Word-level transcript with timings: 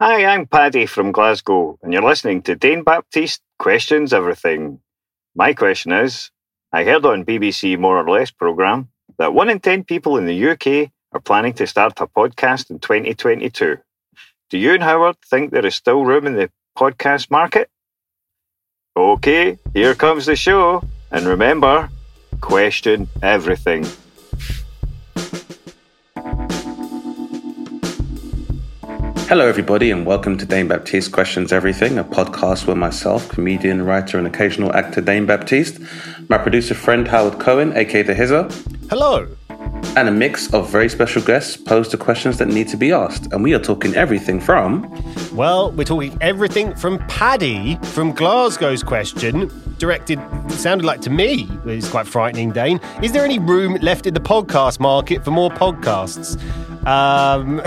Hi, 0.00 0.24
I'm 0.26 0.46
Paddy 0.46 0.86
from 0.86 1.10
Glasgow, 1.10 1.76
and 1.82 1.92
you're 1.92 2.08
listening 2.08 2.40
to 2.42 2.54
Dane 2.54 2.84
Baptiste 2.84 3.42
Questions 3.58 4.12
Everything. 4.12 4.78
My 5.34 5.54
question 5.54 5.90
is 5.90 6.30
I 6.72 6.84
heard 6.84 7.04
on 7.04 7.24
BBC 7.24 7.76
More 7.76 7.98
or 7.98 8.08
Less 8.08 8.30
programme 8.30 8.90
that 9.18 9.34
one 9.34 9.50
in 9.50 9.58
10 9.58 9.82
people 9.82 10.16
in 10.16 10.24
the 10.24 10.50
UK 10.50 10.92
are 11.10 11.20
planning 11.20 11.52
to 11.54 11.66
start 11.66 12.00
a 12.00 12.06
podcast 12.06 12.70
in 12.70 12.78
2022. 12.78 13.78
Do 14.50 14.56
you 14.56 14.72
and 14.72 14.84
Howard 14.84 15.16
think 15.28 15.50
there 15.50 15.66
is 15.66 15.74
still 15.74 16.04
room 16.04 16.28
in 16.28 16.34
the 16.34 16.48
podcast 16.78 17.28
market? 17.28 17.68
Okay, 18.96 19.58
here 19.74 19.96
comes 19.96 20.26
the 20.26 20.36
show. 20.36 20.84
And 21.10 21.26
remember, 21.26 21.90
question 22.40 23.08
everything. 23.20 23.84
Hello, 29.28 29.46
everybody, 29.46 29.90
and 29.90 30.06
welcome 30.06 30.38
to 30.38 30.46
Dane 30.46 30.68
Baptiste 30.68 31.12
Questions 31.12 31.52
Everything, 31.52 31.98
a 31.98 32.02
podcast 32.02 32.66
where 32.66 32.74
myself, 32.74 33.28
comedian, 33.28 33.84
writer, 33.84 34.16
and 34.16 34.26
occasional 34.26 34.74
actor 34.74 35.02
Dane 35.02 35.26
Baptiste, 35.26 35.78
my 36.30 36.38
producer 36.38 36.74
friend 36.74 37.06
Howard 37.06 37.38
Cohen, 37.38 37.76
aka 37.76 38.00
The 38.00 38.14
Hizzer, 38.14 38.48
Hello. 38.88 39.28
And 39.96 40.08
a 40.08 40.12
mix 40.12 40.52
of 40.54 40.70
very 40.70 40.88
special 40.88 41.22
guests 41.22 41.56
pose 41.56 41.88
the 41.90 41.96
questions 41.96 42.38
that 42.38 42.48
need 42.48 42.68
to 42.68 42.76
be 42.76 42.92
asked. 42.92 43.32
And 43.32 43.42
we 43.42 43.54
are 43.54 43.58
talking 43.58 43.94
everything 43.94 44.40
from 44.40 44.88
Well, 45.34 45.72
we're 45.72 45.84
talking 45.84 46.16
everything 46.20 46.74
from 46.74 46.98
Paddy 47.08 47.76
from 47.82 48.12
Glasgow's 48.12 48.82
question, 48.82 49.50
directed, 49.78 50.20
sounded 50.50 50.84
like 50.84 51.00
to 51.02 51.10
me, 51.10 51.48
it's 51.66 51.88
quite 51.88 52.06
frightening, 52.06 52.52
Dane. 52.52 52.80
Is 53.02 53.12
there 53.12 53.24
any 53.24 53.38
room 53.38 53.74
left 53.82 54.06
in 54.06 54.14
the 54.14 54.20
podcast 54.20 54.80
market 54.80 55.24
for 55.24 55.30
more 55.30 55.50
podcasts? 55.50 56.38
Um, 56.86 57.60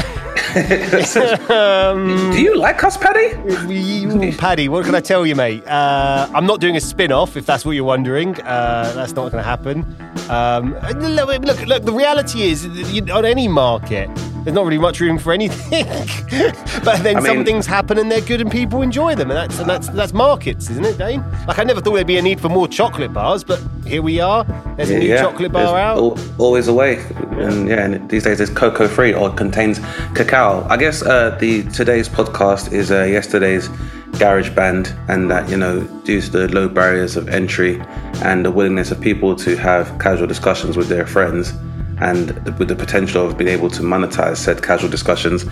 um, 1.50 2.32
Do 2.32 2.42
you 2.42 2.58
like 2.58 2.84
us, 2.84 2.98
Paddy? 2.98 4.32
Paddy, 4.38 4.68
what 4.68 4.86
can 4.86 4.96
I 4.96 5.00
tell 5.00 5.26
you, 5.26 5.36
mate? 5.36 5.66
Uh, 5.66 6.30
I'm 6.34 6.46
not 6.46 6.60
doing 6.60 6.76
a 6.76 6.82
spin 6.82 7.12
off, 7.12 7.38
if 7.38 7.46
that's 7.46 7.64
what 7.64 7.72
you're 7.72 7.86
wondering. 7.86 8.40
Uh, 8.42 8.92
that's 8.94 9.14
not 9.14 9.32
going 9.32 9.44
to 9.44 9.44
happen. 9.44 9.86
Um, 10.30 10.74
look, 11.00 11.30
look, 11.44 11.66
look, 11.66 11.84
the 11.92 11.98
reality 11.98 12.44
is, 12.44 12.66
you- 12.94 13.12
on 13.12 13.26
any 13.26 13.48
market, 13.48 14.10
there's 14.44 14.56
not 14.56 14.66
really 14.66 14.78
much 14.80 15.00
room 15.00 15.20
for 15.20 15.34
anything. 15.34 15.86
but 16.84 17.04
then 17.04 17.18
I 17.18 17.22
some 17.22 17.38
mean- 17.38 17.46
things 17.46 17.66
happen 17.66 17.98
and 18.00 18.10
they're 18.12 18.22
good 18.22 18.42
and 18.42 18.50
people 18.50 18.82
enjoy 18.82 19.14
them. 19.14 19.30
And 19.30 19.38
that's, 19.38 19.60
and 19.60 19.70
that's, 19.70 19.90
that's 19.90 20.14
markets, 20.14 20.70
isn't 20.70 20.86
it, 20.86 20.98
Dane? 20.98 21.24
Like, 21.48 21.60
I 21.60 21.64
never 21.64 21.82
thought 21.82 21.94
there'd 21.94 22.08
be 22.08 22.18
a 22.18 22.22
need 22.22 22.40
for 22.40 22.50
more 22.50 22.68
chocolate 22.68 23.14
bars, 23.14 23.44
but 23.44 23.62
here 23.86 24.02
we 24.02 24.20
are. 24.22 24.44
There's 24.78 24.90
a 24.90 24.98
new 25.00 25.16
chocolate 25.18 25.52
bar 25.52 25.64
there's 25.64 25.76
out. 25.76 25.98
al- 25.98 26.18
always 26.42 26.68
a 26.70 26.74
way, 26.74 27.04
and 27.34 27.68
yeah, 27.68 27.86
and 27.86 28.10
these 28.10 28.24
days 28.24 28.40
it's 28.40 28.50
cocoa 28.52 28.88
free 28.88 29.14
or 29.14 29.30
contains 29.32 29.80
cacao. 30.16 30.66
I 30.70 30.78
guess 30.78 31.04
uh, 31.04 31.38
the 31.40 31.64
today's 31.72 32.08
podcast 32.08 32.72
is 32.72 32.90
uh, 32.90 33.04
yesterday's 33.04 33.70
garage 34.18 34.50
band, 34.52 34.96
and 35.08 35.30
that 35.30 35.50
you 35.50 35.58
know, 35.58 35.82
due 36.06 36.22
to 36.22 36.30
the 36.32 36.48
low 36.48 36.68
barriers 36.70 37.16
of 37.18 37.28
entry 37.30 37.80
and 38.24 38.44
the 38.46 38.50
willingness 38.52 38.92
of 38.92 39.00
people 39.02 39.36
to 39.36 39.56
have 39.58 40.00
casual 40.00 40.26
discussions 40.28 40.78
with 40.78 40.88
their 40.88 41.06
friends, 41.06 41.54
and 42.02 42.30
the, 42.30 42.52
with 42.54 42.68
the 42.68 42.76
potential 42.76 43.26
of 43.26 43.38
being 43.38 43.50
able 43.50 43.70
to 43.70 43.82
monetize 43.82 44.38
said 44.38 44.62
casual 44.64 44.90
discussions. 44.90 45.46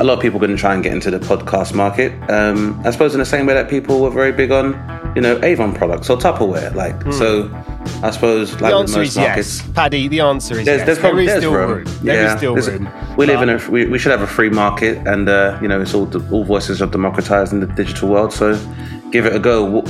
A 0.00 0.04
lot 0.04 0.14
of 0.14 0.20
people 0.20 0.38
are 0.38 0.46
going 0.46 0.56
to 0.56 0.60
try 0.60 0.74
and 0.74 0.82
get 0.82 0.92
into 0.92 1.10
the 1.10 1.20
podcast 1.20 1.74
market. 1.74 2.12
Um, 2.30 2.80
I 2.84 2.90
suppose 2.90 3.14
in 3.14 3.20
the 3.20 3.26
same 3.26 3.46
way 3.46 3.54
that 3.54 3.70
people 3.70 4.00
were 4.00 4.10
very 4.10 4.32
big 4.32 4.50
on, 4.50 4.72
you 5.14 5.22
know, 5.22 5.40
Avon 5.42 5.72
products 5.72 6.10
or 6.10 6.16
Tupperware. 6.16 6.74
Like, 6.74 7.00
so 7.12 7.48
I 8.02 8.10
suppose 8.10 8.52
like 8.60 8.72
the 8.72 8.78
answer 8.78 8.98
most 8.98 9.08
is 9.08 9.16
markets, 9.16 9.60
yes. 9.60 9.70
Paddy, 9.72 10.08
the 10.08 10.20
answer 10.20 10.58
is 10.58 10.66
there's, 10.66 10.78
yes. 10.78 10.86
there's 10.86 10.98
there 10.98 11.14
there's 11.14 11.38
still 11.38 11.52
room. 11.52 11.70
room. 11.70 11.84
There 12.02 12.24
is 12.24 12.30
Yeah, 12.32 12.36
still 12.36 12.56
room. 12.56 13.16
We 13.16 13.26
live 13.26 13.42
in 13.42 13.48
a 13.48 13.70
we, 13.70 13.86
we 13.86 13.98
should 13.98 14.10
have 14.12 14.22
a 14.22 14.26
free 14.26 14.50
market, 14.50 14.98
and 15.06 15.28
uh, 15.28 15.58
you 15.62 15.68
know 15.68 15.80
it's 15.80 15.94
all 15.94 16.10
all 16.32 16.44
voices 16.44 16.82
are 16.82 16.86
democratized 16.86 17.52
in 17.52 17.60
the 17.60 17.66
digital 17.66 18.08
world. 18.08 18.32
So 18.32 18.54
give 19.10 19.24
it 19.24 19.34
a 19.34 19.38
go. 19.38 19.84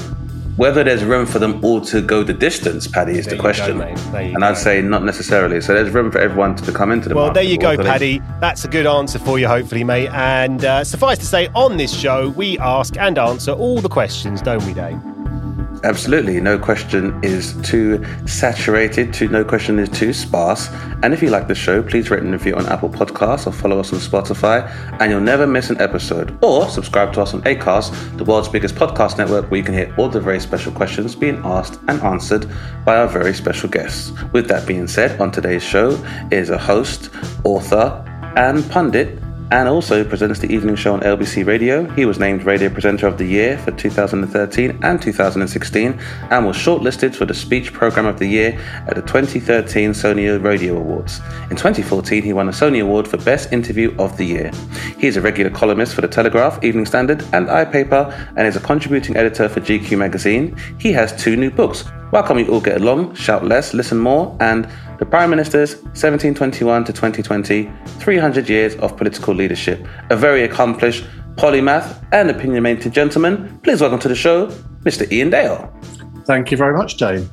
Wh- 0.56 0.59
Whether 0.59 0.84
there's 0.84 1.05
room 1.05 1.27
for 1.27 1.39
them 1.39 1.65
all 1.65 1.81
to 1.83 2.00
go 2.03 2.22
the 2.22 2.33
distance, 2.34 2.87
Paddy, 2.89 3.12
is 3.19 3.25
There 3.27 3.33
the 3.33 3.37
go, 3.37 3.43
question. 3.43 3.77
you 3.77 3.83
and 3.83 4.37
go. 4.37 4.47
I'd 4.47 4.56
say 4.56 4.83
not 4.83 5.05
necessarily. 5.05 5.61
So 5.61 5.75
there's 5.75 5.91
room 5.91 6.11
for 6.11 6.19
everyone 6.19 6.55
to 6.56 6.72
come 6.72 6.91
into 6.93 7.09
the 7.09 7.15
Well, 7.15 7.27
market. 7.27 7.34
there 7.41 7.50
you 7.50 7.59
go, 7.59 7.77
Paddy. 7.77 8.21
That's 8.41 8.65
a 8.65 8.69
good 8.69 8.87
answer 8.87 9.19
for 9.19 9.39
you, 9.39 9.47
hopefully, 9.49 9.84
mate. 9.84 10.09
And 10.12 10.65
uh, 10.65 10.84
suffice 10.84 11.19
to 11.19 11.27
say, 11.27 11.49
on 11.55 11.77
this 11.77 11.95
show, 11.97 12.31
we 12.31 12.59
ask 12.59 12.97
and 12.99 13.19
answer 13.19 13.53
all 13.53 13.81
the 13.81 13.89
questions, 13.89 14.43
don't 14.43 14.65
we, 14.66 14.75
Dane? 14.75 15.16
Absolutely. 15.85 16.41
No 16.41 16.59
question 16.59 17.19
is 17.23 17.55
too 17.63 18.05
saturated, 18.27 19.13
to, 19.15 19.29
no 19.29 19.45
question 19.45 19.79
is 19.79 19.89
too 19.89 20.13
sparse. 20.13 20.69
And 21.03 21.13
if 21.13 21.23
you 21.23 21.31
like 21.31 21.49
the 21.49 21.55
show, 21.55 21.83
please 21.83 22.11
rate 22.11 22.23
and 22.23 22.33
review 22.33 22.57
on 22.57 22.67
Apple 22.67 22.89
Podcasts 22.89 23.47
or 23.47 23.53
follow 23.53 23.79
us 23.79 23.93
on 23.93 23.99
Spotify, 23.99 24.69
and 25.01 25.11
you'll 25.11 25.21
never 25.21 25.47
miss 25.47 25.71
an 25.71 25.81
episode. 25.81 26.37
Or 26.43 26.69
subscribe 26.69 27.13
to 27.15 27.23
us 27.23 27.35
on 27.35 27.43
Acast, 27.43 28.17
the 28.17 28.25
world's 28.25 28.49
biggest 28.49 28.75
podcast 28.75 29.19
network, 29.19 29.51
where 29.51 29.59
you 29.59 29.65
can 29.65 29.75
hear 29.75 29.95
all 29.97 30.09
the 30.09 30.21
very 30.21 30.41
special 30.41 30.73
questions 30.73 31.15
being 31.15 31.41
asked 31.45 31.79
and 31.89 32.01
answered 32.03 32.49
by 32.85 32.97
our 32.97 33.07
very 33.07 33.35
special 33.35 33.69
guests. 33.69 34.13
With 34.33 34.49
that 34.49 34.67
being 34.67 34.87
said, 34.89 35.21
on 35.21 35.31
today's 35.31 35.63
show 35.63 35.91
is 36.31 36.51
a 36.51 36.59
host, 36.59 37.11
author, 37.45 38.03
and 38.37 38.69
pundit 38.71 39.19
and 39.51 39.69
also 39.69 40.05
presents 40.05 40.41
the 40.41 40.53
evening 40.53 40.75
show 40.75 40.95
on 40.95 41.01
LBC 41.01 41.47
Radio. 41.47 41.84
He 41.91 42.05
was 42.05 42.19
named 42.19 42.45
Radio 42.45 42.69
Presenter 42.69 43.07
of 43.07 43.17
the 43.17 43.25
Year 43.25 43.59
for 43.59 43.71
2013 43.71 44.79
and 44.83 45.01
2016 45.01 46.01
and 46.31 46.47
was 46.47 46.57
shortlisted 46.57 47.15
for 47.15 47.27
the 47.27 47.34
Speech 47.34 47.73
Program 47.73 48.07
of 48.07 48.19
the 48.19 48.27
Year 48.27 48.59
at 48.89 48.97
the 48.97 49.03
2013 49.03 49.91
Sony 49.91 50.43
Radio 50.43 50.77
Awards. 50.77 51.21
In 51.51 51.57
2014, 51.57 52.23
he 52.23 52.33
won 52.33 52.49
a 52.49 52.53
Sony 52.53 52.83
Award 52.83 53.07
for 53.07 53.19
Best 53.19 53.53
Interview 53.53 53.95
of 53.99 54.17
the 54.17 54.25
Year. 54.25 54.51
He 54.99 55.07
is 55.07 55.17
a 55.17 55.21
regular 55.21 55.51
columnist 55.51 55.95
for 55.95 56.01
The 56.01 56.09
Telegraph, 56.09 56.63
Evening 56.65 56.87
Standard, 56.87 57.23
and 57.33 57.47
iPaper 57.47 58.13
and 58.37 58.47
is 58.47 58.57
a 58.57 58.61
contributing 58.61 59.17
editor 59.17 59.49
for 59.49 59.61
GQ 59.61 59.99
magazine. 59.99 60.57
He 60.78 60.93
has 60.93 61.13
two 61.23 61.37
new 61.37 61.51
books. 61.51 61.84
Why 62.11 62.23
can't 62.23 62.37
we 62.37 62.49
all 62.49 62.61
get 62.61 62.81
along? 62.81 63.15
Shout 63.15 63.45
less, 63.45 63.75
listen 63.75 63.99
more, 63.99 64.37
and 64.41 64.69
the 64.99 65.07
Prime 65.07 65.31
Minister's 65.31 65.77
1721 65.77 66.84
to 66.84 66.93
2020 66.93 67.71
300 67.99 68.49
Years 68.49 68.75
of 68.77 68.97
Political 68.97 69.34
Leadership. 69.34 69.87
A 70.11 70.17
very 70.17 70.45
accomplished 70.45 71.05
polymath 71.37 72.03
and 72.12 72.31
opinionated 72.31 72.93
gentleman. 72.93 73.59
Please 73.62 73.81
welcome 73.81 73.99
to 73.99 74.09
the 74.09 74.15
show, 74.15 74.47
Mr. 74.84 75.11
Iain 75.12 75.31
Dale. 75.31 75.73
Thank 76.25 76.51
you 76.51 76.57
very 76.57 76.77
much, 76.77 76.97
Dane. 76.97 77.29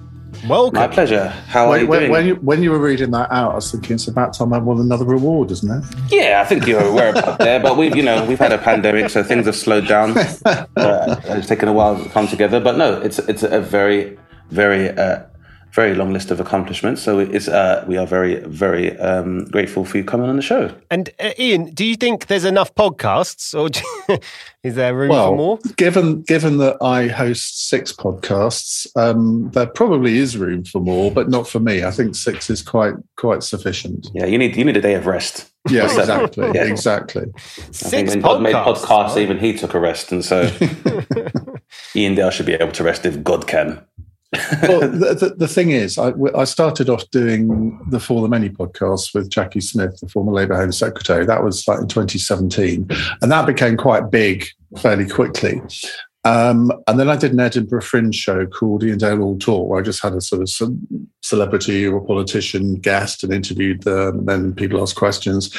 Welcome. 0.47 0.77
My 0.77 0.87
pleasure. 0.89 1.29
How 1.47 1.67
are 1.67 1.69
When, 1.69 1.81
you 1.81 1.87
when, 1.87 1.99
doing? 2.01 2.11
when, 2.11 2.25
you, 2.27 2.35
when 2.35 2.63
you 2.63 2.71
were 2.71 2.79
reading 2.79 3.11
that 3.11 3.31
out, 3.31 3.53
I 3.53 3.55
was 3.55 3.71
thinking 3.71 3.95
it's 3.95 4.09
about 4.09 4.33
time 4.33 4.51
I 4.51 4.57
won 4.57 4.77
another 4.81 5.05
reward, 5.05 5.51
isn't 5.51 5.71
it? 5.71 5.83
Yeah, 6.09 6.41
I 6.43 6.45
think 6.45 6.67
you're 6.67 6.83
aware 6.83 7.11
about 7.11 7.39
there, 7.39 7.61
but 7.61 7.77
we've, 7.77 7.95
you 7.95 8.03
know, 8.03 8.25
we've 8.25 8.39
had 8.39 8.51
a 8.51 8.57
pandemic, 8.57 9.09
so 9.09 9.23
things 9.23 9.45
have 9.45 9.55
slowed 9.55 9.87
down. 9.87 10.15
Uh, 10.75 11.19
it's 11.25 11.47
taken 11.47 11.69
a 11.69 11.73
while 11.73 12.01
to 12.01 12.09
come 12.09 12.27
together, 12.27 12.59
but 12.59 12.77
no, 12.77 12.99
it's 12.99 13.19
it's 13.19 13.43
a 13.43 13.61
very, 13.61 14.17
very, 14.49 14.89
uh, 14.89 15.21
very 15.73 15.95
long 15.95 16.13
list 16.13 16.29
of 16.31 16.39
accomplishments. 16.39 17.01
So 17.01 17.19
it's 17.19 17.47
uh, 17.47 17.83
we 17.87 17.97
are 17.97 18.05
very, 18.05 18.35
very 18.45 18.97
um, 18.99 19.45
grateful 19.45 19.85
for 19.85 19.97
you 19.97 20.03
coming 20.03 20.29
on 20.29 20.35
the 20.35 20.41
show. 20.41 20.73
And 20.91 21.09
uh, 21.19 21.31
Iain, 21.39 21.73
do 21.73 21.83
you 21.83 21.95
think 21.95 22.27
there's 22.27 22.45
enough 22.45 22.73
podcasts, 22.75 23.53
or 23.59 23.69
do- 23.69 24.19
is 24.63 24.75
there 24.75 24.93
room 24.95 25.09
for 25.09 25.35
more? 25.35 25.59
given 25.77 26.21
given 26.21 26.57
that 26.59 26.77
I 26.81 27.07
host 27.07 27.67
six 27.69 27.91
podcasts, 27.91 28.85
um, 28.95 29.49
there 29.53 29.65
probably 29.67 30.17
is 30.17 30.37
room 30.37 30.63
for 30.63 30.79
more, 30.79 31.09
but 31.11 31.29
not 31.29 31.47
for 31.47 31.59
me. 31.59 31.83
I 31.83 31.91
think 31.91 32.15
six 32.15 32.49
is 32.49 32.61
quite 32.61 32.93
quite 33.17 33.41
sufficient. 33.43 34.09
Yeah, 34.13 34.25
you 34.25 34.37
need 34.37 34.55
you 34.55 34.63
need 34.65 34.77
a 34.77 34.81
day 34.81 34.93
of 34.93 35.05
rest. 35.07 35.49
Yeah, 35.69 35.85
exactly, 35.85 36.45
Yeah. 36.53 36.65
exactly. 36.65 37.23
I 37.35 37.39
think 37.39 37.73
Six 37.73 38.09
when 38.11 38.19
God 38.21 38.41
made 38.41 38.53
podcasts. 38.53 38.83
podcasts, 38.83 39.17
even 39.17 39.39
he 39.39 39.53
took 39.53 39.73
a 39.73 39.79
rest, 39.79 40.11
and 40.11 40.23
so 40.23 40.41
Iain 41.95 42.15
Dale 42.15 42.31
should 42.31 42.45
be 42.45 42.53
able 42.53 42.71
to 42.73 42.83
rest 42.83 43.05
if 43.05 43.23
God 43.23 43.47
can. 43.47 43.81
Well, 44.63 44.79
the, 44.89 45.15
the, 45.19 45.35
the 45.37 45.47
thing 45.47 45.71
is, 45.71 45.97
I, 45.97 46.13
I 46.35 46.43
started 46.43 46.89
off 46.89 47.09
doing 47.11 47.79
the 47.89 47.99
For 47.99 48.21
the 48.21 48.27
Many 48.27 48.49
podcast 48.49 49.13
with 49.13 49.29
Jacqui 49.29 49.61
Smith, 49.61 49.99
the 49.99 50.09
former 50.09 50.31
Labour 50.31 50.55
Home 50.55 50.71
Secretary. 50.71 51.25
That 51.25 51.43
was 51.43 51.67
like 51.67 51.79
in 51.79 51.87
2017. 51.87 52.87
And 53.21 53.31
that 53.31 53.45
became 53.45 53.77
quite 53.77 54.09
big 54.09 54.47
fairly 54.79 55.07
quickly. 55.07 55.61
Um, 56.25 56.71
and 56.87 56.99
then 56.99 57.09
I 57.09 57.17
did 57.17 57.33
an 57.33 57.39
Edinburgh 57.39 57.81
Fringe 57.81 58.15
show 58.15 58.45
called 58.45 58.83
Iain 58.83 58.97
Dale 58.97 59.21
All 59.21 59.37
Talk, 59.37 59.67
where 59.67 59.81
I 59.81 59.83
just 59.83 60.01
had 60.01 60.13
a 60.13 60.21
sort 60.21 60.41
of 60.41 60.49
some 60.49 60.87
celebrity 61.21 61.85
or 61.85 62.05
politician 62.05 62.75
guest 62.75 63.23
and 63.23 63.33
interviewed 63.33 63.83
them, 63.83 64.19
and 64.19 64.27
then 64.27 64.53
people 64.53 64.81
asked 64.81 64.95
questions. 64.95 65.53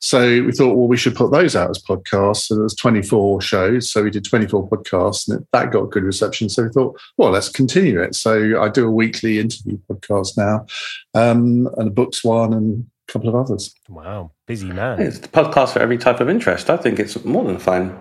So 0.00 0.42
we 0.42 0.52
thought, 0.52 0.76
well, 0.76 0.88
we 0.88 0.96
should 0.96 1.14
put 1.14 1.30
those 1.30 1.54
out 1.54 1.70
as 1.70 1.82
podcasts. 1.82 2.46
So 2.46 2.54
there 2.54 2.64
was 2.64 2.74
24 2.74 3.40
shows, 3.40 3.90
so 3.90 4.02
we 4.02 4.10
did 4.10 4.24
24 4.24 4.68
podcasts, 4.68 5.28
and 5.28 5.40
it, 5.40 5.46
that 5.52 5.70
got 5.70 5.90
good 5.90 6.04
reception. 6.04 6.48
So 6.48 6.64
we 6.64 6.70
thought, 6.70 7.00
well, 7.16 7.30
let's 7.30 7.48
continue 7.48 8.00
it. 8.00 8.14
So 8.14 8.60
I 8.60 8.68
do 8.68 8.86
a 8.86 8.90
weekly 8.90 9.38
interview 9.38 9.78
podcast 9.90 10.36
now, 10.36 10.66
um, 11.14 11.68
and 11.76 11.88
a 11.88 11.92
books 11.92 12.24
one, 12.24 12.52
and 12.52 12.86
a 13.08 13.12
couple 13.12 13.28
of 13.28 13.36
others. 13.36 13.72
Wow, 13.88 14.32
busy 14.46 14.72
man. 14.72 15.00
It's 15.00 15.20
the 15.20 15.28
podcast 15.28 15.74
for 15.74 15.78
every 15.78 15.98
type 15.98 16.20
of 16.20 16.28
interest. 16.28 16.70
I 16.70 16.76
think 16.76 16.98
it's 16.98 17.24
more 17.24 17.44
than 17.44 17.58
fine. 17.58 17.96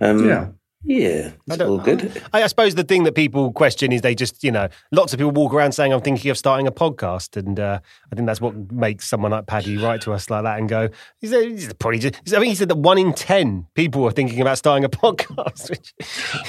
Um, 0.00 0.26
Yeah. 0.26 0.48
Yeah, 0.84 1.30
it's 1.46 1.60
all 1.60 1.78
good. 1.78 2.22
I, 2.32 2.42
I 2.42 2.46
suppose 2.48 2.74
the 2.74 2.82
thing 2.82 3.04
that 3.04 3.14
people 3.14 3.52
question 3.52 3.92
is 3.92 4.00
they 4.00 4.16
just, 4.16 4.42
you 4.42 4.50
know, 4.50 4.68
lots 4.90 5.12
of 5.12 5.18
people 5.18 5.30
walk 5.30 5.54
around 5.54 5.72
saying, 5.72 5.92
I'm 5.92 6.00
thinking 6.00 6.30
of 6.30 6.36
starting 6.36 6.66
a 6.66 6.72
podcast. 6.72 7.36
And 7.36 7.60
uh, 7.60 7.78
I 8.10 8.16
think 8.16 8.26
that's 8.26 8.40
what 8.40 8.72
makes 8.72 9.08
someone 9.08 9.30
like 9.30 9.46
Paddy 9.46 9.76
write 9.76 10.00
to 10.02 10.12
us 10.12 10.28
like 10.28 10.42
that 10.42 10.58
and 10.58 10.68
go, 10.68 10.88
he's, 11.20 11.30
he's 11.30 11.72
probably 11.74 12.00
just, 12.00 12.16
I 12.28 12.40
think 12.40 12.46
he 12.46 12.54
said 12.56 12.68
that 12.68 12.78
one 12.78 12.98
in 12.98 13.12
10 13.12 13.66
people 13.74 14.04
are 14.04 14.10
thinking 14.10 14.40
about 14.40 14.58
starting 14.58 14.84
a 14.84 14.88
podcast. 14.90 15.70
Which, 15.70 15.94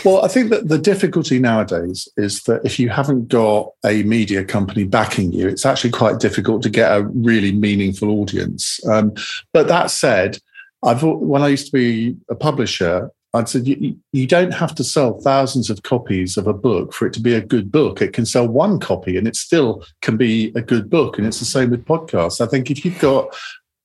Well, 0.03 0.25
I 0.25 0.27
think 0.27 0.49
that 0.49 0.67
the 0.67 0.79
difficulty 0.79 1.37
nowadays 1.37 2.07
is 2.17 2.43
that 2.43 2.65
if 2.65 2.79
you 2.79 2.89
haven't 2.89 3.27
got 3.27 3.69
a 3.85 4.01
media 4.03 4.43
company 4.43 4.83
backing 4.83 5.31
you, 5.31 5.47
it's 5.47 5.65
actually 5.65 5.91
quite 5.91 6.19
difficult 6.19 6.63
to 6.63 6.69
get 6.69 6.91
a 6.91 7.03
really 7.03 7.51
meaningful 7.51 8.09
audience. 8.09 8.79
Um, 8.87 9.13
but 9.51 9.67
that 9.67 9.91
said, 9.91 10.39
I've 10.83 11.03
when 11.03 11.41
I 11.41 11.47
used 11.47 11.67
to 11.67 11.71
be 11.71 12.17
a 12.29 12.35
publisher, 12.35 13.09
I'd 13.35 13.49
said 13.49 13.67
you, 13.67 13.97
you 14.11 14.27
don't 14.27 14.53
have 14.53 14.75
to 14.75 14.83
sell 14.83 15.19
thousands 15.19 15.71
of 15.71 15.81
copies 15.81 16.37
of 16.37 16.45
a 16.45 16.53
book 16.53 16.93
for 16.93 17.07
it 17.07 17.13
to 17.13 17.19
be 17.19 17.33
a 17.33 17.41
good 17.41 17.71
book. 17.71 18.01
It 18.01 18.13
can 18.13 18.27
sell 18.27 18.47
one 18.47 18.79
copy 18.79 19.17
and 19.17 19.27
it 19.27 19.35
still 19.35 19.83
can 20.01 20.17
be 20.17 20.51
a 20.55 20.61
good 20.61 20.87
book. 20.89 21.17
And 21.17 21.25
it's 21.25 21.39
the 21.39 21.45
same 21.45 21.71
with 21.71 21.85
podcasts. 21.85 22.41
I 22.41 22.45
think 22.45 22.69
if 22.69 22.85
you've 22.85 22.99
got 22.99 23.35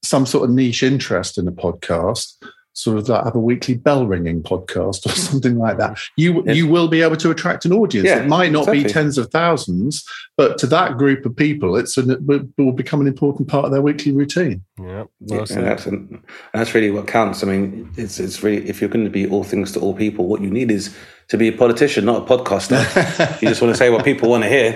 some 0.02 0.26
sort 0.26 0.44
of 0.44 0.54
niche 0.54 0.82
interest 0.82 1.38
in 1.38 1.48
a 1.48 1.52
podcast, 1.52 2.34
sort 2.78 2.96
of 2.96 3.08
like 3.08 3.24
have 3.24 3.34
a 3.34 3.40
weekly 3.40 3.74
bell 3.74 4.06
ringing 4.06 4.42
podcast 4.42 5.04
or 5.04 5.10
something 5.16 5.58
like 5.58 5.78
that, 5.78 5.98
you 6.16 6.42
Yes. 6.46 6.56
you 6.56 6.68
will 6.68 6.88
be 6.88 7.02
able 7.02 7.16
to 7.16 7.30
attract 7.30 7.64
an 7.64 7.72
audience. 7.72 8.06
Yeah, 8.06 8.20
it 8.20 8.28
might 8.28 8.52
not 8.52 8.70
be 8.70 8.84
tens 8.84 9.18
of 9.18 9.30
thousands, 9.30 10.04
but 10.36 10.56
to 10.58 10.66
that 10.68 10.96
group 10.96 11.26
of 11.26 11.34
people, 11.34 11.76
it's 11.76 11.96
an, 11.96 12.10
it 12.10 12.22
will- 12.22 12.48
will 12.56 12.72
become 12.72 13.00
an 13.00 13.08
important 13.08 13.48
part 13.48 13.64
of 13.64 13.72
their 13.72 13.82
weekly 13.82 14.12
routine. 14.12 14.62
yeah, 14.80 15.04
Yeah, 15.20 15.36
well 15.36 15.46
said. 15.46 15.58
and 15.58 15.66
that's 15.66 15.86
and 15.86 16.22
that's 16.54 16.74
really 16.74 16.90
what 16.90 17.08
counts. 17.08 17.42
I 17.42 17.48
mean, 17.48 17.90
it's 17.96 18.20
it's 18.20 18.42
really 18.42 18.68
if 18.68 18.80
you're 18.80 18.90
going 18.90 19.04
to 19.04 19.10
be 19.10 19.26
all 19.26 19.42
things 19.42 19.72
to 19.72 19.80
all 19.80 19.94
people, 19.94 20.26
what 20.26 20.40
you 20.40 20.50
need 20.50 20.70
is 20.70 20.94
to 21.28 21.36
be 21.36 21.48
a 21.48 21.52
politician, 21.52 22.04
not 22.04 22.22
a 22.22 22.36
podcaster. 22.36 22.78
you 23.42 23.48
just 23.48 23.60
want 23.60 23.74
to 23.74 23.78
say 23.78 23.90
what 23.90 24.04
people 24.04 24.30
want 24.30 24.44
to 24.44 24.48
hear, 24.48 24.74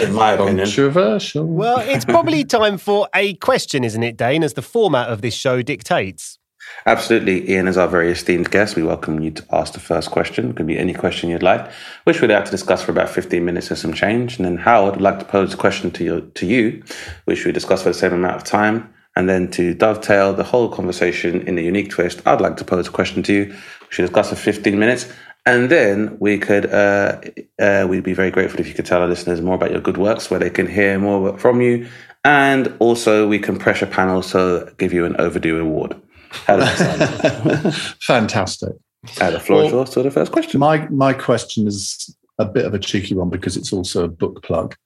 in 0.00 0.12
my 0.14 0.34
hmm. 0.34 0.42
opinion. 0.42 0.66
Controversial. 0.66 1.46
Well, 1.46 1.80
it's 1.80 2.04
probably 2.04 2.44
time 2.44 2.78
for 2.78 3.08
a 3.14 3.34
question, 3.34 3.84
isn't 3.84 4.02
it, 4.02 4.16
Dane, 4.16 4.42
as 4.42 4.54
the 4.54 4.62
format 4.62 5.08
of 5.10 5.20
this 5.20 5.34
show 5.34 5.60
dictates. 5.62 6.38
Absolutely. 6.84 7.48
Iain 7.48 7.68
is 7.68 7.76
our 7.76 7.86
very 7.86 8.10
esteemed 8.10 8.50
guest. 8.50 8.74
We 8.74 8.82
welcome 8.82 9.20
you 9.20 9.30
to 9.30 9.44
ask 9.52 9.72
the 9.72 9.80
first 9.80 10.10
question. 10.10 10.50
It 10.50 10.56
could 10.56 10.66
be 10.66 10.78
any 10.78 10.94
question 10.94 11.30
you'd 11.30 11.42
like, 11.42 11.70
which 12.04 12.20
we'd 12.20 12.30
like 12.30 12.44
to 12.44 12.50
discuss 12.50 12.82
for 12.82 12.90
about 12.90 13.08
15 13.08 13.44
minutes 13.44 13.70
or 13.70 13.76
some 13.76 13.92
change. 13.92 14.36
And 14.36 14.44
then 14.44 14.56
Howard 14.56 14.94
would 14.94 15.02
like 15.02 15.20
to 15.20 15.24
pose 15.24 15.54
a 15.54 15.56
question 15.56 15.92
to 15.92 16.04
you, 16.04 16.32
to 16.34 16.46
you, 16.46 16.82
which 17.24 17.44
we 17.44 17.52
discuss 17.52 17.82
for 17.82 17.90
the 17.90 17.94
same 17.94 18.12
amount 18.12 18.36
of 18.36 18.44
time. 18.44 18.92
And 19.14 19.28
then 19.28 19.50
to 19.52 19.74
dovetail 19.74 20.32
the 20.32 20.42
whole 20.42 20.68
conversation 20.68 21.42
in 21.42 21.56
a 21.58 21.60
unique 21.60 21.90
twist, 21.90 22.26
I'd 22.26 22.40
like 22.40 22.56
to 22.56 22.64
pose 22.64 22.88
a 22.88 22.90
question 22.90 23.22
to 23.24 23.32
you, 23.32 23.44
which 23.86 23.98
we 23.98 24.02
discuss 24.02 24.30
for 24.30 24.36
15 24.36 24.78
minutes. 24.78 25.12
And 25.44 25.70
then 25.70 26.16
we 26.18 26.38
could, 26.38 26.66
uh, 26.66 27.20
uh, 27.60 27.86
we'd 27.88 28.04
be 28.04 28.14
very 28.14 28.30
grateful 28.30 28.60
if 28.60 28.68
you 28.68 28.74
could 28.74 28.86
tell 28.86 29.02
our 29.02 29.08
listeners 29.08 29.40
more 29.40 29.54
about 29.54 29.70
your 29.70 29.80
good 29.80 29.98
works, 29.98 30.30
where 30.30 30.40
they 30.40 30.50
can 30.50 30.66
hear 30.66 30.98
more 30.98 31.36
from 31.38 31.60
you. 31.60 31.88
And 32.24 32.74
also, 32.78 33.26
we 33.28 33.40
can 33.40 33.58
pressure 33.58 33.86
panel, 33.86 34.22
so 34.22 34.72
give 34.78 34.92
you 34.92 35.04
an 35.04 35.16
overdue 35.20 35.60
award. 35.60 36.00
How 36.46 36.56
does 36.56 36.78
that 36.78 37.72
sound? 37.72 37.74
Fantastic. 38.02 38.72
Uh, 39.20 39.30
the 39.30 39.40
floor 39.40 39.62
Well, 39.62 39.70
yours 39.70 39.90
to 39.90 40.02
the 40.02 40.10
first 40.10 40.32
question. 40.32 40.60
My 40.60 40.88
my 40.88 41.12
question 41.12 41.66
is 41.66 42.14
a 42.38 42.44
bit 42.44 42.64
of 42.64 42.74
a 42.74 42.78
cheeky 42.78 43.14
one 43.14 43.30
because 43.30 43.56
it's 43.56 43.72
also 43.72 44.04
a 44.04 44.08
book 44.08 44.42
plug. 44.42 44.76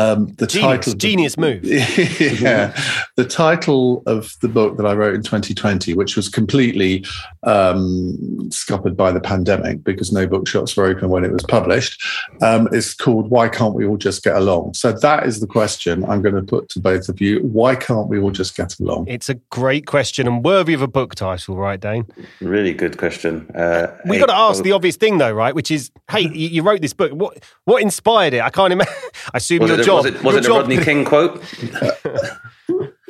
Um, 0.00 0.26
the 0.38 0.46
Genius, 0.46 0.66
title, 0.66 0.92
of 0.92 0.98
the- 0.98 1.06
genius 1.06 1.36
move. 1.36 1.64
yeah, 2.40 2.74
the 3.16 3.24
title 3.24 4.02
of 4.06 4.34
the 4.40 4.48
book 4.48 4.78
that 4.78 4.86
I 4.86 4.94
wrote 4.94 5.14
in 5.14 5.22
2020, 5.22 5.92
which 5.94 6.16
was 6.16 6.28
completely 6.28 7.04
um, 7.42 8.50
scuppered 8.50 8.96
by 8.96 9.12
the 9.12 9.20
pandemic 9.20 9.84
because 9.84 10.10
no 10.10 10.26
bookshops 10.26 10.74
were 10.76 10.86
open 10.86 11.10
when 11.10 11.24
it 11.24 11.32
was 11.32 11.44
published, 11.44 12.02
um, 12.40 12.68
is 12.72 12.94
called 12.94 13.28
"Why 13.28 13.48
Can't 13.48 13.74
We 13.74 13.86
All 13.86 13.98
Just 13.98 14.24
Get 14.24 14.36
Along?" 14.36 14.72
So 14.74 14.92
that 14.92 15.26
is 15.26 15.40
the 15.40 15.46
question 15.46 16.04
I'm 16.04 16.22
going 16.22 16.34
to 16.34 16.42
put 16.42 16.70
to 16.70 16.80
both 16.80 17.08
of 17.10 17.20
you. 17.20 17.40
Why 17.40 17.74
can't 17.74 18.08
we 18.08 18.18
all 18.18 18.30
just 18.30 18.56
get 18.56 18.78
along? 18.78 19.06
It's 19.08 19.28
a 19.28 19.34
great 19.50 19.86
question 19.86 20.26
and 20.26 20.42
worthy 20.42 20.72
of 20.72 20.80
a 20.80 20.88
book 20.88 21.14
title, 21.14 21.56
right, 21.56 21.78
Dane? 21.78 22.06
Really 22.40 22.72
good 22.72 22.96
question. 22.96 23.50
Uh, 23.54 23.88
We 24.06 24.16
hey, 24.16 24.20
got 24.20 24.26
to 24.26 24.36
ask 24.36 24.60
oh, 24.60 24.62
the 24.62 24.72
obvious 24.72 24.96
thing, 24.96 25.18
though, 25.18 25.32
right? 25.32 25.54
Which 25.54 25.70
is, 25.70 25.90
hey, 26.10 26.22
you, 26.22 26.48
you 26.48 26.62
wrote 26.62 26.80
this 26.80 26.94
book. 26.94 27.12
What 27.12 27.44
what 27.64 27.82
inspired 27.82 28.32
it? 28.32 28.40
I 28.40 28.50
can't 28.50 28.72
imagine. 28.72 28.94
I 29.34 29.38
assume 29.38 29.66
you're 29.66 29.78
it, 29.80 29.84
job. 29.90 30.04
was 30.04 30.06
it, 30.06 30.22
was 30.22 30.36
it 30.36 30.42
the 30.42 30.48
job- 30.48 30.60
Rodney 30.62 30.78
King 30.78 31.04
quote 31.04 31.42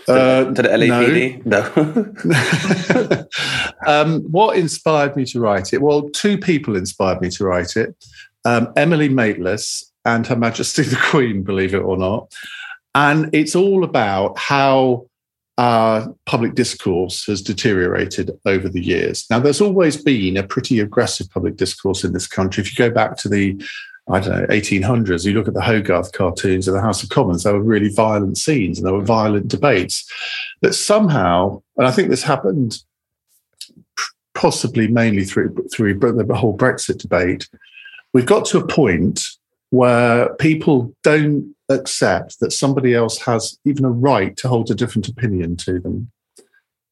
Uh, 0.08 0.44
to 0.44 0.62
the 0.62 0.68
LAPD? 0.68 1.44
No. 1.44 1.60
um, 3.86 4.22
what 4.22 4.56
inspired 4.56 5.14
me 5.14 5.24
to 5.26 5.38
write 5.38 5.72
it? 5.72 5.82
Well, 5.82 6.08
two 6.08 6.38
people 6.38 6.74
inspired 6.74 7.20
me 7.20 7.28
to 7.30 7.44
write 7.44 7.76
it 7.76 7.94
um, 8.44 8.72
Emily 8.76 9.08
Maitlis 9.08 9.84
and 10.04 10.26
Her 10.26 10.36
Majesty 10.36 10.82
the 10.82 10.96
Queen, 10.96 11.42
believe 11.42 11.74
it 11.74 11.80
or 11.82 11.96
not. 11.96 12.34
And 12.94 13.30
it's 13.32 13.54
all 13.54 13.84
about 13.84 14.38
how 14.38 15.06
our 15.58 16.14
public 16.24 16.54
discourse 16.54 17.26
has 17.26 17.42
deteriorated 17.42 18.30
over 18.46 18.68
the 18.68 18.82
years. 18.82 19.26
Now, 19.28 19.40
there's 19.40 19.60
always 19.60 20.02
been 20.02 20.38
a 20.38 20.42
pretty 20.42 20.80
aggressive 20.80 21.30
public 21.30 21.56
discourse 21.56 22.02
in 22.02 22.14
this 22.14 22.26
country. 22.26 22.62
If 22.62 22.70
you 22.70 22.76
go 22.76 22.92
back 22.92 23.16
to 23.18 23.28
the 23.28 23.62
I 24.10 24.20
don't 24.20 24.40
know, 24.40 24.46
1800s, 24.46 25.24
you 25.24 25.32
look 25.32 25.48
at 25.48 25.54
the 25.54 25.60
Hogarth 25.60 26.12
cartoons 26.12 26.66
of 26.66 26.74
the 26.74 26.80
House 26.80 27.02
of 27.02 27.10
Commons, 27.10 27.44
there 27.44 27.54
were 27.54 27.62
really 27.62 27.90
violent 27.90 28.38
scenes 28.38 28.78
and 28.78 28.86
there 28.86 28.94
were 28.94 29.04
violent 29.04 29.48
debates. 29.48 30.10
But 30.60 30.74
somehow, 30.74 31.62
and 31.76 31.86
I 31.86 31.90
think 31.90 32.08
this 32.08 32.22
happened 32.22 32.78
possibly 34.34 34.88
mainly 34.88 35.24
through 35.24 35.54
through 35.74 35.98
the 35.98 36.34
whole 36.34 36.56
Brexit 36.56 36.98
debate, 36.98 37.48
we've 38.12 38.26
got 38.26 38.44
to 38.46 38.58
a 38.58 38.66
point 38.66 39.26
where 39.70 40.34
people 40.36 40.94
don't 41.02 41.54
accept 41.68 42.40
that 42.40 42.52
somebody 42.52 42.94
else 42.94 43.18
has 43.18 43.58
even 43.64 43.84
a 43.84 43.90
right 43.90 44.36
to 44.38 44.48
hold 44.48 44.70
a 44.70 44.74
different 44.74 45.08
opinion 45.08 45.56
to 45.56 45.78
them. 45.78 46.10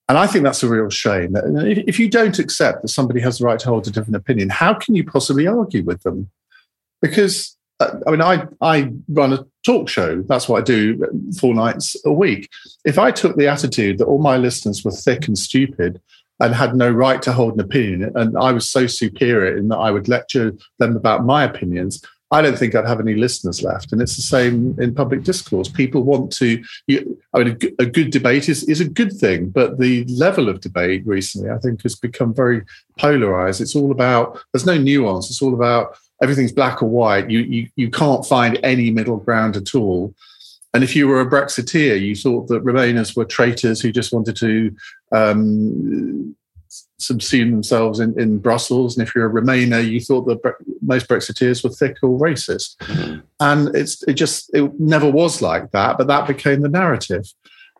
And 0.08 0.16
I 0.16 0.26
think 0.26 0.44
that's 0.44 0.62
a 0.62 0.68
real 0.68 0.88
shame. 0.88 1.34
If 1.36 1.98
you 1.98 2.08
don't 2.08 2.38
accept 2.38 2.82
that 2.82 2.88
somebody 2.88 3.20
has 3.20 3.38
the 3.38 3.44
right 3.44 3.58
to 3.58 3.68
hold 3.68 3.86
a 3.86 3.90
different 3.90 4.16
opinion, 4.16 4.48
how 4.48 4.72
can 4.72 4.94
you 4.94 5.04
possibly 5.04 5.46
argue 5.46 5.84
with 5.84 6.02
them? 6.02 6.30
Because 7.00 7.56
uh, 7.80 7.98
I 8.06 8.10
mean, 8.10 8.22
I 8.22 8.46
I 8.60 8.92
run 9.08 9.32
a 9.32 9.46
talk 9.64 9.88
show. 9.88 10.22
That's 10.22 10.48
what 10.48 10.60
I 10.60 10.64
do 10.64 11.04
four 11.38 11.54
nights 11.54 11.96
a 12.04 12.12
week. 12.12 12.48
If 12.84 12.98
I 12.98 13.10
took 13.10 13.36
the 13.36 13.48
attitude 13.48 13.98
that 13.98 14.06
all 14.06 14.18
my 14.18 14.36
listeners 14.36 14.84
were 14.84 14.90
thick 14.90 15.28
and 15.28 15.38
stupid 15.38 16.00
and 16.40 16.54
had 16.54 16.76
no 16.76 16.90
right 16.90 17.20
to 17.22 17.32
hold 17.32 17.54
an 17.54 17.60
opinion, 17.60 18.12
and 18.14 18.36
I 18.38 18.52
was 18.52 18.70
so 18.70 18.86
superior 18.86 19.56
in 19.56 19.68
that 19.68 19.78
I 19.78 19.90
would 19.90 20.08
lecture 20.08 20.52
them 20.78 20.96
about 20.96 21.24
my 21.24 21.44
opinions, 21.44 22.02
I 22.30 22.42
don't 22.42 22.58
think 22.58 22.74
I'd 22.74 22.86
have 22.86 23.00
any 23.00 23.14
listeners 23.14 23.62
left. 23.62 23.92
And 23.92 24.02
it's 24.02 24.16
the 24.16 24.22
same 24.22 24.78
in 24.78 24.94
public 24.94 25.22
discourse. 25.22 25.68
People 25.68 26.02
want 26.02 26.32
to. 26.34 26.62
You, 26.86 27.20
I 27.32 27.38
mean, 27.38 27.58
a, 27.62 27.82
a 27.82 27.86
good 27.86 28.10
debate 28.10 28.48
is 28.48 28.64
is 28.64 28.80
a 28.80 28.88
good 28.88 29.12
thing, 29.12 29.50
but 29.50 29.78
the 29.78 30.04
level 30.06 30.48
of 30.48 30.60
debate 30.60 31.06
recently, 31.06 31.50
I 31.50 31.58
think, 31.58 31.82
has 31.82 31.94
become 31.94 32.34
very 32.34 32.62
polarized. 32.98 33.60
It's 33.60 33.76
all 33.76 33.92
about. 33.92 34.38
There's 34.52 34.66
no 34.66 34.76
nuance. 34.76 35.30
It's 35.30 35.42
all 35.42 35.54
about 35.54 35.96
everything's 36.22 36.52
black 36.52 36.82
or 36.82 36.88
white. 36.88 37.30
You 37.30 37.40
you 37.40 37.68
you 37.76 37.90
can't 37.90 38.26
find 38.26 38.58
any 38.62 38.90
middle 38.90 39.18
ground 39.18 39.56
at 39.56 39.74
all. 39.74 40.14
And 40.74 40.84
if 40.84 40.94
you 40.94 41.08
were 41.08 41.20
a 41.20 41.26
Brexiteer, 41.26 42.00
you 42.00 42.14
thought 42.14 42.48
that 42.48 42.64
Remainers 42.64 43.16
were 43.16 43.24
traitors 43.24 43.80
who 43.80 43.90
just 43.90 44.12
wanted 44.12 44.36
to 44.36 44.76
um, 45.12 46.36
subsume 47.00 47.50
themselves 47.50 48.00
in, 48.00 48.18
in 48.20 48.38
Brussels. 48.38 48.96
And 48.96 49.06
if 49.06 49.14
you're 49.14 49.26
a 49.26 49.42
Remainer, 49.42 49.88
you 49.88 50.00
thought 50.00 50.26
that 50.26 50.42
Bre- 50.42 50.50
most 50.82 51.08
Brexiteers 51.08 51.64
were 51.64 51.70
thick 51.70 51.96
or 52.02 52.18
racist. 52.18 52.76
And 53.40 53.74
it's 53.74 54.02
it 54.04 54.14
just 54.14 54.50
it 54.54 54.78
never 54.78 55.10
was 55.10 55.40
like 55.40 55.70
that, 55.70 55.96
but 55.96 56.06
that 56.08 56.26
became 56.26 56.60
the 56.60 56.68
narrative. 56.68 57.32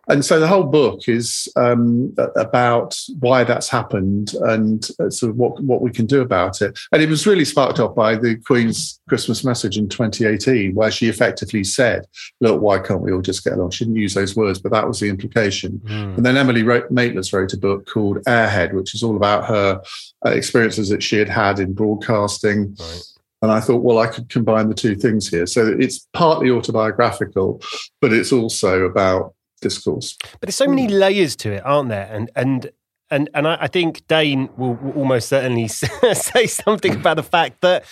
And 0.09 0.25
so 0.25 0.41
the 0.41 0.49
whole 0.49 0.65
book 0.65 1.09
is 1.09 1.49
um, 1.57 2.15
about 2.37 2.99
why 3.19 3.45
that's 3.45 3.69
happened 3.69 4.33
and 4.43 4.89
uh, 5.01 5.11
sort 5.11 5.31
of 5.31 5.37
what, 5.37 5.61
what 5.63 5.83
we 5.83 5.91
can 5.91 6.07
do 6.07 6.23
about 6.23 6.63
it. 6.63 6.79
And 6.93 7.03
it 7.03 7.09
was 7.09 7.27
really 7.27 7.45
sparked 7.45 7.79
off 7.79 7.95
by 7.95 8.17
the 8.17 8.37
Queen's 8.37 9.01
Christmas 9.09 9.45
message 9.45 9.77
in 9.77 9.89
2018, 9.89 10.75
where 10.75 10.91
she 10.91 11.09
effectively 11.09 11.63
said, 11.63 12.07
Look, 12.41 12.63
why 12.63 12.79
can't 12.79 13.03
we 13.03 13.13
all 13.13 13.21
just 13.21 13.45
get 13.45 13.55
along? 13.55 13.71
She 13.71 13.85
didn't 13.85 13.97
use 13.97 14.15
those 14.15 14.35
words, 14.35 14.59
but 14.59 14.73
that 14.73 14.89
was 14.89 15.01
the 15.01 15.09
implication. 15.09 15.81
Mm. 15.85 16.17
And 16.17 16.27
then 16.27 16.37
Emily 16.37 16.63
wrote, 16.63 16.91
Maitlis 16.91 17.33
wrote 17.33 17.53
a 17.53 17.59
book 17.59 17.87
called 17.87 18.19
Airhead, 18.25 18.73
which 18.73 18.95
is 18.95 19.03
all 19.03 19.17
about 19.17 19.47
her 19.47 19.83
uh, 20.25 20.31
experiences 20.31 20.89
that 20.89 21.03
she 21.03 21.17
had 21.17 21.29
had 21.29 21.59
in 21.59 21.75
broadcasting. 21.75 22.75
Right. 22.79 23.03
And 23.41 23.53
I 23.53 23.61
thought, 23.61 23.83
well, 23.83 23.99
I 23.99 24.09
could 24.09 24.29
combine 24.29 24.69
the 24.69 24.75
two 24.75 24.97
things 24.97 25.29
here. 25.29 25.47
So 25.47 25.67
it's 25.79 26.09
partly 26.13 26.51
autobiographical, 26.51 27.63
but 28.01 28.13
it's 28.13 28.33
also 28.33 28.83
about 28.83 29.35
discourse. 29.61 30.17
But 30.33 30.43
there's 30.43 30.57
so 30.57 30.67
many 30.67 30.87
hmm. 30.87 30.95
layers 30.95 31.37
to 31.37 31.53
it, 31.53 31.63
aren't 31.65 31.89
there? 31.89 32.09
And 32.11 32.31
and 32.37 32.71
and 33.11 33.31
and 33.35 33.49
I, 33.49 33.59
I 33.63 33.67
think 33.67 34.07
Dane 34.07 34.49
will, 34.57 34.75
will 34.75 34.93
almost 34.93 35.29
certainly 35.29 35.69
say 35.69 36.47
something 36.47 36.95
about 36.95 37.17
the 37.17 37.23
fact 37.23 37.61
that 37.63 37.85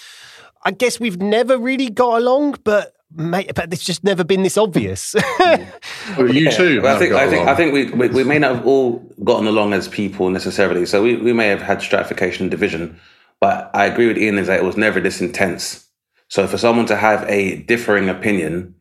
I 0.65 0.71
guess 0.71 0.99
we've 0.99 1.21
never 1.21 1.59
really 1.59 1.91
got 1.91 2.19
along, 2.19 2.57
but 2.65 2.95
mate, 3.15 3.53
but 3.55 3.73
it's 3.73 3.85
just 3.85 4.05
never 4.05 4.25
been 4.25 4.43
this 4.43 4.59
obvious. 4.59 5.15
well, 5.39 6.35
you 6.35 6.51
too. 6.51 6.83
Well, 6.83 6.97
I 6.97 6.99
think 6.99 7.15
I 7.15 7.29
think 7.29 7.43
along. 7.43 7.49
I 7.49 7.55
think 7.55 7.73
we, 7.73 7.91
we, 7.91 8.09
we 8.09 8.25
may 8.25 8.39
not 8.39 8.57
have 8.57 8.67
all 8.67 8.99
gotten 9.25 9.47
along 9.47 9.73
as 9.73 9.89
people 9.89 10.31
necessarily. 10.31 10.87
So 10.87 11.03
we, 11.03 11.17
we 11.17 11.33
may 11.33 11.49
have 11.49 11.63
had 11.63 11.81
stratification 11.81 12.45
and 12.45 12.51
division, 12.51 12.99
but 13.41 13.71
I 13.75 13.87
agree 13.87 14.07
with 14.07 14.19
Iain 14.19 14.39
is 14.39 14.47
that 14.49 14.61
it 14.61 14.65
was 14.65 14.77
never 14.77 15.01
this 15.01 15.21
intense. 15.21 15.87
So 16.29 16.47
for 16.47 16.59
someone 16.59 16.87
to 16.87 16.97
have 16.97 17.25
a 17.29 17.63
differing 17.63 18.09
opinion 18.09 18.75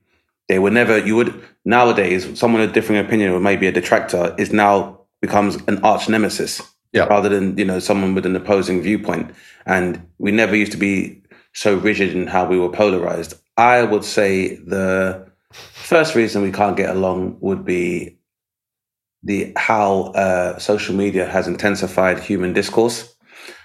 they 0.48 0.60
would 0.60 0.74
never, 0.74 0.98
you 0.98 1.16
would, 1.16 1.44
nowadays, 1.64 2.38
someone 2.40 2.62
with 2.62 2.70
a 2.70 2.74
differing 2.74 3.00
opinion 3.00 3.32
or 3.32 3.40
maybe 3.40 3.68
a 3.68 3.72
detractor 3.72 4.36
is 4.38 4.54
now 4.54 5.02
becomes 5.22 5.56
an 5.68 5.84
arch 5.84 6.08
nemesis 6.08 6.62
yeah. 6.94 7.06
rather 7.06 7.30
than, 7.30 7.58
you 7.58 7.66
know, 7.66 7.80
someone 7.80 8.14
with 8.14 8.26
an 8.26 8.36
opposing 8.36 8.82
viewpoint. 8.82 9.34
And 9.66 10.08
we 10.20 10.32
never 10.32 10.56
used 10.56 10.72
to 10.74 10.78
be 10.78 11.24
so 11.54 11.76
rigid 11.76 12.16
in 12.16 12.28
how 12.28 12.46
we 12.46 12.60
were 12.60 12.70
polarized. 12.70 13.34
I 13.58 13.84
would 13.84 14.04
say 14.04 14.56
the 14.58 15.28
first 15.52 16.16
reason 16.16 16.42
we 16.42 16.52
can't 16.52 16.78
get 16.78 16.90
along 16.90 17.38
would 17.40 17.66
be 17.66 18.20
the 19.24 19.52
how 19.56 20.12
uh, 20.14 20.60
social 20.60 20.96
media 20.96 21.26
has 21.28 21.48
intensified 21.48 22.20
human 22.20 22.54
discourse. 22.54 23.16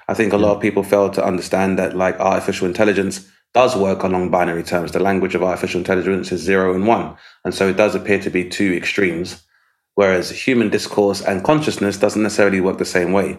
I 0.09 0.15
think 0.15 0.33
a 0.33 0.39
lot 0.39 0.57
of 0.57 0.63
people 0.63 0.83
fail 0.83 1.11
to 1.11 1.25
understand 1.25 1.79
that, 1.79 1.95
like 1.97 2.19
artificial 2.19 2.67
intelligence 2.67 3.30
does 3.55 3.77
work 3.77 4.03
along 4.03 4.31
binary 4.31 4.63
terms. 4.63 4.93
The 4.93 5.01
language 5.01 5.35
of 5.35 5.43
artificial 5.43 5.81
intelligence 5.81 6.31
is 6.33 6.41
zero 6.41 6.75
and 6.75 6.87
one. 6.87 7.17
And 7.45 7.55
so 7.55 7.69
it 7.69 7.77
does 7.77 7.95
appear 7.95 8.21
to 8.21 8.31
be 8.31 8.49
two 8.49 8.73
extremes, 8.75 9.43
whereas 9.95 10.31
human 10.31 10.71
discourse 10.71 11.21
and 11.21 11.45
consciousness 11.45 11.99
doesn't 11.99 12.23
necessarily 12.23 12.61
work 12.61 12.79
the 12.79 12.85
same 12.85 13.13
way. 13.13 13.39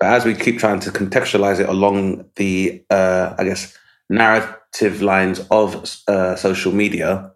But 0.00 0.12
as 0.12 0.24
we 0.24 0.34
keep 0.34 0.58
trying 0.58 0.80
to 0.80 0.90
contextualize 0.90 1.60
it 1.60 1.68
along 1.68 2.24
the, 2.36 2.82
uh, 2.90 3.34
I 3.38 3.44
guess, 3.44 3.76
narrative 4.08 5.02
lines 5.02 5.40
of 5.50 5.96
uh, 6.08 6.36
social 6.36 6.72
media, 6.72 7.30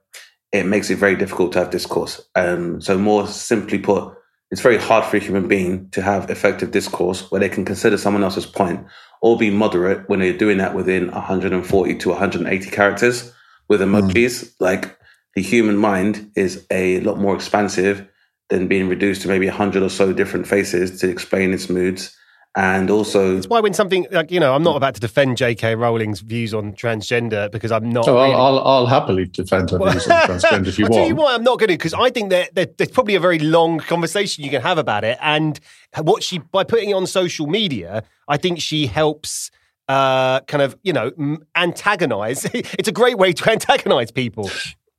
it 0.53 0.65
makes 0.65 0.91
it 0.91 0.97
very 0.97 1.17
difficult 1.17 1.53
to 1.53 1.61
have 1.61 1.71
discourse. 1.71 2.27
Um, 2.35 2.81
so, 2.81 2.99
more 2.99 3.27
simply 3.27 3.79
put, 3.79 4.16
it's 4.51 4.61
very 4.61 4.79
hard 4.79 5.05
for 5.05 5.17
a 5.17 5.21
human 5.21 5.49
being 5.49 5.89
to 5.91 6.03
have 6.03 6.31
effective 6.31 6.71
discourse 6.71 7.31
where 7.31 7.41
they 7.41 7.49
can 7.49 7.65
consider 7.65 7.99
someone 7.99 8.23
else's 8.23 8.47
point 8.47 8.87
or 9.21 9.37
be 9.37 9.51
moderate 9.51 10.09
when 10.09 10.21
they're 10.21 10.37
doing 10.37 10.59
that 10.59 10.75
within 10.75 11.11
140 11.11 11.95
to 11.97 12.09
180 12.11 12.71
characters 12.71 13.33
with 13.69 13.81
emojis. 13.81 14.45
Mm. 14.45 14.53
Like 14.61 14.97
the 15.35 15.43
human 15.43 15.77
mind 15.77 16.31
is 16.37 16.67
a 16.71 17.01
lot 17.01 17.19
more 17.19 17.35
expansive 17.35 18.07
than 18.49 18.69
being 18.69 18.89
reduced 18.89 19.23
to 19.23 19.29
maybe 19.29 19.47
100 19.47 19.83
or 19.83 19.91
so 19.91 20.13
different 20.13 20.47
faces 20.47 21.01
to 21.01 21.09
explain 21.09 21.53
its 21.53 21.69
moods 21.69 22.17
and 22.57 22.91
also 22.91 23.37
it's 23.37 23.49
why 23.49 23.61
when 23.61 23.75
something 23.75 24.07
like 24.11 24.31
you 24.31 24.41
know 24.41 24.55
i'm 24.55 24.63
not 24.63 24.77
about 24.77 24.95
to 24.95 25.01
defend 25.01 25.37
jk 25.37 25.79
rowling's 25.79 26.21
views 26.21 26.55
on 26.55 26.73
transgender 26.73 27.51
because 27.51 27.71
i'm 27.71 27.91
not 27.91 28.09
oh, 28.09 28.15
really... 28.15 28.35
I'll, 28.35 28.59
I'll, 28.61 28.87
happily 28.87 29.27
defend 29.27 29.71
her 29.71 29.79
views 29.79 30.09
on 30.09 30.27
transgender 30.27 30.67
if 30.67 30.79
you 30.79 30.85
I'll 30.87 30.91
want 30.91 31.01
tell 31.01 31.09
you 31.09 31.15
why 31.15 31.35
i'm 31.35 31.45
not 31.45 31.59
going 31.59 31.69
to 31.69 31.75
because 31.75 31.95
i 31.95 32.11
think 32.11 32.31
that 32.31 32.55
there's 32.55 32.91
probably 32.91 33.15
a 33.15 33.21
very 33.21 33.39
long 33.39 33.79
conversation 33.79 34.43
you 34.43 34.51
can 34.51 34.63
have 34.63 34.79
about 34.79 35.05
it 35.05 35.19
and 35.21 35.61
what 36.01 36.23
she 36.23 36.39
by 36.39 36.65
putting 36.65 36.91
it 36.91 36.95
on 36.95 37.07
social 37.07 37.47
media 37.47 38.03
i 38.27 38.37
think 38.37 38.61
she 38.61 38.87
helps 38.87 39.51
uh, 39.89 40.41
kind 40.41 40.63
of, 40.63 40.77
you 40.83 40.93
know, 40.93 41.13
antagonize. 41.55 42.45
it's 42.55 42.89
a 42.89 42.93
great 42.93 43.19
way 43.19 43.33
to 43.33 43.51
antagonize 43.51 44.11
people. 44.11 44.51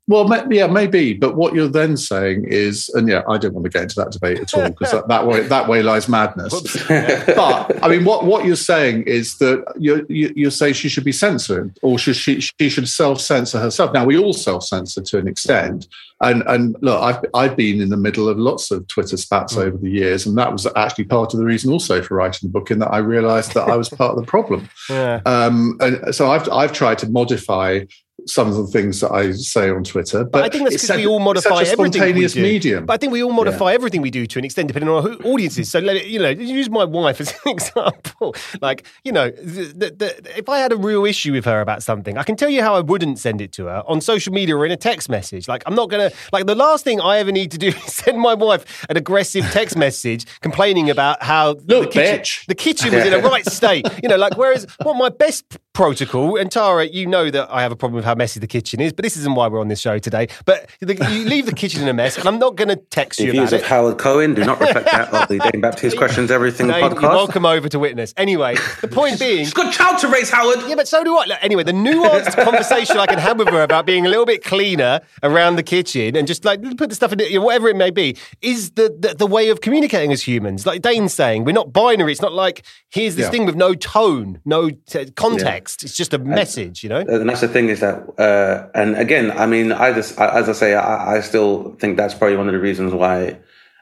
Well, 0.10 0.26
yeah, 0.50 0.68
maybe. 0.68 1.14
But 1.14 1.36
what 1.36 1.54
you're 1.54 1.68
then 1.68 1.98
saying 1.98 2.46
is, 2.48 2.88
and 2.94 3.10
yeah, 3.10 3.24
I 3.28 3.38
don't 3.38 3.54
want 3.54 3.66
to 3.66 3.70
get 3.70 3.84
into 3.84 3.96
that 3.96 4.12
debate 4.12 4.40
at 4.40 4.54
all 4.54 4.70
because 4.70 4.92
that, 4.92 5.10
that, 5.10 5.28
way 5.28 5.42
that 5.42 5.68
way 5.68 5.84
lies 5.84 6.08
madness. 6.08 6.54
but 6.88 7.84
I 7.84 7.90
mean, 7.90 8.06
what 8.06 8.24
what 8.24 8.46
you're 8.46 8.56
saying 8.56 9.04
is 9.04 9.38
that 9.40 9.66
you 9.78 10.06
you 10.08 10.32
you 10.34 10.50
say 10.50 10.72
she 10.72 10.88
should 10.88 11.04
be 11.04 11.12
censored, 11.12 11.78
or 11.82 12.00
should 12.00 12.16
she 12.16 12.40
she 12.40 12.70
should 12.70 12.88
self 12.88 13.20
censor 13.20 13.60
herself. 13.60 13.92
Now 13.92 14.06
we 14.06 14.18
all 14.18 14.32
self 14.32 14.64
censor 14.64 15.02
to 15.02 15.18
an 15.18 15.28
extent, 15.28 15.88
and 16.22 16.42
and 16.48 16.78
look, 16.80 17.02
I've 17.02 17.26
I've 17.34 17.58
been 17.58 17.82
in 17.82 17.90
the 17.90 17.98
middle 17.98 18.30
of 18.30 18.38
lots 18.38 18.72
of 18.72 18.88
Twitter 18.88 19.18
spats 19.18 19.56
mm. 19.56 19.64
over 19.64 19.78
the 19.78 19.92
years, 19.92 20.26
and 20.26 20.38
that 20.38 20.54
was 20.54 20.66
actually 20.78 21.04
part 21.04 21.34
of 21.34 21.40
the 21.40 21.46
reason 21.46 21.70
also 21.70 22.02
for 22.02 22.16
writing 22.16 22.48
the 22.48 22.54
book, 22.54 22.72
in 22.72 22.80
that 22.80 22.94
I 22.94 23.00
realised 23.00 23.56
that 23.56 23.68
I 23.68 23.76
was 23.76 23.90
part 23.90 24.18
of 24.18 24.26
the 24.26 24.30
problem. 24.30 24.70
Yeah. 24.90 25.20
Um, 25.26 25.78
and 25.82 26.16
so 26.16 26.32
I've 26.32 26.50
I've 26.50 26.72
tried 26.72 26.98
to 27.00 27.10
modify 27.10 27.82
some 28.28 28.50
of 28.50 28.56
the 28.56 28.68
things 28.68 29.02
that 29.02 29.12
I 29.12 29.32
say 29.32 29.70
on 29.70 29.84
Twitter. 29.84 30.24
But, 30.24 30.32
but 30.32 30.44
I 30.44 30.50
think 30.50 30.70
that's 30.70 30.82
because 30.82 30.98
we 30.98 31.08
all 31.08 31.20
modify 31.20 31.64
everything 31.64 32.16
we 32.16 32.28
do. 32.28 32.42
medium. 32.42 32.86
But 32.86 32.94
I 32.94 32.98
think 32.98 33.14
we 33.14 33.24
all 33.24 33.32
modify 33.32 33.70
yeah. 33.70 33.76
everything 33.76 34.02
we 34.02 34.12
do 34.12 34.26
to 34.26 34.40
an 34.40 34.46
extent, 34.46 34.68
depending 34.68 34.90
on 34.90 35.04
who 35.04 35.18
audiences. 35.20 35.72
So, 35.72 35.80
you 35.80 36.20
know, 36.20 36.30
use 36.30 36.70
my 36.70 36.84
wife 36.84 37.22
as 37.22 37.32
an 37.32 37.38
example. 37.52 38.36
Like, 38.62 38.86
you 39.04 39.12
know, 39.12 39.30
the, 39.32 39.94
the, 39.96 40.38
if 40.38 40.50
I 40.50 40.60
had 40.60 40.72
a 40.72 40.78
real 40.78 41.06
issue 41.06 41.34
with 41.34 41.46
her 41.46 41.62
about 41.62 41.84
something, 41.84 42.18
I 42.18 42.24
can 42.24 42.36
tell 42.36 42.50
you 42.50 42.62
how 42.62 42.76
I 42.76 42.82
wouldn't 42.82 43.20
send 43.20 43.42
it 43.42 43.52
to 43.54 43.66
her 43.66 43.84
on 43.88 44.02
social 44.02 44.34
media 44.34 44.56
or 44.56 44.66
in 44.66 44.72
a 44.72 44.78
text 44.78 45.10
message. 45.10 45.48
Like, 45.48 45.64
I'm 45.66 45.76
not 45.76 45.90
going 45.90 46.10
to, 46.10 46.16
like, 46.32 46.46
the 46.46 46.56
last 46.56 46.84
thing 46.84 47.00
I 47.00 47.18
ever 47.20 47.32
need 47.32 47.52
to 47.52 47.58
do 47.58 47.68
is 47.86 47.94
send 47.94 48.20
my 48.20 48.34
wife 48.34 48.86
an 48.90 48.98
aggressive 48.98 49.46
text 49.52 49.78
message 49.78 50.26
complaining 50.42 50.90
about 50.90 51.24
how 51.24 51.52
Look, 51.66 51.68
the, 51.68 51.88
kitchen, 51.88 52.22
bitch. 52.22 52.46
the 52.48 52.56
kitchen 52.56 52.94
was 52.94 53.06
in 53.06 53.14
a 53.14 53.20
right 53.20 53.46
state. 53.46 53.88
You 54.04 54.10
know, 54.10 54.18
like, 54.18 54.38
whereas 54.38 54.68
what 54.82 54.96
my 54.96 55.10
best 55.10 55.58
protocol, 55.78 56.38
and 56.38 56.52
Tara, 56.52 56.88
you 56.88 57.06
know 57.06 57.30
that 57.30 57.52
I 57.52 57.62
have 57.62 57.72
a 57.72 57.76
problem 57.76 57.98
with 57.98 58.04
how 58.04 58.16
messy 58.16 58.40
the 58.40 58.48
kitchen 58.48 58.82
is, 58.82 58.92
but 58.92 59.04
this 59.04 59.16
isn't 59.16 59.36
why 59.36 59.48
we're 59.48 59.62
on 59.62 59.68
this 59.68 59.80
show 59.80 60.00
today. 60.00 60.28
But 60.44 60.72
the, 60.80 60.96
you 60.96 61.26
leave 61.26 61.46
the 61.46 61.54
kitchen 61.54 61.84
in 61.84 61.88
a 61.88 61.94
mess, 61.94 62.18
and 62.18 62.28
I'm 62.28 62.40
not 62.40 62.56
going 62.56 62.70
to 62.70 62.78
text 62.78 63.20
the 63.20 63.26
you 63.26 63.34
views 63.34 63.50
about 63.54 63.60
of 63.60 63.66
it. 63.66 63.68
Howard 63.68 64.00
Cohen 64.00 64.34
do 64.34 64.44
not 64.44 64.60
reflect 64.60 64.88
that 64.88 65.14
of 65.14 65.28
the 65.28 65.38
Dane 65.52 65.62
Baptiste 65.62 65.96
Questions 65.96 66.32
Everything 66.32 66.66
podcast. 66.66 67.02
Welcome 67.04 67.46
over 67.46 67.70
to 67.70 67.78
witness. 67.78 68.12
Anyway, 68.18 68.56
the 68.82 68.88
point 68.88 69.20
being, 69.20 69.46
she's 69.46 69.54
got 69.54 69.72
child 69.72 70.00
to 70.00 70.08
raise, 70.08 70.32
Howard. 70.32 70.68
Yeah, 70.68 70.74
but 70.74 70.88
so 70.88 71.04
do 71.04 71.16
I. 71.16 71.26
Look, 71.26 71.38
anyway, 71.44 71.62
the 71.62 71.74
nuanced 71.74 72.34
conversation 72.44 72.98
I 72.98 73.06
can 73.06 73.20
have 73.20 73.38
with 73.38 73.50
her 73.50 73.62
about 73.62 73.86
being 73.86 74.08
a 74.08 74.10
little 74.10 74.26
bit 74.26 74.44
cleaner 74.44 75.02
around 75.22 75.58
the 75.58 75.64
kitchen 75.64 76.16
and 76.16 76.26
just 76.26 76.44
like 76.44 76.60
put 76.78 76.90
the 76.90 76.96
stuff 76.96 77.14
in, 77.14 77.20
you 77.20 77.36
know, 77.36 77.46
whatever 77.46 77.68
it 77.68 77.76
may 77.76 77.92
be, 77.92 78.18
is 78.42 78.72
the, 78.72 78.98
the, 79.00 79.14
the 79.14 79.28
way 79.28 79.50
of 79.50 79.62
communicating 79.62 80.12
as 80.12 80.28
humans. 80.28 80.66
Like 80.66 80.82
Dane's 80.82 81.14
saying, 81.14 81.44
we're 81.44 81.52
not 81.52 81.72
binary. 81.72 82.14
It's 82.14 82.22
not 82.24 82.34
like 82.34 82.66
here's 82.90 83.16
this 83.16 83.26
yeah. 83.26 83.30
thing 83.30 83.46
with 83.46 83.56
no 83.56 83.76
tone, 83.76 84.42
no 84.44 84.72
t- 84.72 85.12
context. 85.12 85.67
Yeah. 85.67 85.67
It's 85.82 85.96
just 85.96 86.14
a 86.14 86.20
message, 86.20 86.84
you 86.84 86.90
know. 86.90 87.00
And 87.00 87.30
that's 87.30 87.42
the 87.42 87.48
thing 87.48 87.70
is 87.70 87.80
that, 87.82 88.08
uh, 88.20 88.70
and 88.74 88.96
again, 88.98 89.32
I 89.32 89.46
mean, 89.46 89.72
I 89.72 89.94
just, 89.94 90.18
as 90.20 90.50
I 90.50 90.54
say, 90.54 90.76
I, 90.76 91.18
I, 91.18 91.22
still 91.22 91.76
think 91.80 91.98
that's 91.98 92.14
probably 92.14 92.38
one 92.38 92.48
of 92.48 92.54
the 92.54 92.60
reasons 92.60 92.94
why 92.94 93.38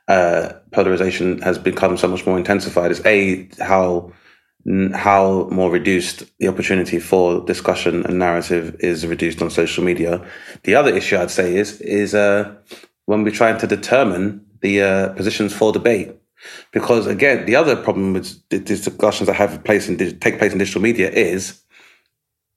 uh, 0.08 0.54
polarization 0.72 1.42
has 1.42 1.58
become 1.58 1.98
so 1.98 2.08
much 2.08 2.26
more 2.26 2.38
intensified. 2.38 2.92
Is 2.92 3.02
a 3.06 3.48
how 3.60 4.12
how 4.94 5.48
more 5.52 5.70
reduced 5.70 6.24
the 6.40 6.48
opportunity 6.48 7.00
for 7.00 7.46
discussion 7.46 8.06
and 8.06 8.18
narrative 8.18 8.76
is 8.80 9.06
reduced 9.06 9.42
on 9.42 9.52
social 9.52 9.84
media. 9.84 10.26
The 10.64 10.76
other 10.76 10.96
issue 10.96 11.18
I'd 11.18 11.32
say 11.32 11.56
is 11.56 11.82
is 11.82 12.16
uh, 12.16 12.56
when 13.06 13.24
we're 13.24 13.32
trying 13.32 13.60
to 13.60 13.68
determine 13.68 14.46
the 14.62 14.82
uh, 14.82 15.10
positions 15.10 15.54
for 15.54 15.72
debate. 15.72 16.16
Because 16.72 17.08
again, 17.08 17.46
the 17.46 17.56
other 17.56 17.76
problem 17.76 18.14
with 18.14 18.28
these 18.50 18.84
discussions 18.84 19.28
that 19.28 19.36
have 19.36 19.64
place 19.64 19.88
in 19.88 19.98
take 20.20 20.38
place 20.38 20.52
in 20.52 20.60
digital 20.60 20.82
media 20.82 21.10
is 21.10 21.62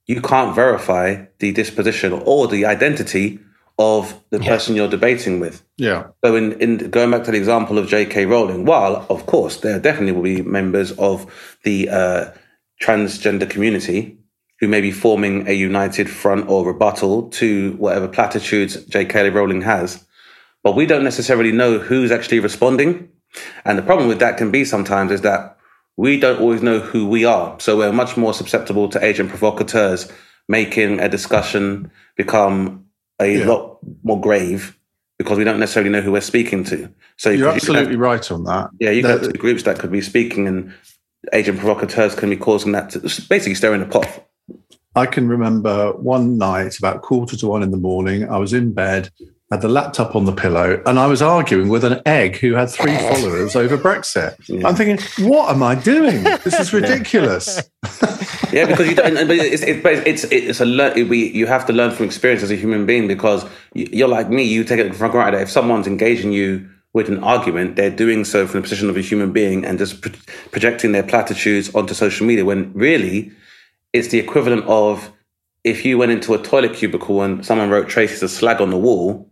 you 0.09 0.21
can't 0.21 0.55
verify 0.55 1.23
the 1.37 1.51
disposition 1.51 2.11
or 2.25 2.47
the 2.47 2.65
identity 2.65 3.37
of 3.77 4.19
the 4.31 4.41
yeah. 4.41 4.49
person 4.49 4.75
you're 4.75 4.89
debating 4.89 5.39
with. 5.39 5.63
Yeah. 5.77 6.07
So 6.25 6.35
in, 6.35 6.59
in 6.59 6.89
going 6.89 7.11
back 7.11 7.25
to 7.25 7.31
the 7.31 7.37
example 7.37 7.77
of 7.77 7.87
J.K. 7.87 8.25
Rowling, 8.25 8.65
while 8.65 9.05
of 9.11 9.27
course 9.27 9.57
there 9.57 9.79
definitely 9.79 10.13
will 10.13 10.23
be 10.23 10.41
members 10.41 10.93
of 10.93 11.31
the 11.63 11.89
uh, 11.89 12.31
transgender 12.81 13.47
community 13.47 14.17
who 14.59 14.67
may 14.67 14.81
be 14.81 14.91
forming 14.91 15.47
a 15.47 15.53
united 15.53 16.09
front 16.09 16.49
or 16.49 16.65
rebuttal 16.65 17.29
to 17.29 17.73
whatever 17.73 18.07
platitudes 18.07 18.83
J.K. 18.85 19.29
Rowling 19.29 19.61
has, 19.61 20.03
but 20.63 20.75
we 20.75 20.87
don't 20.87 21.03
necessarily 21.03 21.51
know 21.51 21.77
who's 21.77 22.11
actually 22.11 22.39
responding. 22.39 23.09
And 23.63 23.77
the 23.77 23.83
problem 23.83 24.07
with 24.07 24.19
that 24.19 24.37
can 24.37 24.49
be 24.49 24.65
sometimes 24.65 25.11
is 25.11 25.21
that 25.21 25.58
we 25.99 26.17
don't 26.17 26.39
always 26.39 26.61
know 26.61 26.79
who 26.79 27.05
we 27.05 27.25
are. 27.25 27.59
So 27.59 27.77
we're 27.77 27.91
much 27.91 28.15
more 28.15 28.33
susceptible 28.33 28.87
to 28.87 29.03
agent 29.03 29.29
provocateurs 29.29 30.09
making 30.47 31.01
a 31.01 31.09
discussion 31.09 31.91
become 32.15 32.85
a 33.19 33.39
yeah. 33.39 33.45
lot 33.45 33.79
more 34.03 34.21
grave 34.21 34.79
because 35.17 35.37
we 35.37 35.43
don't 35.43 35.59
necessarily 35.59 35.89
know 35.89 35.99
who 35.99 36.13
we're 36.13 36.21
speaking 36.21 36.63
to. 36.63 36.89
So 37.17 37.29
You're 37.29 37.49
you 37.49 37.55
absolutely 37.55 37.91
have, 37.91 37.99
right 37.99 38.31
on 38.31 38.45
that. 38.45 38.69
yeah, 38.79 38.91
you 38.91 39.01
got 39.01 39.37
groups 39.37 39.63
that 39.63 39.77
could 39.77 39.91
be 39.91 39.99
speaking, 39.99 40.47
and 40.47 40.73
agent 41.33 41.59
provocateurs 41.59 42.15
can 42.15 42.29
be 42.29 42.37
causing 42.37 42.71
that 42.71 42.91
to 42.91 42.99
basically 43.27 43.55
stirring 43.55 43.81
the 43.81 43.85
pot. 43.85 44.25
I 44.95 45.05
can 45.05 45.27
remember 45.27 45.91
one 45.91 46.37
night 46.37 46.77
about 46.77 47.01
quarter 47.01 47.35
to 47.35 47.47
one 47.47 47.61
in 47.61 47.71
the 47.71 47.77
morning, 47.77 48.29
I 48.29 48.37
was 48.37 48.53
in 48.53 48.71
bed, 48.71 49.09
had 49.51 49.61
the 49.61 49.67
laptop 49.69 50.15
on 50.15 50.25
the 50.25 50.31
pillow, 50.31 50.81
and 50.85 50.99
I 50.99 51.07
was 51.07 51.21
arguing 51.21 51.69
with 51.69 51.83
an 51.83 52.01
egg 52.05 52.37
who 52.37 52.53
had 52.53 52.69
three 52.69 52.95
followers 53.09 53.55
over 53.55 53.77
Brexit. 53.77 54.35
Yeah. 54.47 54.67
I'm 54.67 54.75
thinking, 54.75 55.03
what 55.27 55.49
am 55.53 55.63
I 55.63 55.75
doing? 55.75 56.23
This 56.23 56.59
is 56.59 56.73
ridiculous. 56.79 57.61
Yeah, 58.51 58.65
because 58.65 58.87
you 58.89 58.95
don't. 58.95 59.13
But 59.13 59.29
it's 59.37 59.61
it's 59.61 59.83
but 59.83 59.93
it's 60.07 60.23
it's 60.23 60.59
a 60.59 60.65
learn. 60.65 61.07
We 61.07 61.29
you 61.33 61.45
have 61.45 61.67
to 61.67 61.73
learn 61.73 61.91
from 61.91 62.07
experience 62.07 62.41
as 62.41 62.49
a 62.49 62.55
human 62.55 62.87
being 62.87 63.07
because 63.07 63.45
you- 63.75 63.87
you're 63.93 64.07
like 64.07 64.31
me. 64.31 64.41
You 64.41 64.63
take 64.63 64.79
it 64.79 64.95
for 64.95 65.07
granted 65.07 65.37
that 65.37 65.43
if 65.43 65.51
someone's 65.51 65.85
engaging 65.85 66.31
you 66.31 66.67
with 66.95 67.09
an 67.09 67.23
argument, 67.23 67.75
they're 67.75 67.91
doing 67.95 68.25
so 68.25 68.47
from 68.47 68.61
the 68.61 68.63
position 68.63 68.89
of 68.89 68.97
a 68.97 69.01
human 69.01 69.31
being 69.31 69.63
and 69.65 69.77
just 69.77 70.01
pro- 70.01 70.13
projecting 70.49 70.93
their 70.93 71.03
platitudes 71.03 71.69
onto 71.75 71.93
social 71.93 72.25
media. 72.25 72.43
When 72.43 72.73
really, 72.73 73.31
it's 73.93 74.07
the 74.07 74.17
equivalent 74.17 74.65
of 74.65 75.11
if 75.63 75.85
you 75.85 75.99
went 75.99 76.11
into 76.11 76.33
a 76.33 76.41
toilet 76.41 76.73
cubicle 76.73 77.21
and 77.21 77.45
someone 77.45 77.69
wrote 77.69 77.87
traces 77.87 78.23
of 78.23 78.31
slag 78.31 78.61
on 78.61 78.71
the 78.71 78.77
wall 78.79 79.28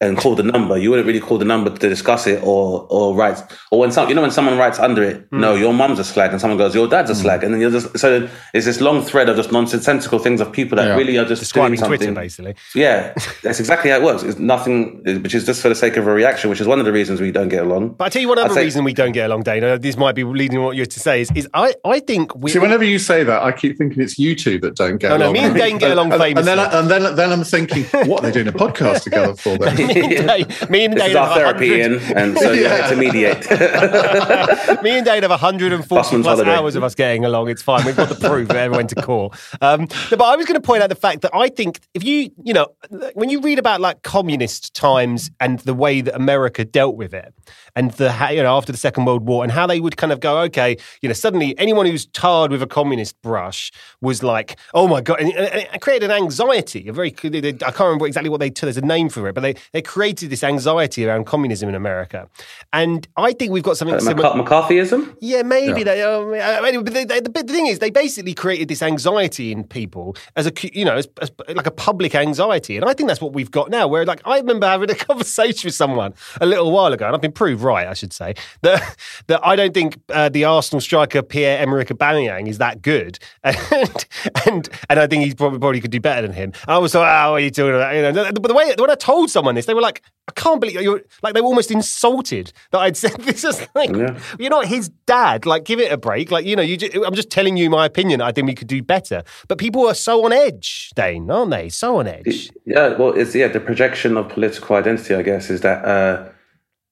and 0.00 0.18
call 0.18 0.34
the 0.34 0.42
number, 0.42 0.76
you 0.76 0.90
wouldn't 0.90 1.06
really 1.06 1.20
call 1.20 1.38
the 1.38 1.44
number 1.44 1.70
to 1.70 1.88
discuss 1.88 2.26
it 2.26 2.42
or 2.44 2.86
or 2.90 3.14
write 3.14 3.42
or 3.70 3.78
when 3.80 3.90
some 3.90 4.08
you 4.10 4.14
know 4.14 4.20
when 4.20 4.30
someone 4.30 4.58
writes 4.58 4.78
under 4.78 5.02
it, 5.02 5.26
hmm. 5.30 5.40
no, 5.40 5.54
your 5.54 5.72
mum's 5.72 5.98
a 5.98 6.04
slag, 6.04 6.32
and 6.32 6.40
someone 6.40 6.58
goes, 6.58 6.74
your 6.74 6.86
dad's 6.86 7.10
a 7.10 7.14
hmm. 7.14 7.20
slag, 7.20 7.44
and 7.44 7.54
then 7.54 7.60
you're 7.62 7.70
just 7.70 7.98
so 7.98 8.28
it's 8.52 8.66
this 8.66 8.80
long 8.82 9.02
thread 9.02 9.30
of 9.30 9.36
just 9.36 9.52
nonsensical 9.52 10.18
things 10.18 10.40
of 10.42 10.52
people 10.52 10.76
that 10.76 10.88
Yeah. 10.88 10.96
really 10.96 11.16
are 11.16 11.24
just 11.24 11.40
Describing 11.40 11.78
doing 11.78 11.88
Twitter, 11.88 12.12
basically. 12.12 12.54
Yeah, 12.74 13.14
that's 13.42 13.58
exactly 13.58 13.90
how 13.90 13.96
it 13.96 14.02
works. 14.02 14.22
It's 14.22 14.38
nothing, 14.38 15.02
which 15.22 15.34
is 15.34 15.46
just 15.46 15.62
for 15.62 15.70
the 15.70 15.74
sake 15.74 15.96
of 15.96 16.06
a 16.06 16.12
reaction, 16.12 16.50
which 16.50 16.60
is 16.60 16.66
one 16.66 16.78
of 16.78 16.84
the 16.84 16.92
reasons 16.92 17.20
we 17.20 17.32
don't 17.32 17.48
get 17.48 17.62
along. 17.62 17.94
But 17.94 18.04
I 18.04 18.08
tell 18.10 18.22
you 18.22 18.28
one 18.28 18.38
I'd 18.38 18.46
other 18.46 18.54
say- 18.54 18.64
reason 18.64 18.84
we 18.84 18.92
don't 18.92 19.12
get 19.12 19.26
along, 19.26 19.44
Dana. 19.44 19.78
This 19.78 19.96
might 19.96 20.14
be 20.14 20.24
leading 20.24 20.62
what 20.62 20.76
you're 20.76 20.84
to 20.84 21.00
say 21.00 21.22
is, 21.22 21.30
is 21.34 21.48
I, 21.54 21.74
I 21.86 22.00
think 22.00 22.34
we. 22.36 22.50
See, 22.50 22.58
whenever 22.58 22.84
you 22.84 22.98
say 22.98 23.24
that, 23.24 23.42
I 23.42 23.52
keep 23.52 23.78
thinking 23.78 24.02
it's 24.02 24.18
you 24.18 24.34
two 24.34 24.58
that 24.60 24.76
don't 24.76 24.98
get 24.98 25.08
No, 25.08 25.16
no, 25.16 25.24
along. 25.24 25.32
me 25.32 25.38
and 25.40 25.54
Dane 25.54 25.78
get 25.78 25.90
along 25.96 26.12
and, 26.12 26.22
and 26.22 26.36
then, 26.36 26.58
famously. 26.58 26.76
I- 26.76 26.80
and 26.80 26.90
then, 26.90 27.16
then 27.16 27.32
I'm 27.32 27.44
thinking, 27.44 27.84
what 28.06 28.20
are 28.20 28.26
they 28.26 28.32
doing 28.32 28.48
a 28.48 28.52
podcast 28.52 29.04
together 29.04 29.34
for? 29.34 29.56
Then? 29.56 29.85
me 29.86 30.16
and 30.16 30.26
Dane, 30.28 30.70
me 30.70 30.84
and 30.84 30.94
This 30.94 31.02
Dane 31.02 31.10
is 31.10 31.16
our 31.16 31.26
have 31.26 31.36
therapy, 31.36 31.70
100 31.82 32.02
Ian, 32.02 32.16
and 32.16 32.38
so 32.38 32.52
you 32.52 32.62
Yeah. 32.66 32.88
to 32.88 32.96
mediate. 32.96 33.50
Me 34.82 34.90
and 34.96 35.04
Dane 35.06 35.22
have 35.22 35.30
140 35.30 35.86
Busman's 35.88 36.24
plus 36.24 36.38
holiday. 36.38 36.50
hours 36.54 36.76
of 36.76 36.84
us 36.84 36.94
getting 36.94 37.24
along. 37.24 37.48
It's 37.48 37.62
fine. 37.62 37.84
We've 37.84 37.96
got 37.96 38.08
the 38.08 38.14
proof. 38.28 38.50
Everyone 38.50 38.76
went 38.78 38.90
to 38.90 38.96
court. 38.96 39.36
Um, 39.60 39.86
but 40.10 40.22
I 40.22 40.36
was 40.36 40.46
going 40.46 40.60
to 40.60 40.64
point 40.66 40.82
out 40.82 40.88
the 40.88 40.94
fact 40.94 41.22
that 41.22 41.34
I 41.34 41.48
think 41.48 41.80
if 41.94 42.04
you, 42.04 42.30
you 42.42 42.52
know, 42.52 42.66
when 43.14 43.28
you 43.30 43.40
read 43.40 43.58
about 43.58 43.80
like 43.80 44.02
communist 44.02 44.74
times 44.74 45.30
and 45.40 45.58
the 45.60 45.74
way 45.74 46.00
that 46.00 46.14
America 46.14 46.64
dealt 46.64 46.96
with 46.96 47.14
it, 47.14 47.32
and 47.76 47.92
the 47.92 48.12
you 48.32 48.42
know 48.42 48.56
after 48.56 48.72
the 48.72 48.78
Second 48.78 49.04
World 49.04 49.26
War 49.26 49.44
and 49.44 49.52
how 49.52 49.66
they 49.66 49.78
would 49.78 49.96
kind 49.96 50.12
of 50.12 50.18
go, 50.18 50.38
okay, 50.40 50.76
you 51.02 51.08
know, 51.08 51.12
suddenly 51.12 51.56
anyone 51.58 51.86
who's 51.86 52.06
tarred 52.06 52.50
with 52.50 52.62
a 52.62 52.66
communist 52.66 53.20
brush 53.22 53.70
was 54.00 54.22
like, 54.22 54.58
oh 54.74 54.88
my 54.88 55.00
god, 55.00 55.20
and, 55.20 55.32
and 55.34 55.68
it 55.72 55.80
created 55.80 56.10
an 56.10 56.16
anxiety. 56.16 56.88
A 56.88 56.92
very, 56.92 57.10
I 57.10 57.40
can't 57.50 57.80
remember 57.80 58.06
exactly 58.06 58.30
what 58.30 58.40
they. 58.40 58.50
There's 58.50 58.78
a 58.78 58.80
name 58.80 59.10
for 59.10 59.28
it, 59.28 59.34
but 59.34 59.42
they 59.42 59.54
they 59.72 59.82
created 59.82 60.30
this 60.30 60.42
anxiety 60.42 61.06
around 61.06 61.26
communism 61.26 61.68
in 61.68 61.74
America, 61.74 62.28
and 62.72 63.06
I 63.16 63.32
think 63.32 63.52
we've 63.52 63.62
got 63.62 63.76
something 63.76 64.00
similar. 64.00 64.30
McCar- 64.30 64.68
McCarthyism? 64.68 65.16
Yeah, 65.20 65.42
maybe 65.42 65.84
they. 65.84 66.02
Um, 66.02 66.32
uh, 66.32 66.80
they, 66.82 67.04
they, 67.04 67.20
the, 67.20 67.30
the 67.30 67.52
thing 67.52 67.66
is, 67.66 67.78
they 67.78 67.90
basically 67.90 68.34
created 68.34 68.68
this 68.68 68.82
anxiety 68.82 69.52
in 69.52 69.64
people 69.64 70.16
as 70.34 70.46
a, 70.46 70.52
you 70.72 70.84
know, 70.84 70.96
as, 70.96 71.08
as 71.20 71.30
like 71.54 71.66
a 71.66 71.70
public 71.70 72.14
anxiety, 72.14 72.76
and 72.76 72.84
I 72.86 72.94
think 72.94 73.08
that's 73.08 73.20
what 73.20 73.34
we've 73.34 73.50
got 73.50 73.70
now. 73.70 73.86
Where 73.86 74.04
like 74.06 74.22
I 74.24 74.38
remember 74.38 74.66
having 74.66 74.90
a 74.90 74.94
conversation 75.10 75.68
with 75.68 75.74
someone 75.74 76.14
a 76.40 76.46
little 76.46 76.72
while 76.72 76.92
ago, 76.92 77.06
and 77.06 77.14
I've 77.14 77.20
been 77.20 77.32
proved 77.32 77.62
right, 77.66 77.86
I 77.86 77.94
should 77.94 78.12
say, 78.12 78.34
that 78.62 78.96
that 79.26 79.40
I 79.46 79.56
don't 79.56 79.74
think 79.74 79.98
uh, 80.10 80.28
the 80.28 80.44
Arsenal 80.44 80.80
striker 80.80 81.22
Pierre 81.22 81.58
Emerick 81.60 81.88
Aubameyang 81.88 82.48
is 82.48 82.58
that 82.58 82.80
good, 82.82 83.18
and 83.44 84.06
and 84.46 84.68
and 84.88 85.00
I 85.00 85.06
think 85.06 85.24
he 85.24 85.34
probably, 85.34 85.58
probably 85.58 85.80
could 85.80 85.90
do 85.90 86.00
better 86.00 86.22
than 86.26 86.34
him. 86.34 86.52
And 86.66 86.70
I 86.76 86.78
was 86.78 86.94
like, 86.94 87.02
oh, 87.08 87.32
what 87.32 87.36
are 87.36 87.40
you 87.40 87.50
doing? 87.50 87.74
You 87.74 88.02
know, 88.12 88.30
but 88.32 88.48
the 88.48 88.54
way 88.54 88.74
when 88.78 88.90
I 88.90 88.94
told 88.94 89.30
someone 89.30 89.54
this, 89.54 89.66
they 89.66 89.74
were 89.74 89.80
like, 89.80 90.02
I 90.28 90.32
can't 90.32 90.60
believe 90.60 90.80
you're 90.80 91.02
like 91.22 91.34
they 91.34 91.40
were 91.40 91.46
almost 91.48 91.70
insulted 91.70 92.52
that 92.72 92.78
I'd 92.78 92.96
said 92.96 93.12
this. 93.20 93.44
Is 93.44 93.66
like 93.74 93.90
Yeah. 93.94 94.18
you're 94.38 94.50
not 94.50 94.66
his 94.66 94.88
dad. 95.06 95.46
Like, 95.46 95.64
give 95.64 95.80
it 95.80 95.92
a 95.92 95.96
break. 95.96 96.30
Like, 96.30 96.44
you 96.46 96.56
know, 96.56 96.62
you. 96.62 96.76
Just, 96.76 96.94
I'm 96.96 97.14
just 97.14 97.30
telling 97.30 97.56
you 97.56 97.70
my 97.70 97.86
opinion. 97.86 98.20
I 98.20 98.32
think 98.32 98.46
we 98.46 98.54
could 98.54 98.68
do 98.68 98.82
better. 98.82 99.22
But 99.48 99.58
people 99.58 99.86
are 99.86 99.94
so 99.94 100.24
on 100.24 100.32
edge, 100.32 100.90
Dane, 100.96 101.30
aren't 101.30 101.50
they? 101.50 101.68
So 101.68 101.98
on 101.98 102.06
edge. 102.06 102.50
Yeah, 102.64 102.96
well, 102.96 103.12
it's 103.12 103.34
yeah 103.34 103.48
the 103.48 103.60
projection 103.60 104.16
of 104.16 104.28
political 104.28 104.76
identity. 104.76 105.14
I 105.14 105.22
guess 105.22 105.50
is 105.50 105.60
that 105.62 105.84
uh, 105.84 106.28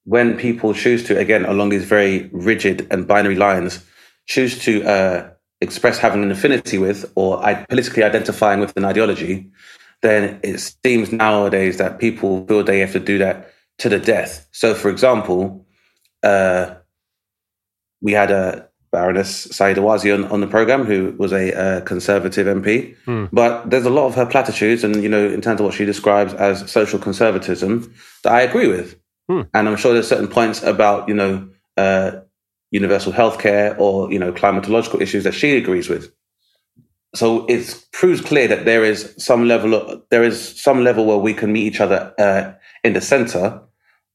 when 0.05 0.37
people 0.37 0.73
choose 0.73 1.03
to 1.03 1.17
again 1.17 1.45
along 1.45 1.69
these 1.69 1.83
very 1.83 2.29
rigid 2.31 2.87
and 2.91 3.07
binary 3.07 3.35
lines 3.35 3.83
choose 4.27 4.57
to 4.59 4.83
uh, 4.83 5.29
express 5.61 5.97
having 5.97 6.23
an 6.23 6.31
affinity 6.31 6.77
with 6.77 7.11
or 7.15 7.43
I- 7.43 7.65
politically 7.65 8.03
identifying 8.03 8.59
with 8.59 8.75
an 8.77 8.85
ideology, 8.85 9.49
then 10.01 10.39
it 10.43 10.59
seems 10.83 11.11
nowadays 11.11 11.77
that 11.77 11.99
people 11.99 12.45
feel 12.47 12.63
they 12.63 12.79
have 12.79 12.93
to 12.93 12.99
do 12.99 13.17
that 13.19 13.51
to 13.79 13.89
the 13.89 13.99
death. 13.99 14.47
So, 14.51 14.73
for 14.73 14.89
example, 14.89 15.65
uh, 16.23 16.75
we 18.01 18.13
had 18.13 18.31
a 18.31 18.67
Baroness 18.91 19.47
Sayeeda 19.47 19.77
Warsi 19.77 20.13
on, 20.13 20.23
on 20.31 20.39
the 20.39 20.47
program, 20.47 20.85
who 20.85 21.13
was 21.17 21.33
a 21.33 21.53
uh, 21.53 21.81
conservative 21.81 22.47
MP. 22.47 22.95
But 23.33 23.69
there's 23.69 23.85
a 23.85 23.89
lot 23.89 24.05
of 24.05 24.15
her 24.15 24.25
platitudes, 24.25 24.83
and 24.83 25.03
you 25.03 25.09
know, 25.09 25.27
in 25.27 25.41
terms 25.41 25.59
of 25.59 25.65
what 25.65 25.73
she 25.73 25.85
describes 25.85 26.33
as 26.35 26.71
social 26.71 26.97
conservatism, 26.99 27.93
that 28.23 28.31
I 28.31 28.41
agree 28.41 28.67
with. 28.67 28.97
And 29.53 29.67
I'm 29.67 29.75
sure 29.75 29.93
there's 29.93 30.07
certain 30.07 30.27
points 30.27 30.61
about 30.63 31.07
you 31.07 31.15
know 31.15 31.49
uh, 31.77 32.11
universal 32.71 33.11
healthcare 33.11 33.77
or 33.79 34.11
you 34.11 34.19
know 34.19 34.31
climatological 34.31 35.01
issues 35.01 35.23
that 35.23 35.33
she 35.33 35.57
agrees 35.57 35.89
with. 35.89 36.11
So 37.15 37.45
it 37.45 37.85
proves 37.93 38.19
clear 38.19 38.47
that 38.49 38.65
there 38.65 38.83
is 38.83 39.15
some 39.17 39.47
level 39.47 39.73
of, 39.73 40.01
there 40.11 40.23
is 40.23 40.61
some 40.61 40.83
level 40.83 41.05
where 41.05 41.17
we 41.17 41.33
can 41.33 41.53
meet 41.53 41.65
each 41.65 41.79
other 41.79 42.13
uh, 42.19 42.53
in 42.83 42.93
the 42.93 43.01
center. 43.01 43.61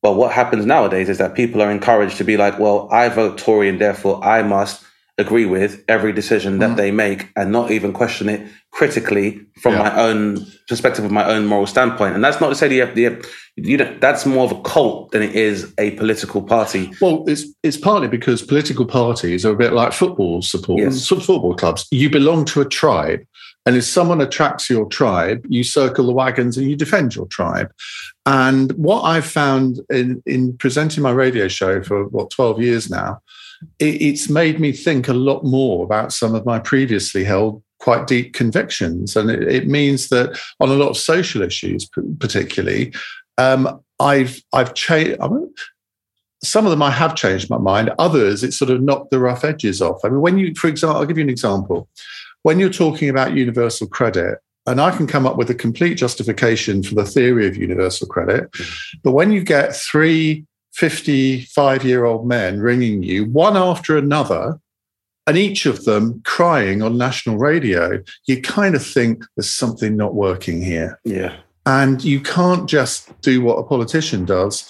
But 0.03 0.17
what 0.17 0.33
happens 0.33 0.65
nowadays 0.67 1.09
is 1.09 1.19
that 1.19 1.35
people 1.35 1.63
are 1.63 1.71
encouraged 1.71 2.17
to 2.19 2.25
be 2.25 2.37
like, 2.37 2.59
well, 2.59 2.89
I 2.91 3.09
vote 3.09 3.39
Tory 3.39 3.69
and 3.69 3.81
therefore 3.81 4.23
I 4.25 4.43
must 4.43 4.85
agree 5.19 5.47
with 5.47 5.85
every 5.89 6.13
decision 6.13 6.59
that 6.59 6.77
they 6.77 6.91
make 6.91 7.31
and 7.37 7.53
not 7.53 7.71
even 7.71 7.93
question 7.93 8.29
it 8.29 8.47
critically 8.73 9.41
from 9.61 9.75
Yeah. 9.75 9.83
my 9.83 10.01
own 10.03 10.47
perspective 10.69 11.05
of 11.05 11.11
my 11.11 11.25
own 11.25 11.47
moral 11.47 11.67
standpoint. 11.67 12.15
And 12.15 12.23
that's 12.25 12.41
not 12.41 12.49
to 12.51 12.55
say 12.55 12.69
that 12.79 12.95
the 12.95 13.25
you 13.57 13.77
know 13.77 13.97
that's 14.01 14.25
more 14.25 14.45
of 14.45 14.53
a 14.53 14.61
cult 14.63 15.11
than 15.11 15.23
it 15.23 15.35
is 15.35 15.73
a 15.79 15.91
political 15.93 16.41
party. 16.43 16.91
Well, 17.01 17.25
it's 17.27 17.45
it's 17.63 17.77
partly 17.77 18.09
because 18.09 18.43
political 18.43 18.87
parties 18.87 19.45
are 19.45 19.53
a 19.53 19.57
bit 19.57 19.73
like 19.73 19.93
football 19.93 20.41
support, 20.43 20.81
Yes. 20.81 21.07
football 21.07 21.55
clubs. 21.55 21.87
You 21.91 22.09
belong 22.09 22.45
to 22.47 22.61
a 22.61 22.65
tribe, 22.65 23.21
and 23.67 23.77
if 23.77 23.85
someone 23.85 24.21
attracts 24.21 24.71
your 24.71 24.87
tribe, 24.87 25.45
you 25.49 25.65
circle 25.65 26.07
the 26.07 26.13
wagons 26.13 26.57
and 26.57 26.71
you 26.71 26.77
defend 26.77 27.15
your 27.17 27.27
tribe. 27.27 27.71
And 28.25 28.73
what 28.73 29.03
I've 29.03 29.27
found 29.27 29.81
in 29.91 30.23
in 30.27 30.57
presenting 30.57 31.03
my 31.03 31.11
radio 31.11 31.49
show 31.49 31.83
for 31.83 32.05
what 32.09 32.31
twelve 32.31 32.63
years 32.63 32.89
now, 32.89 33.21
it, 33.79 34.01
it's 34.01 34.31
made 34.31 34.61
me 34.61 34.73
think 34.73 35.09
a 35.09 35.13
lot 35.15 35.45
more 35.45 35.85
about 35.85 36.13
some 36.13 36.35
of 36.37 36.47
my 36.47 36.61
previously 36.61 37.25
held 37.25 37.63
quite 37.81 38.07
deep 38.07 38.35
convictions, 38.35 39.17
and 39.17 39.31
it, 39.31 39.43
it 39.43 39.69
means 39.69 40.09
that 40.09 40.39
on 40.61 40.69
a 40.69 40.75
lot 40.75 40.91
of 40.91 40.97
social 40.97 41.43
issues, 41.43 41.89
particularly. 42.19 42.93
Um, 43.39 43.81
I've 43.99 44.43
I've 44.53 44.75
changed 44.75 45.19
some 46.43 46.65
of 46.65 46.71
them 46.71 46.83
I 46.83 46.91
have 46.91 47.15
changed 47.15 47.51
my 47.51 47.59
mind. 47.59 47.91
Others, 47.99 48.43
it 48.43 48.53
sort 48.53 48.71
of 48.71 48.83
knocked 48.83 49.11
the 49.11 49.19
rough 49.19 49.45
edges 49.45 49.83
off. 49.83 50.01
I 50.05 50.09
mean, 50.09 50.21
when 50.21 50.39
you, 50.39 50.55
for 50.55 50.69
example, 50.69 50.99
I'll 50.99 51.07
give 51.07 51.19
you 51.19 51.25
an 51.25 51.31
example. 51.31 51.89
When 52.43 52.59
you're 52.59 52.71
talking 52.71 53.11
about 53.11 53.35
universal 53.35 53.87
credit, 53.87 54.39
and 54.67 54.81
I 54.81 54.91
can 54.91 55.07
come 55.07 55.27
up 55.27 55.37
with 55.37 55.51
a 55.51 55.55
complete 55.55 55.95
justification 55.95 56.83
for 56.83 56.95
the 56.95 57.05
theory 57.05 57.47
of 57.47 57.57
universal 57.57 58.07
credit, 58.07 58.51
but 59.03 59.13
when 59.13 59.33
you 59.33 59.43
get 59.43 59.75
three 59.75 60.47
55 60.75 61.85
year 61.85 62.05
old 62.05 62.27
men 62.27 62.61
ringing 62.61 63.03
you, 63.03 63.27
one 63.27 63.57
after 63.57 63.99
another, 63.99 64.59
and 65.31 65.39
each 65.39 65.65
of 65.65 65.85
them 65.85 66.21
crying 66.25 66.83
on 66.83 66.99
national 66.99 67.39
radio, 67.39 68.03
you 68.27 68.43
kind 68.43 68.75
of 68.75 68.85
think 68.85 69.25
there's 69.37 69.49
something 69.49 69.97
not 69.97 70.13
working 70.17 70.61
here. 70.61 70.99
Yeah. 71.05 71.37
And 71.67 72.03
you 72.03 72.19
can't 72.19 72.69
just 72.69 73.09
do 73.21 73.41
what 73.41 73.55
a 73.55 73.63
politician 73.63 74.25
does 74.25 74.69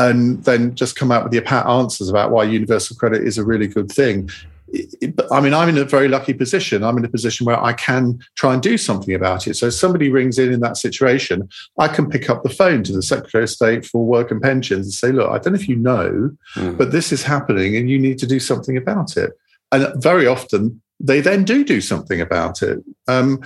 and 0.00 0.42
then 0.42 0.74
just 0.74 0.96
come 0.96 1.12
out 1.12 1.22
with 1.22 1.32
your 1.32 1.42
pat 1.42 1.64
answers 1.64 2.08
about 2.08 2.32
why 2.32 2.42
universal 2.42 2.96
credit 2.96 3.22
is 3.22 3.38
a 3.38 3.44
really 3.44 3.68
good 3.68 3.88
thing. 3.92 4.28
It- 4.72 4.94
it- 5.00 5.14
but, 5.14 5.30
I 5.30 5.40
mean, 5.40 5.54
I'm 5.54 5.68
in 5.68 5.78
a 5.78 5.84
very 5.84 6.08
lucky 6.08 6.32
position. 6.34 6.82
I'm 6.82 6.98
in 6.98 7.04
a 7.04 7.08
position 7.08 7.46
where 7.46 7.62
I 7.62 7.72
can 7.72 8.18
try 8.34 8.52
and 8.52 8.60
do 8.60 8.76
something 8.76 9.14
about 9.14 9.46
it. 9.46 9.54
So 9.54 9.66
if 9.68 9.74
somebody 9.74 10.10
rings 10.10 10.40
in 10.40 10.52
in 10.52 10.58
that 10.58 10.76
situation, 10.76 11.48
I 11.78 11.86
can 11.86 12.10
pick 12.10 12.28
up 12.28 12.42
the 12.42 12.48
phone 12.50 12.82
to 12.82 12.92
the 12.92 13.02
Secretary 13.02 13.44
of 13.44 13.50
State 13.50 13.86
for 13.86 14.04
Work 14.04 14.32
and 14.32 14.42
Pensions 14.42 14.86
and 14.86 14.92
say, 14.92 15.12
look, 15.12 15.30
I 15.30 15.38
don't 15.38 15.52
know 15.52 15.60
if 15.60 15.68
you 15.68 15.76
know, 15.76 16.32
Mm. 16.56 16.76
but 16.76 16.90
this 16.90 17.12
is 17.12 17.22
happening 17.22 17.76
and 17.76 17.88
you 17.88 17.98
need 18.00 18.18
to 18.18 18.26
do 18.26 18.40
something 18.40 18.76
about 18.76 19.16
it. 19.16 19.30
And 19.72 20.02
very 20.02 20.26
often 20.26 20.82
they 20.98 21.20
then 21.20 21.44
do 21.44 21.64
do 21.64 21.80
something 21.80 22.20
about 22.20 22.62
it. 22.62 22.78
Um, 23.08 23.40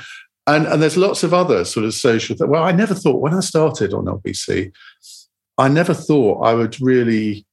and, 0.47 0.67
and 0.67 0.83
there's 0.83 0.97
lots 0.97 1.23
of 1.23 1.33
other 1.33 1.65
sort 1.65 1.87
of 1.87 1.95
social. 1.95 2.37
Well, 2.41 2.65
I 2.65 2.73
never 2.73 2.95
thought 2.95 3.21
when 3.21 3.35
I 3.35 3.41
started 3.41 3.95
on 3.95 4.05
LBC, 4.05 4.73
I 5.57 5.69
never 5.69 5.95
thought 5.95 6.45
I 6.45 6.53
would 6.55 6.81
really 6.81 7.47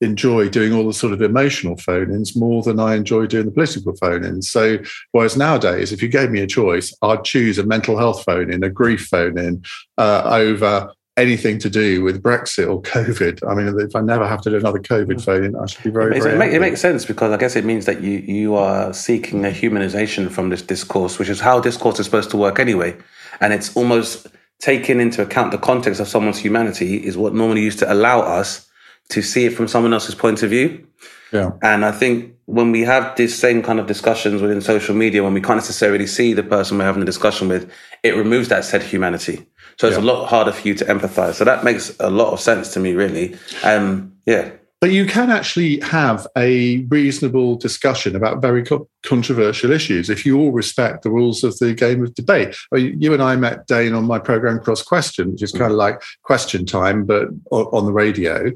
enjoy 0.00 0.48
doing 0.48 0.72
all 0.72 0.86
the 0.86 0.92
sort 0.92 1.12
of 1.12 1.22
emotional 1.22 1.76
phone 1.76 2.12
ins 2.12 2.36
more 2.36 2.62
than 2.62 2.78
I 2.78 2.94
enjoy 2.94 3.26
doing 3.26 3.46
the 3.46 3.52
political 3.52 3.96
phone 3.96 4.24
ins. 4.24 4.50
So, 4.50 4.78
whereas 5.12 5.36
nowadays, 5.36 5.92
if 5.92 6.02
you 6.02 6.08
gave 6.08 6.30
me 6.30 6.40
a 6.40 6.46
choice, 6.46 6.94
I'd 7.02 7.24
choose 7.24 7.58
a 7.58 7.64
mental 7.64 7.98
health 7.98 8.22
phone 8.24 8.52
in, 8.52 8.62
a 8.62 8.70
grief 8.70 9.06
phone 9.06 9.38
in 9.38 9.64
uh, 9.96 10.22
over 10.24 10.92
anything 11.18 11.58
to 11.58 11.68
do 11.68 12.02
with 12.02 12.22
Brexit 12.22 12.68
or 12.68 12.80
COVID. 12.82 13.46
I 13.48 13.54
mean, 13.54 13.78
if 13.80 13.94
I 13.94 14.00
never 14.00 14.26
have 14.26 14.40
to 14.42 14.50
do 14.50 14.56
another 14.56 14.78
COVID 14.78 15.14
hmm. 15.14 15.18
phone 15.18 15.44
in, 15.44 15.56
I 15.56 15.66
should 15.66 15.84
be 15.84 15.90
very, 15.90 16.16
it, 16.16 16.22
very 16.22 16.48
it, 16.48 16.54
it 16.54 16.60
makes 16.60 16.80
sense 16.80 17.04
because 17.04 17.32
I 17.32 17.36
guess 17.36 17.56
it 17.56 17.64
means 17.64 17.86
that 17.86 18.00
you, 18.00 18.18
you 18.18 18.54
are 18.54 18.92
seeking 18.92 19.44
a 19.44 19.48
humanization 19.48 20.30
from 20.30 20.48
this 20.48 20.62
discourse, 20.62 21.18
which 21.18 21.28
is 21.28 21.40
how 21.40 21.60
discourse 21.60 21.98
is 21.98 22.06
supposed 22.06 22.30
to 22.30 22.36
work 22.36 22.58
anyway. 22.58 22.96
And 23.40 23.52
it's 23.52 23.76
almost 23.76 24.28
taking 24.60 25.00
into 25.00 25.22
account 25.22 25.52
the 25.52 25.58
context 25.58 26.00
of 26.00 26.08
someone's 26.08 26.38
humanity 26.38 26.96
is 26.96 27.16
what 27.16 27.34
normally 27.34 27.62
used 27.62 27.78
to 27.80 27.92
allow 27.92 28.20
us 28.20 28.68
to 29.10 29.22
see 29.22 29.46
it 29.46 29.50
from 29.50 29.68
someone 29.68 29.92
else's 29.92 30.14
point 30.14 30.42
of 30.42 30.50
view. 30.50 30.86
Yeah. 31.32 31.52
And 31.62 31.84
I 31.84 31.92
think 31.92 32.34
when 32.46 32.72
we 32.72 32.80
have 32.82 33.16
these 33.16 33.38
same 33.38 33.62
kind 33.62 33.78
of 33.78 33.86
discussions 33.86 34.40
within 34.40 34.60
social 34.60 34.94
media, 34.94 35.22
when 35.22 35.34
we 35.34 35.40
can't 35.40 35.58
necessarily 35.58 36.06
see 36.06 36.32
the 36.32 36.42
person 36.42 36.78
we're 36.78 36.84
having 36.84 37.02
a 37.02 37.06
discussion 37.06 37.48
with, 37.48 37.70
it 38.02 38.16
removes 38.16 38.48
that 38.48 38.64
said 38.64 38.82
humanity. 38.82 39.46
So 39.80 39.86
it's 39.86 39.96
yeah. 39.96 40.02
a 40.02 40.04
lot 40.04 40.28
harder 40.28 40.52
for 40.52 40.66
you 40.66 40.74
to 40.74 40.84
empathize. 40.86 41.34
So 41.34 41.44
that 41.44 41.64
makes 41.64 41.94
a 42.00 42.10
lot 42.10 42.32
of 42.32 42.40
sense 42.40 42.72
to 42.74 42.80
me, 42.80 42.94
really. 42.94 43.36
Um, 43.62 44.12
yeah. 44.26 44.50
But 44.80 44.92
you 44.92 45.06
can 45.06 45.30
actually 45.30 45.80
have 45.80 46.26
a 46.36 46.84
reasonable 46.84 47.56
discussion 47.56 48.14
about 48.14 48.40
very 48.40 48.64
co- 48.64 48.88
controversial 49.04 49.72
issues 49.72 50.08
if 50.08 50.24
you 50.24 50.38
all 50.38 50.52
respect 50.52 51.02
the 51.02 51.10
rules 51.10 51.42
of 51.42 51.58
the 51.58 51.74
game 51.74 52.04
of 52.04 52.14
debate. 52.14 52.56
You 52.72 53.12
and 53.12 53.22
I 53.22 53.34
met 53.34 53.66
Dane 53.66 53.92
on 53.92 54.04
my 54.04 54.20
program 54.20 54.60
Cross 54.60 54.82
Question, 54.82 55.32
which 55.32 55.42
is 55.42 55.50
kind 55.50 55.72
of 55.72 55.78
like 55.78 56.00
question 56.22 56.64
time, 56.64 57.04
but 57.04 57.28
on 57.50 57.86
the 57.86 57.92
radio. 57.92 58.52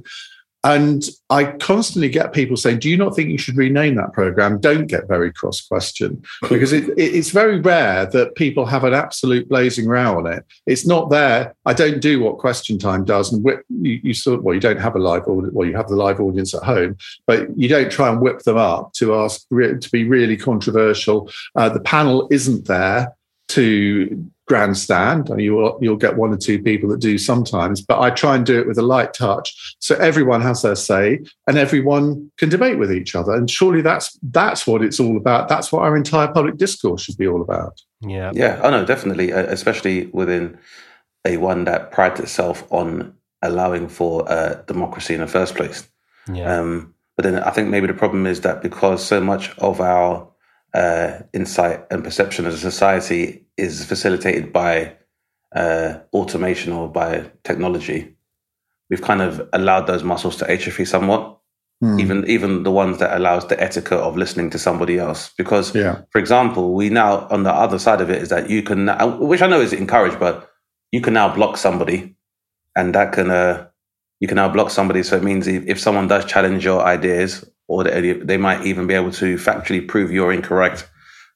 And 0.65 1.05
I 1.29 1.45
constantly 1.45 2.09
get 2.09 2.33
people 2.33 2.57
saying, 2.57 2.79
Do 2.79 2.89
you 2.89 2.97
not 2.97 3.17
think 3.17 3.31
you 3.31 3.39
should 3.39 3.57
rename 3.57 3.97
that 3.97 4.13
program? 4.13 4.61
Don't 4.61 4.87
get 4.87 5.09
very 5.09 5.33
cross 5.33 5.61
question 5.61 6.23
because 6.49 6.73
it, 6.73 6.91
it, 6.91 7.15
it's 7.15 7.31
very 7.31 7.61
rare 7.61 8.07
that 8.07 8.37
people 8.37 8.65
have 8.67 8.85
an 8.85 8.95
absolute 8.95 9.49
blazing 9.49 9.87
row 9.87 10.19
on 10.19 10.27
it. 10.27 10.45
It's 10.67 10.87
not 10.87 11.11
there. 11.11 11.55
I 11.67 11.73
don't 11.73 12.01
do 12.01 12.21
what 12.21 12.39
question 12.39 12.79
time 12.79 13.05
does. 13.05 13.33
And 13.33 13.43
whip, 13.43 13.65
you, 13.69 14.01
you 14.05 14.15
sort 14.15 14.45
well, 14.45 14.55
you 14.55 14.61
don't 14.61 14.81
have 14.81 14.95
a 14.95 15.01
live 15.01 15.27
audience, 15.27 15.53
well, 15.53 15.67
you 15.67 15.77
have 15.77 15.89
the 15.89 15.97
live 15.97 16.21
audience 16.21 16.55
at 16.55 16.63
home, 16.63 16.97
but 17.27 17.57
you 17.59 17.69
don't 17.69 17.91
try 17.91 18.09
and 18.09 18.21
whip 18.21 18.41
them 18.41 18.57
up 18.57 18.93
to 18.95 19.17
ask 19.17 19.49
to 19.49 19.89
be 19.91 20.05
really 20.05 20.37
controversial. 20.37 21.29
Uh, 21.57 21.69
the 21.69 21.81
panel 21.81 22.29
isn't 22.31 22.67
there 22.67 23.13
to 23.53 24.31
grandstand. 24.47 25.31
I 25.31 25.35
mean, 25.35 25.47
you'll 25.47 25.79
you'll 25.81 25.97
get 25.97 26.17
one 26.17 26.33
or 26.33 26.37
two 26.37 26.63
people 26.63 26.89
that 26.91 27.01
do 27.01 27.17
sometimes, 27.19 27.81
but 27.81 28.01
I 28.01 28.11
try 28.11 28.37
and 28.37 28.45
do 28.45 28.59
it 28.59 28.67
with 28.67 28.79
a 28.79 28.83
light 28.83 29.15
touch, 29.15 29.77
so 29.79 29.95
everyone 29.97 30.41
has 30.43 30.63
their 30.63 30.75
say 30.75 31.21
and 31.47 31.57
everyone 31.57 32.31
can 32.39 32.49
debate 32.49 32.79
with 32.79 32.93
each 32.93 33.15
other. 33.15 33.33
And 33.35 33.51
surely 33.51 33.83
that's 33.83 34.19
that's 34.23 34.67
what 34.67 34.83
it's 34.83 35.01
all 35.01 35.17
about. 35.17 35.49
That's 35.49 35.71
what 35.73 35.83
our 35.83 35.97
entire 35.97 36.29
public 36.29 36.57
discourse 36.57 37.03
should 37.03 37.17
be 37.17 37.29
all 37.29 37.43
about. 37.43 37.81
Yeah, 38.01 38.33
yeah. 38.35 38.61
Oh 38.63 38.71
no, 38.71 38.85
definitely, 38.85 39.33
uh, 39.33 39.45
especially 39.45 40.07
within 40.07 40.59
a 41.25 41.37
one 41.37 41.65
that 41.65 41.93
prides 41.93 42.21
itself 42.21 42.65
on 42.71 43.15
allowing 43.43 43.89
for 43.89 44.31
uh, 44.31 44.55
democracy 44.67 45.15
in 45.15 45.21
the 45.21 45.27
first 45.27 45.55
place. 45.55 45.89
Yeah. 46.33 46.59
Um, 46.59 46.95
but 47.17 47.25
then 47.25 47.43
I 47.43 47.51
think 47.51 47.69
maybe 47.69 47.87
the 47.87 47.95
problem 47.95 48.27
is 48.27 48.41
that 48.41 48.63
because 48.63 49.05
so 49.05 49.21
much 49.21 49.57
of 49.59 49.81
our 49.81 50.32
uh, 50.75 51.21
insight 51.33 51.85
and 51.91 52.05
perception 52.05 52.47
as 52.47 52.55
a 52.55 52.59
society 52.59 53.45
is 53.57 53.85
facilitated 53.85 54.53
by 54.53 54.97
uh, 55.55 55.99
automation 56.13 56.73
or 56.73 56.89
by 56.89 57.31
technology, 57.45 58.17
we've 58.89 59.03
kind 59.03 59.21
of 59.21 59.49
allowed 59.53 59.87
those 59.87 60.03
muscles 60.03 60.37
to 60.37 60.51
atrophy 60.51 60.85
somewhat. 60.85 61.39
Mm. 61.83 62.01
Even 62.01 62.25
even 62.29 62.63
the 62.63 62.71
ones 62.71 62.99
that 62.99 63.17
allows 63.17 63.49
the 63.49 63.61
etiquette 63.61 63.99
of 63.99 64.17
listening 64.17 64.51
to 64.51 64.59
somebody 64.59 65.01
else. 65.01 65.33
Because, 65.37 65.75
yeah. 65.75 66.03
for 66.13 66.21
example, 66.21 66.75
we 66.75 66.91
now 66.91 67.27
on 67.29 67.43
the 67.43 67.53
other 67.53 67.77
side 67.77 68.01
of 68.01 68.09
it 68.09 68.23
is 68.23 68.29
that 68.29 68.49
you 68.49 68.63
can, 68.63 68.87
which 69.19 69.43
I 69.43 69.49
know 69.49 69.61
is 69.61 69.73
encouraged, 69.73 70.21
but 70.21 70.49
you 70.93 71.01
can 71.01 71.13
now 71.13 71.35
block 71.35 71.57
somebody, 71.57 72.15
and 72.77 72.95
that 72.95 73.13
can 73.13 73.33
uh, 73.33 73.67
you 74.21 74.29
can 74.29 74.37
now 74.37 74.49
block 74.49 74.71
somebody. 74.71 75.03
So 75.03 75.17
it 75.17 75.25
means 75.25 75.49
if, 75.49 75.67
if 75.67 75.81
someone 75.81 76.07
does 76.07 76.25
challenge 76.25 76.65
your 76.65 76.83
ideas 76.83 77.45
or 77.69 77.85
they, 77.85 78.13
they 78.13 78.37
might 78.37 78.67
even 78.67 78.87
be 78.87 78.95
able 78.95 79.13
to 79.13 79.37
factually 79.37 79.87
prove 79.87 80.11
you're 80.11 80.33
incorrect. 80.33 80.89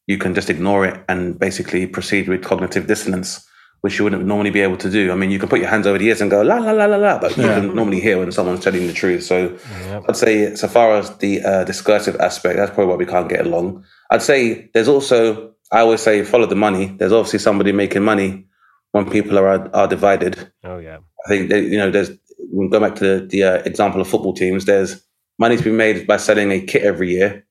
You 0.07 0.19
can 0.19 0.35
just 0.35 0.51
ignore 0.51 0.85
it 0.87 1.05
and 1.09 1.39
basically 1.39 1.87
proceed 1.87 2.29
with 2.29 2.45
cognitive 2.45 2.87
dissonance, 2.87 3.47
which 3.81 3.99
you 3.99 4.05
wouldn't 4.05 4.25
normally 4.25 4.51
be 4.51 4.61
able 4.61 4.77
to 4.79 4.91
do. 4.91 5.11
I 5.11 5.15
mean, 5.15 5.31
you 5.31 5.39
can 5.39 5.49
put 5.49 5.61
your 5.61 5.69
hands 5.69 5.87
over 5.87 5.99
the 5.99 6.07
ears 6.07 6.21
and 6.21 6.31
go 6.31 6.43
la 6.43 6.57
la 6.57 6.73
la 6.73 6.87
la 6.87 6.97
la, 6.97 7.19
but 7.19 7.37
you 7.37 7.45
can 7.45 7.75
normally 7.75 8.01
hear 8.01 8.19
when 8.19 8.31
someone's 8.33 8.62
telling 8.62 8.87
the 8.87 8.93
truth. 8.93 9.25
So 9.25 9.57
yeah. 9.81 10.03
I'd 10.09 10.17
say, 10.17 10.55
so 10.55 10.69
far 10.69 10.93
as 10.97 11.17
the 11.19 11.43
uh, 11.43 11.65
discursive 11.65 12.17
aspect, 12.17 12.57
that's 12.57 12.71
probably 12.71 12.87
why 12.87 12.97
we 12.97 13.07
can't 13.07 13.29
get 13.29 13.47
along. 13.47 13.85
I'd 14.11 14.23
say 14.23 14.71
there's 14.75 14.89
also, 14.89 15.55
I 15.73 15.81
always 15.81 16.03
say, 16.03 16.23
follow 16.25 16.47
the 16.47 16.55
money. 16.55 16.87
There's 16.99 17.12
obviously 17.12 17.41
somebody 17.41 17.73
making 17.73 18.03
money 18.03 18.47
when 18.93 19.11
people 19.11 19.39
are 19.39 19.75
are 19.75 19.89
divided. 19.89 20.53
Oh 20.65 20.79
yeah, 20.79 20.99
I 21.25 21.29
think 21.29 21.51
that, 21.51 21.62
you 21.62 21.79
know 21.79 21.91
there's. 21.91 22.11
We 22.53 22.69
go 22.69 22.81
back 22.81 22.95
to 22.97 23.05
the, 23.05 23.27
the 23.27 23.43
uh, 23.43 23.55
example 23.65 24.01
of 24.01 24.09
football 24.09 24.33
teams. 24.33 24.67
There's 24.67 25.03
money 25.38 25.57
to 25.57 25.62
be 25.62 25.70
made 25.70 26.07
by 26.07 26.16
selling 26.16 26.53
a 26.53 26.61
kit 26.61 26.83
every 26.83 27.11
year, 27.11 27.44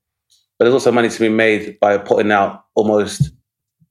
but 0.58 0.66
there's 0.66 0.74
also 0.74 0.92
money 0.92 1.10
to 1.10 1.20
be 1.20 1.30
made 1.30 1.80
by 1.80 1.98
putting 1.98 2.32
out 2.32 2.66
almost, 2.76 3.32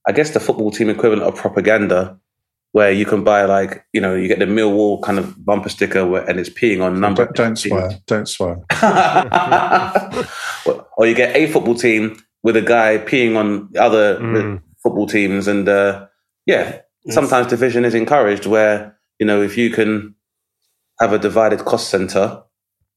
I 0.07 0.12
guess, 0.12 0.30
the 0.30 0.40
football 0.40 0.70
team 0.70 0.88
equivalent 0.88 1.22
of 1.22 1.37
propaganda, 1.37 2.18
where 2.72 2.90
you 2.90 3.07
can 3.07 3.22
buy 3.22 3.44
like 3.44 3.85
you 3.92 4.00
know 4.00 4.14
you 4.14 4.28
get 4.28 4.38
the 4.38 4.46
Millwall 4.46 5.02
kind 5.02 5.18
of 5.18 5.44
bumper 5.44 5.68
sticker 5.68 6.07
where, 6.07 6.28
and 6.28 6.40
it's 6.40 6.50
peeing 6.50 6.83
on 6.83 7.00
number. 7.00 7.26
Don't, 7.26 7.37
don't 7.37 7.57
swear. 7.57 7.90
Don't 8.07 8.28
swear. 8.28 8.64
or 10.96 11.07
you 11.07 11.14
get 11.14 11.37
a 11.37 11.50
football 11.50 11.74
team 11.74 12.16
with 12.42 12.57
a 12.57 12.62
guy 12.62 12.98
peeing 12.98 13.37
on 13.37 13.70
other 13.78 14.18
mm. 14.18 14.62
football 14.83 15.07
teams, 15.07 15.48
and 15.48 15.68
uh, 15.68 16.07
yeah, 16.46 16.80
yes. 17.04 17.14
sometimes 17.14 17.48
division 17.48 17.85
is 17.85 17.94
encouraged 17.94 18.46
where 18.46 18.96
you 19.18 19.26
know 19.26 19.42
if 19.42 19.59
you 19.59 19.70
can 19.70 20.14
have 21.00 21.12
a 21.12 21.18
divided 21.18 21.64
cost 21.64 21.88
center 21.88 22.43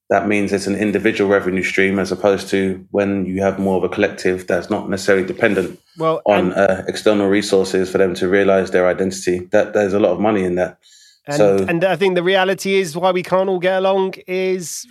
that 0.09 0.27
means 0.27 0.53
it's 0.53 0.67
an 0.67 0.75
individual 0.75 1.29
revenue 1.29 1.63
stream 1.63 1.99
as 1.99 2.11
opposed 2.11 2.47
to 2.49 2.85
when 2.91 3.25
you 3.25 3.41
have 3.41 3.59
more 3.59 3.77
of 3.77 3.83
a 3.83 3.89
collective 3.89 4.47
that's 4.47 4.69
not 4.69 4.89
necessarily 4.89 5.25
dependent 5.25 5.79
well, 5.97 6.21
on 6.25 6.53
uh, 6.53 6.85
external 6.87 7.27
resources 7.27 7.91
for 7.91 7.97
them 7.97 8.13
to 8.15 8.29
realize 8.29 8.71
their 8.71 8.87
identity. 8.87 9.39
That 9.51 9.73
there's 9.73 9.93
a 9.93 9.99
lot 9.99 10.11
of 10.11 10.19
money 10.19 10.43
in 10.43 10.55
that. 10.55 10.77
And, 11.25 11.35
so, 11.35 11.65
and 11.67 11.83
I 11.83 11.97
think 11.97 12.15
the 12.15 12.23
reality 12.23 12.75
is 12.75 12.95
why 12.95 13.11
we 13.11 13.21
can't 13.21 13.49
all 13.49 13.59
get 13.59 13.79
along 13.79 14.13
is. 14.27 14.87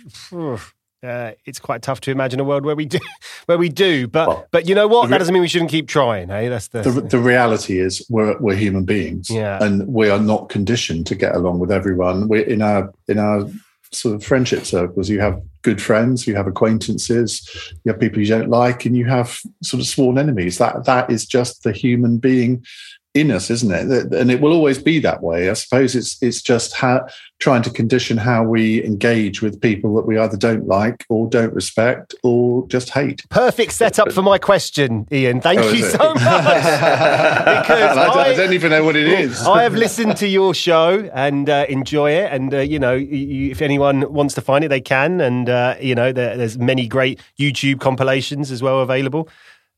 Uh, 1.03 1.31
it's 1.45 1.59
quite 1.59 1.83
tough 1.83 2.01
to 2.01 2.09
imagine 2.09 2.39
a 2.39 2.43
world 2.43 2.65
where 2.65 2.75
we 2.75 2.85
do, 2.85 2.97
where 3.45 3.57
we 3.57 3.69
do. 3.69 4.07
But 4.07 4.27
well, 4.27 4.47
but 4.51 4.67
you 4.67 4.73
know 4.73 4.87
what? 4.87 5.09
That 5.09 5.19
doesn't 5.19 5.33
mean 5.33 5.41
we 5.41 5.47
shouldn't 5.47 5.71
keep 5.71 5.87
trying. 5.87 6.29
Hey, 6.29 6.47
that's 6.47 6.69
the 6.69 6.81
the, 6.81 7.01
the 7.01 7.19
reality 7.19 7.79
is 7.79 8.05
we're 8.09 8.37
we're 8.39 8.55
human 8.55 8.83
beings, 8.83 9.29
yeah, 9.29 9.63
and 9.63 9.87
we 9.87 10.09
are 10.09 10.19
not 10.19 10.49
conditioned 10.49 11.05
to 11.07 11.15
get 11.15 11.35
along 11.35 11.59
with 11.59 11.71
everyone. 11.71 12.27
We're 12.27 12.43
in 12.43 12.63
our 12.63 12.91
in 13.07 13.19
our 13.19 13.47
sort 13.91 14.15
of 14.15 14.23
friendship 14.23 14.65
circles. 14.65 15.09
You 15.09 15.19
have 15.21 15.41
good 15.61 15.81
friends, 15.81 16.27
you 16.27 16.35
have 16.35 16.47
acquaintances, 16.47 17.73
you 17.83 17.91
have 17.91 17.99
people 17.99 18.19
you 18.19 18.27
don't 18.27 18.49
like, 18.49 18.85
and 18.85 18.95
you 18.95 19.05
have 19.05 19.39
sort 19.63 19.81
of 19.81 19.87
sworn 19.87 20.17
enemies. 20.17 20.57
That 20.57 20.85
that 20.85 21.09
is 21.11 21.25
just 21.25 21.63
the 21.63 21.71
human 21.71 22.17
being 22.17 22.65
in 23.13 23.31
us, 23.31 23.49
isn't 23.49 23.71
it? 23.71 24.13
And 24.13 24.29
it 24.29 24.41
will 24.41 24.53
always 24.53 24.77
be 24.77 24.99
that 24.99 25.23
way. 25.23 25.49
I 25.49 25.53
suppose 25.53 25.95
it's 25.95 26.21
it's 26.21 26.41
just 26.41 26.75
how, 26.75 27.07
trying 27.39 27.61
to 27.63 27.69
condition 27.69 28.17
how 28.17 28.43
we 28.43 28.83
engage 28.83 29.41
with 29.41 29.59
people 29.59 29.95
that 29.95 30.05
we 30.05 30.17
either 30.17 30.37
don't 30.37 30.67
like 30.67 31.05
or 31.09 31.27
don't 31.27 31.53
respect 31.53 32.13
or 32.23 32.67
just 32.67 32.91
hate. 32.91 33.27
Perfect 33.29 33.73
setup 33.73 34.11
for 34.11 34.21
my 34.21 34.37
question, 34.37 35.07
Iain. 35.11 35.41
Thank 35.41 35.59
oh, 35.59 35.69
you 35.71 35.83
so 35.83 36.13
much. 36.13 36.15
because 36.23 37.97
I, 37.97 38.11
I, 38.13 38.23
I, 38.29 38.35
don't 38.35 38.53
even 38.53 38.71
know 38.71 38.83
what 38.83 38.95
it 38.95 39.07
is. 39.07 39.41
I 39.47 39.63
have 39.63 39.73
listened 39.73 40.17
to 40.17 40.27
your 40.27 40.53
show 40.53 41.09
and 41.13 41.49
uh, 41.49 41.65
enjoy 41.69 42.11
it, 42.11 42.31
and 42.31 42.53
uh, 42.53 42.59
you 42.59 42.79
know, 42.79 42.93
you, 42.93 43.51
if 43.51 43.61
anyone 43.61 44.11
wants 44.13 44.35
to 44.35 44.41
find 44.41 44.63
it, 44.63 44.69
they 44.69 44.81
can. 44.81 45.21
And 45.21 45.49
uh, 45.49 45.75
you 45.79 45.95
know, 45.95 46.11
there, 46.11 46.37
there's 46.37 46.57
many 46.57 46.87
great 46.87 47.19
YouTube 47.39 47.79
compilations 47.79 48.51
as 48.51 48.61
well 48.61 48.81
available. 48.81 49.29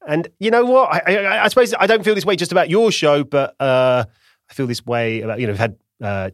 And 0.07 0.27
you 0.39 0.51
know 0.51 0.65
what? 0.65 0.89
I, 1.07 1.15
I, 1.15 1.43
I, 1.45 1.47
suppose 1.49 1.73
I 1.77 1.87
don't 1.87 2.03
feel 2.03 2.15
this 2.15 2.25
way 2.25 2.35
just 2.35 2.51
about 2.51 2.69
your 2.69 2.91
show, 2.91 3.23
but 3.23 3.55
uh, 3.59 4.05
I 4.49 4.53
feel 4.53 4.67
this 4.67 4.85
way 4.85 5.21
about 5.21 5.39
you 5.39 5.47
know 5.47 5.53
we've 5.53 5.59
had 5.59 5.77
uh, 6.01 6.29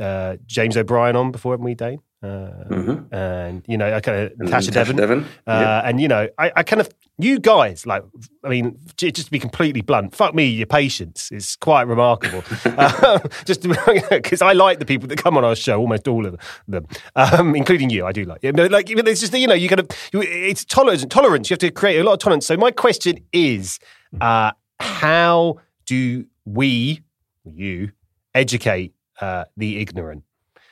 uh, 0.00 0.36
James 0.46 0.76
O'Brien 0.76 1.16
on 1.16 1.32
before, 1.32 1.52
haven't 1.52 1.64
we, 1.64 1.74
Dane? 1.74 2.02
Uh, 2.20 2.26
mm-hmm. 2.68 3.14
And 3.14 3.62
you 3.68 3.78
know, 3.78 3.94
I 3.94 4.00
kind 4.00 4.26
of 4.26 4.32
Tasha 4.38 4.72
Devon, 4.72 4.96
Devon. 4.96 5.24
Uh, 5.46 5.82
and 5.84 6.00
you 6.00 6.08
know, 6.08 6.28
I, 6.36 6.50
I, 6.56 6.62
kind 6.64 6.80
of 6.80 6.88
you 7.16 7.38
guys 7.38 7.86
like. 7.86 8.02
I 8.42 8.48
mean, 8.48 8.76
just 8.96 9.26
to 9.26 9.30
be 9.30 9.38
completely 9.38 9.82
blunt, 9.82 10.16
fuck 10.16 10.34
me, 10.34 10.46
your 10.46 10.66
patience 10.66 11.30
is 11.30 11.54
quite 11.56 11.86
remarkable. 11.86 12.42
um, 12.76 13.20
just 13.44 13.62
because 13.62 14.42
I 14.42 14.52
like 14.52 14.80
the 14.80 14.84
people 14.84 15.06
that 15.08 15.22
come 15.22 15.36
on 15.36 15.44
our 15.44 15.54
show, 15.54 15.78
almost 15.78 16.08
all 16.08 16.26
of 16.26 16.36
them, 16.66 16.88
um, 17.14 17.54
including 17.54 17.88
you. 17.88 18.04
I 18.04 18.10
do 18.10 18.24
like, 18.24 18.42
you 18.42 18.50
know, 18.50 18.66
like 18.66 18.90
it's 18.90 19.20
just 19.20 19.32
you 19.32 19.46
know, 19.46 19.54
you 19.54 19.68
kind 19.68 19.80
of 19.80 19.88
it's 20.12 20.64
tolerance. 20.64 21.04
Tolerance. 21.06 21.50
You 21.50 21.54
have 21.54 21.60
to 21.60 21.70
create 21.70 22.00
a 22.00 22.04
lot 22.04 22.14
of 22.14 22.18
tolerance. 22.18 22.46
So 22.46 22.56
my 22.56 22.72
question 22.72 23.24
is, 23.32 23.78
uh, 24.20 24.50
how 24.80 25.58
do 25.86 26.26
we, 26.44 27.02
you, 27.44 27.92
educate 28.34 28.92
uh, 29.20 29.44
the 29.56 29.78
ignorant? 29.78 30.24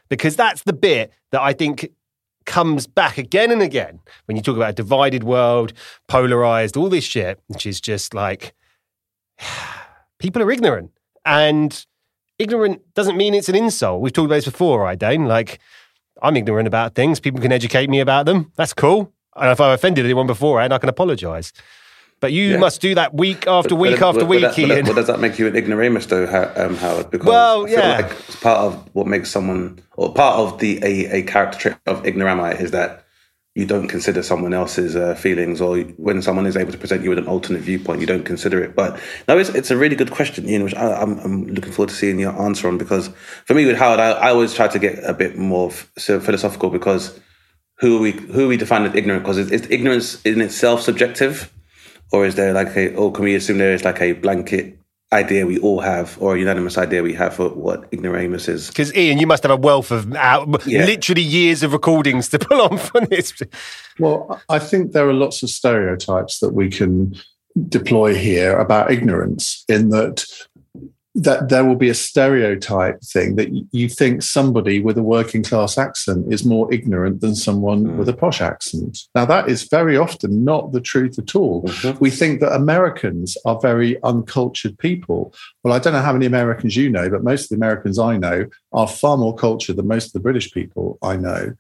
Because 0.08 0.36
that's 0.36 0.62
the 0.62 0.72
bit 0.72 1.12
that 1.32 1.40
I 1.40 1.52
think 1.52 1.90
comes 2.44 2.86
back 2.86 3.18
again 3.18 3.50
and 3.50 3.60
again 3.60 3.98
when 4.26 4.36
you 4.36 4.42
talk 4.42 4.56
about 4.56 4.70
a 4.70 4.74
divided 4.74 5.24
world, 5.24 5.72
polarized, 6.06 6.76
all 6.76 6.88
this 6.88 7.04
shit, 7.04 7.40
which 7.48 7.66
is 7.66 7.80
just 7.80 8.14
like 8.14 8.54
people 10.18 10.42
are 10.42 10.50
ignorant. 10.50 10.90
And 11.24 11.84
ignorant 12.38 12.82
doesn't 12.94 13.16
mean 13.16 13.34
it's 13.34 13.48
an 13.48 13.56
insult. 13.56 14.00
We've 14.00 14.12
talked 14.12 14.26
about 14.26 14.36
this 14.36 14.44
before, 14.44 14.80
right, 14.82 14.98
Dane? 14.98 15.26
Like, 15.26 15.58
I'm 16.22 16.36
ignorant 16.36 16.66
about 16.66 16.94
things. 16.94 17.20
People 17.20 17.40
can 17.40 17.52
educate 17.52 17.90
me 17.90 18.00
about 18.00 18.26
them. 18.26 18.52
That's 18.56 18.72
cool. 18.72 19.12
And 19.34 19.50
if 19.50 19.60
I've 19.60 19.74
offended 19.74 20.04
anyone 20.04 20.26
beforehand, 20.26 20.72
I 20.72 20.78
can 20.78 20.88
apologize. 20.88 21.52
But 22.20 22.32
you 22.32 22.52
Yeah. 22.52 22.56
must 22.58 22.80
do 22.80 22.94
that 22.94 23.12
week 23.12 23.46
after 23.46 23.70
But- 23.70 23.74
week 23.76 23.98
but- 24.00 24.08
after 24.08 24.20
but 24.20 24.28
week, 24.28 24.40
that- 24.40 24.58
Iain. 24.58 24.86
But 24.86 24.94
does 24.94 25.06
that 25.08 25.20
make 25.20 25.38
you 25.38 25.46
an 25.46 25.54
ignoramus, 25.56 26.06
though, 26.06 26.24
um, 26.56 26.76
Howard? 26.76 27.10
Because 27.10 27.26
Well, 27.26 27.68
yeah. 27.68 27.96
like 27.98 28.12
it's 28.28 28.36
part 28.36 28.58
of 28.58 28.88
what 28.94 29.06
makes 29.06 29.30
someone, 29.30 29.78
or 29.96 30.12
part 30.14 30.38
of 30.38 30.58
the 30.58 30.78
a, 30.82 31.18
a 31.18 31.22
character 31.22 31.58
trait 31.58 31.76
of 31.86 32.02
ignoramite 32.04 32.60
is 32.60 32.70
that 32.72 33.04
you 33.54 33.64
don't 33.64 33.88
consider 33.88 34.22
someone 34.22 34.52
else's 34.52 34.96
uh, 34.96 35.14
feelings, 35.14 35.60
or 35.62 35.78
when 35.96 36.20
someone 36.20 36.46
is 36.46 36.56
able 36.56 36.72
to 36.72 36.78
present 36.78 37.02
you 37.02 37.08
with 37.08 37.18
an 37.18 37.26
alternate 37.26 37.62
viewpoint, 37.62 38.00
you 38.00 38.06
don't 38.06 38.24
consider 38.24 38.62
it. 38.62 38.76
But 38.76 39.00
no, 39.28 39.38
it's, 39.38 39.48
it's 39.50 39.70
a 39.70 39.76
really 39.78 39.96
good 39.96 40.10
question, 40.10 40.46
Iain, 40.46 40.62
which 40.62 40.74
I, 40.74 40.92
I'm, 41.00 41.18
I'm 41.20 41.46
looking 41.46 41.72
forward 41.72 41.88
to 41.88 41.94
seeing 41.94 42.18
your 42.18 42.38
answer 42.40 42.68
on. 42.68 42.76
Because 42.76 43.08
for 43.46 43.54
me, 43.54 43.64
with 43.64 43.78
Howard, 43.78 43.98
I, 43.98 44.10
I 44.10 44.30
always 44.30 44.52
try 44.52 44.68
to 44.68 44.78
get 44.78 45.02
a 45.04 45.14
bit 45.14 45.38
more 45.38 45.70
f- 45.70 45.90
so 45.96 46.20
philosophical 46.20 46.68
because 46.68 47.18
who 47.78 47.98
we 47.98 48.12
who 48.12 48.46
we 48.48 48.58
define 48.58 48.84
as 48.84 48.94
ignorant? 48.94 49.22
Because 49.22 49.38
is, 49.38 49.50
is 49.50 49.70
ignorance 49.70 50.20
in 50.22 50.42
itself 50.42 50.82
subjective? 50.82 51.50
or 52.12 52.26
is 52.26 52.34
there 52.36 52.52
like 52.52 52.76
a 52.76 52.94
or 52.94 53.12
can 53.12 53.24
we 53.24 53.34
assume 53.34 53.58
there 53.58 53.74
is 53.74 53.84
like 53.84 54.00
a 54.00 54.12
blanket 54.12 54.78
idea 55.12 55.46
we 55.46 55.58
all 55.60 55.80
have 55.80 56.16
or 56.20 56.34
a 56.34 56.38
unanimous 56.38 56.76
idea 56.76 57.02
we 57.02 57.12
have 57.14 57.34
for 57.34 57.48
what 57.50 57.84
ignoramus 57.92 58.48
is 58.48 58.68
Because 58.68 58.92
Iain, 58.96 59.18
you 59.18 59.26
must 59.26 59.42
have 59.44 59.52
a 59.52 59.56
wealth 59.56 59.90
of 59.92 60.12
uh, 60.12 60.46
Yeah. 60.66 60.84
literally 60.84 61.22
years 61.22 61.62
of 61.62 61.72
recordings 61.72 62.28
to 62.30 62.38
pull 62.46 62.60
on 62.60 62.78
for 62.78 63.00
this. 63.02 63.32
Well, 64.00 64.40
I 64.48 64.58
think 64.58 64.92
there 64.92 65.08
are 65.08 65.12
lots 65.14 65.42
of 65.44 65.50
stereotypes 65.50 66.40
that 66.40 66.54
we 66.54 66.68
can 66.70 67.14
deploy 67.68 68.14
here 68.14 68.58
about 68.58 68.90
ignorance, 68.90 69.64
in 69.68 69.90
that 69.90 70.24
that 71.18 71.48
there 71.48 71.64
will 71.64 71.76
be 71.76 71.88
a 71.88 71.94
stereotype 71.94 73.00
thing 73.00 73.36
that 73.36 73.48
you 73.72 73.88
think 73.88 74.22
somebody 74.22 74.80
with 74.80 74.98
a 74.98 75.02
working 75.02 75.42
class 75.42 75.78
accent 75.78 76.30
is 76.30 76.44
more 76.44 76.70
ignorant 76.72 77.22
than 77.22 77.34
someone 77.34 77.84
Mm. 77.84 77.96
with 77.96 78.08
a 78.10 78.12
posh 78.12 78.42
accent. 78.42 78.98
Now, 79.14 79.24
that 79.24 79.48
is 79.48 79.62
very 79.62 79.96
often 79.96 80.44
not 80.44 80.72
the 80.72 80.80
truth 80.80 81.18
at 81.18 81.34
all. 81.34 81.62
Mhm. 81.62 81.98
We 82.00 82.10
think 82.10 82.40
that 82.40 82.54
Americans 82.54 83.34
are 83.46 83.58
very 83.58 83.96
uncultured 84.02 84.76
people. 84.78 85.32
Well, 85.64 85.72
I 85.72 85.78
don't 85.78 85.94
know 85.94 86.02
how 86.02 86.12
many 86.12 86.26
Americans 86.26 86.76
you 86.76 86.90
know, 86.90 87.08
but 87.08 87.24
most 87.24 87.44
of 87.44 87.48
the 87.48 87.56
Americans 87.56 87.98
I 87.98 88.18
know 88.18 88.44
are 88.72 88.86
far 88.88 89.16
more 89.16 89.34
cultured 89.34 89.76
than 89.76 89.88
most 89.88 90.08
of 90.08 90.12
the 90.12 90.20
British 90.20 90.52
people 90.52 90.98
I 91.02 91.16
know. 91.16 91.54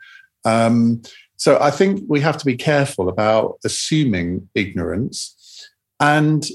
Um, 0.44 1.00
so 1.36 1.58
I 1.60 1.70
think 1.70 2.02
we 2.08 2.20
have 2.20 2.36
to 2.36 2.44
be 2.44 2.56
careful 2.56 3.08
about 3.08 3.56
assuming 3.64 4.48
ignorance. 4.54 5.34
And 5.98 6.46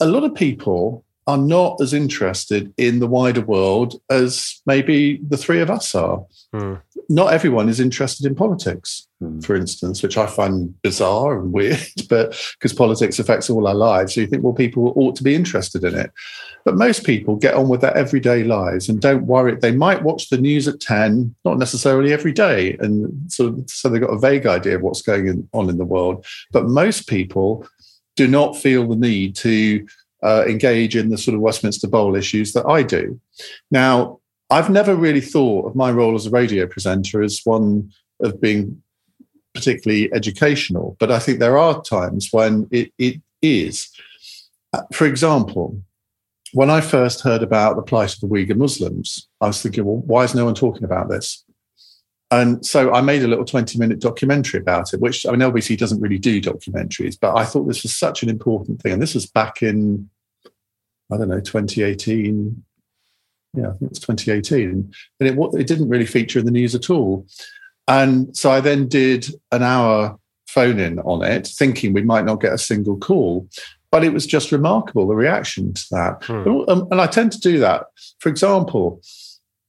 a 0.00 0.06
lot 0.06 0.24
of 0.24 0.34
people 0.34 1.04
are 1.28 1.36
not 1.36 1.78
as 1.80 1.92
interested 1.92 2.72
in 2.78 3.00
the 3.00 3.06
wider 3.06 3.42
world 3.42 4.00
as 4.10 4.62
maybe 4.64 5.20
the 5.28 5.36
three 5.36 5.60
of 5.60 5.70
us 5.70 5.94
are. 5.94 6.24
Hmm. 6.54 6.76
Not 7.10 7.34
everyone 7.34 7.68
is 7.68 7.80
interested 7.80 8.24
in 8.26 8.34
politics, 8.34 9.06
Hmm. 9.20 9.40
for 9.40 9.54
instance, 9.54 10.02
which 10.02 10.16
I 10.16 10.26
find 10.26 10.80
bizarre 10.80 11.38
and 11.38 11.52
weird, 11.58 11.78
but 12.08 12.34
because 12.58 12.72
politics 12.72 13.18
affects 13.18 13.50
all 13.50 13.66
our 13.68 13.74
lives. 13.74 14.14
So 14.14 14.22
you 14.22 14.26
think, 14.26 14.42
well, 14.42 14.54
people 14.54 14.94
ought 14.96 15.16
to 15.16 15.22
be 15.22 15.34
interested 15.34 15.84
in 15.84 15.94
it. 15.94 16.10
But 16.64 16.76
most 16.76 17.04
people 17.04 17.36
get 17.36 17.54
on 17.54 17.68
with 17.68 17.82
their 17.82 17.96
everyday 17.96 18.44
lives 18.44 18.88
and 18.88 18.98
don't 18.98 19.26
worry. 19.26 19.54
They 19.54 19.72
might 19.72 20.02
watch 20.02 20.30
the 20.30 20.38
news 20.38 20.66
at 20.66 20.80
10, 20.80 21.34
not 21.44 21.58
necessarily 21.58 22.10
every 22.12 22.32
day. 22.32 22.76
And 22.80 23.30
so, 23.30 23.62
so 23.66 23.88
they've 23.90 24.00
got 24.00 24.14
a 24.14 24.18
vague 24.18 24.46
idea 24.46 24.76
of 24.76 24.82
what's 24.82 25.02
going 25.02 25.46
on 25.52 25.68
in 25.68 25.76
the 25.76 25.84
world. 25.84 26.24
But 26.52 26.68
most 26.68 27.06
people 27.06 27.66
do 28.16 28.26
not 28.26 28.56
feel 28.56 28.88
the 28.88 28.96
need 28.96 29.36
to 29.36 29.86
uh, 30.22 30.44
engage 30.46 30.96
in 30.96 31.10
the 31.10 31.18
sort 31.18 31.34
of 31.34 31.40
Westminster 31.40 31.88
Bowl 31.88 32.16
issues 32.16 32.52
that 32.52 32.66
I 32.66 32.82
do. 32.82 33.20
Now, 33.70 34.20
I've 34.50 34.70
never 34.70 34.94
really 34.94 35.20
thought 35.20 35.66
of 35.66 35.76
my 35.76 35.90
role 35.90 36.14
as 36.14 36.26
a 36.26 36.30
radio 36.30 36.66
presenter 36.66 37.22
as 37.22 37.40
one 37.44 37.92
of 38.20 38.40
being 38.40 38.82
particularly 39.54 40.12
educational, 40.12 40.96
but 40.98 41.10
I 41.10 41.18
think 41.18 41.38
there 41.38 41.58
are 41.58 41.82
times 41.82 42.28
when 42.30 42.68
it, 42.70 42.92
it 42.98 43.20
is. 43.42 43.88
Uh, 44.72 44.82
For 44.92 45.06
example, 45.06 45.82
when 46.52 46.70
I 46.70 46.80
first 46.80 47.20
heard 47.20 47.42
about 47.42 47.76
the 47.76 47.82
plight 47.82 48.14
of 48.14 48.20
the 48.20 48.28
Uyghur 48.28 48.56
Muslims, 48.56 49.28
I 49.40 49.48
was 49.48 49.62
thinking, 49.62 49.84
well, 49.84 49.96
why 49.96 50.24
is 50.24 50.34
no 50.34 50.44
one 50.44 50.54
talking 50.54 50.84
about 50.84 51.10
this? 51.10 51.44
And 52.30 52.64
so 52.64 52.92
I 52.92 53.00
made 53.00 53.22
a 53.22 53.28
little 53.28 53.44
20 53.44 53.78
minute 53.78 54.00
documentary 54.00 54.60
about 54.60 54.92
it, 54.92 55.00
which 55.00 55.24
I 55.24 55.30
mean, 55.30 55.40
LBC 55.40 55.78
doesn't 55.78 56.00
really 56.00 56.18
do 56.18 56.42
documentaries, 56.42 57.16
but 57.18 57.36
I 57.36 57.44
thought 57.44 57.66
this 57.66 57.82
was 57.82 57.96
such 57.96 58.22
an 58.22 58.28
important 58.28 58.82
thing. 58.82 58.92
And 58.92 59.02
this 59.02 59.14
was 59.14 59.26
back 59.26 59.62
in, 59.62 60.10
I 61.10 61.16
don't 61.16 61.28
know, 61.28 61.40
2018. 61.40 62.62
Yeah, 63.54 63.68
I 63.68 63.72
think 63.72 63.90
it's 63.90 64.00
2018. 64.00 64.92
And 65.20 65.28
it, 65.28 65.38
it 65.54 65.66
didn't 65.66 65.88
really 65.88 66.04
feature 66.04 66.38
in 66.38 66.44
the 66.44 66.50
news 66.50 66.74
at 66.74 66.90
all. 66.90 67.26
And 67.86 68.36
so 68.36 68.50
I 68.50 68.60
then 68.60 68.88
did 68.88 69.26
an 69.50 69.62
hour 69.62 70.18
phone 70.46 70.78
in 70.78 70.98
on 71.00 71.24
it, 71.24 71.46
thinking 71.46 71.94
we 71.94 72.02
might 72.02 72.26
not 72.26 72.42
get 72.42 72.52
a 72.52 72.58
single 72.58 72.98
call. 72.98 73.48
But 73.90 74.04
it 74.04 74.12
was 74.12 74.26
just 74.26 74.52
remarkable, 74.52 75.06
the 75.06 75.14
reaction 75.14 75.72
to 75.72 75.86
that. 75.92 76.24
Hmm. 76.24 76.46
Um, 76.68 76.88
and 76.90 77.00
I 77.00 77.06
tend 77.06 77.32
to 77.32 77.40
do 77.40 77.58
that. 77.60 77.86
For 78.18 78.28
example, 78.28 79.00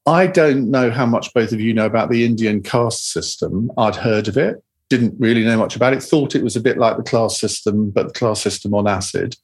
I 0.09 0.25
don't 0.25 0.71
know 0.71 0.89
how 0.89 1.05
much 1.05 1.31
both 1.35 1.51
of 1.51 1.61
you 1.61 1.71
know 1.71 1.85
about 1.85 2.09
the 2.09 2.25
Indian 2.25 2.63
caste 2.63 3.11
system. 3.11 3.71
I'd 3.77 3.95
heard 3.95 4.27
of 4.27 4.37
it, 4.37 4.55
didn't 4.89 5.13
really 5.19 5.43
know 5.45 5.57
much 5.57 5.75
about 5.75 5.93
it, 5.93 6.01
thought 6.01 6.35
it 6.35 6.43
was 6.43 6.55
a 6.55 6.61
bit 6.61 6.79
like 6.79 6.97
the 6.97 7.03
class 7.03 7.39
system, 7.39 7.91
but 7.91 8.07
the 8.07 8.13
class 8.13 8.41
system 8.41 8.73
on 8.73 8.87
acid. 8.87 9.35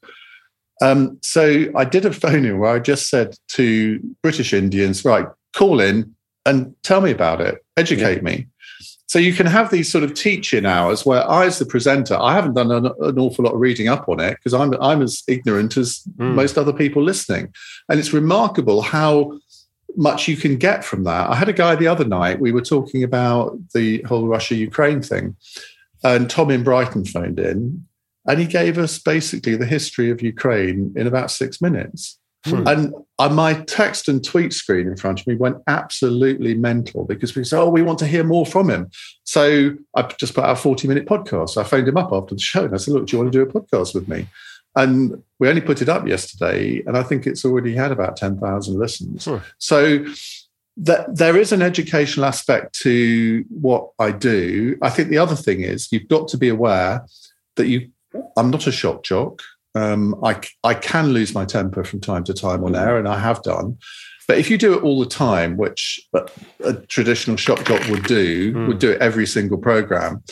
Um, 0.82 1.18
so 1.22 1.66
I 1.76 1.84
did 1.84 2.04
a 2.04 2.12
phone 2.12 2.44
in 2.44 2.58
where 2.58 2.74
I 2.74 2.80
just 2.80 3.08
said 3.08 3.36
to 3.52 4.00
British 4.22 4.52
Indians, 4.52 5.04
right, 5.04 5.26
call 5.54 5.80
in 5.80 6.14
and 6.44 6.74
tell 6.82 7.00
me 7.00 7.12
about 7.12 7.40
it, 7.40 7.64
educate 7.76 8.22
me. 8.24 8.48
So 9.08 9.20
you 9.20 9.32
can 9.32 9.46
have 9.46 9.70
these 9.70 9.90
sort 9.90 10.02
of 10.02 10.14
teaching 10.14 10.66
hours 10.66 11.06
where 11.06 11.26
I, 11.30 11.46
as 11.46 11.60
the 11.60 11.64
presenter, 11.64 12.16
I 12.20 12.34
haven't 12.34 12.54
done 12.54 12.72
an, 12.72 12.86
an 12.86 13.18
awful 13.20 13.44
lot 13.44 13.54
of 13.54 13.60
reading 13.60 13.86
up 13.86 14.08
on 14.08 14.18
it 14.18 14.32
because 14.32 14.52
I'm 14.52 14.74
I'm 14.82 15.00
as 15.00 15.22
ignorant 15.28 15.76
as 15.76 16.02
Mm. 16.18 16.34
most 16.34 16.58
other 16.58 16.72
people 16.72 17.02
listening, 17.02 17.52
and 17.88 18.00
it's 18.00 18.12
remarkable 18.12 18.82
how 18.82 19.38
much 19.96 20.28
you 20.28 20.36
can 20.36 20.56
get 20.56 20.84
from 20.84 21.04
that. 21.04 21.30
I 21.30 21.34
had 21.34 21.48
a 21.48 21.52
guy 21.52 21.74
the 21.74 21.88
other 21.88 22.04
night. 22.04 22.40
We 22.40 22.52
were 22.52 22.62
talking 22.62 23.02
about 23.02 23.58
the 23.74 24.02
whole 24.02 24.28
Russia 24.28 24.54
Ukraine 24.54 25.02
thing, 25.02 25.36
and 26.04 26.28
Tom 26.28 26.50
in 26.50 26.62
Brighton 26.62 27.04
phoned 27.04 27.38
in, 27.38 27.86
and 28.26 28.38
he 28.38 28.46
gave 28.46 28.78
us 28.78 28.98
basically 28.98 29.56
the 29.56 29.66
history 29.66 30.10
of 30.10 30.22
Ukraine 30.22 30.92
in 30.96 31.06
about 31.06 31.30
six 31.30 31.60
minutes. 31.60 32.18
Hmm. 32.44 32.64
And 32.66 32.94
my 33.34 33.54
text 33.64 34.08
and 34.08 34.24
tweet 34.24 34.52
screen 34.52 34.86
in 34.86 34.96
front 34.96 35.20
of 35.20 35.26
me 35.26 35.34
went 35.34 35.56
absolutely 35.66 36.54
mental 36.54 37.04
because 37.04 37.34
we 37.34 37.42
said, 37.42 37.58
"Oh, 37.58 37.70
we 37.70 37.82
want 37.82 37.98
to 38.00 38.06
hear 38.06 38.22
more 38.22 38.46
from 38.46 38.70
him." 38.70 38.88
So 39.24 39.72
I 39.96 40.02
just 40.02 40.34
put 40.34 40.44
out 40.44 40.52
a 40.52 40.56
forty-minute 40.56 41.06
podcast. 41.06 41.56
I 41.56 41.64
phoned 41.64 41.88
him 41.88 41.96
up 41.96 42.12
after 42.12 42.36
the 42.36 42.40
show 42.40 42.64
and 42.64 42.74
I 42.74 42.76
said, 42.76 42.94
"Look, 42.94 43.06
do 43.06 43.16
you 43.16 43.22
want 43.22 43.32
to 43.32 43.38
do 43.38 43.48
a 43.48 43.52
podcast 43.52 43.94
with 43.94 44.06
me?" 44.06 44.28
And 44.76 45.22
we 45.38 45.48
only 45.48 45.62
put 45.62 45.80
it 45.82 45.88
up 45.88 46.06
yesterday, 46.06 46.82
and 46.86 46.96
I 46.96 47.02
think 47.02 47.26
it's 47.26 47.44
already 47.44 47.74
had 47.74 47.90
about 47.92 48.16
ten 48.16 48.38
thousand 48.38 48.78
listens. 48.78 49.24
Hmm. 49.24 49.38
So 49.58 50.04
that 50.78 51.16
there 51.16 51.38
is 51.38 51.52
an 51.52 51.62
educational 51.62 52.26
aspect 52.26 52.78
to 52.80 53.44
what 53.48 53.90
I 53.98 54.10
do. 54.10 54.76
I 54.82 54.90
think 54.90 55.08
the 55.08 55.16
other 55.18 55.34
thing 55.34 55.62
is 55.62 55.90
you've 55.90 56.08
got 56.08 56.28
to 56.28 56.36
be 56.38 56.48
aware 56.50 57.06
that 57.56 57.66
you. 57.68 57.90
I'm 58.36 58.50
not 58.50 58.66
a 58.66 58.72
shock 58.72 59.02
jock. 59.02 59.40
Um, 59.74 60.14
I 60.22 60.40
I 60.62 60.74
can 60.74 61.08
lose 61.08 61.34
my 61.34 61.44
temper 61.46 61.82
from 61.84 62.00
time 62.00 62.24
to 62.24 62.34
time 62.34 62.62
on 62.64 62.76
air, 62.76 62.98
and 62.98 63.08
I 63.08 63.18
have 63.18 63.42
done. 63.42 63.78
But 64.28 64.38
if 64.38 64.50
you 64.50 64.58
do 64.58 64.74
it 64.74 64.82
all 64.82 64.98
the 64.98 65.06
time, 65.06 65.56
which 65.56 66.00
a 66.64 66.74
traditional 66.88 67.36
shock 67.36 67.64
jock 67.64 67.86
would 67.88 68.02
do, 68.04 68.52
Hmm. 68.52 68.66
would 68.66 68.78
do 68.78 68.90
it 68.90 69.00
every 69.00 69.26
single 69.26 69.56
program, 69.58 70.22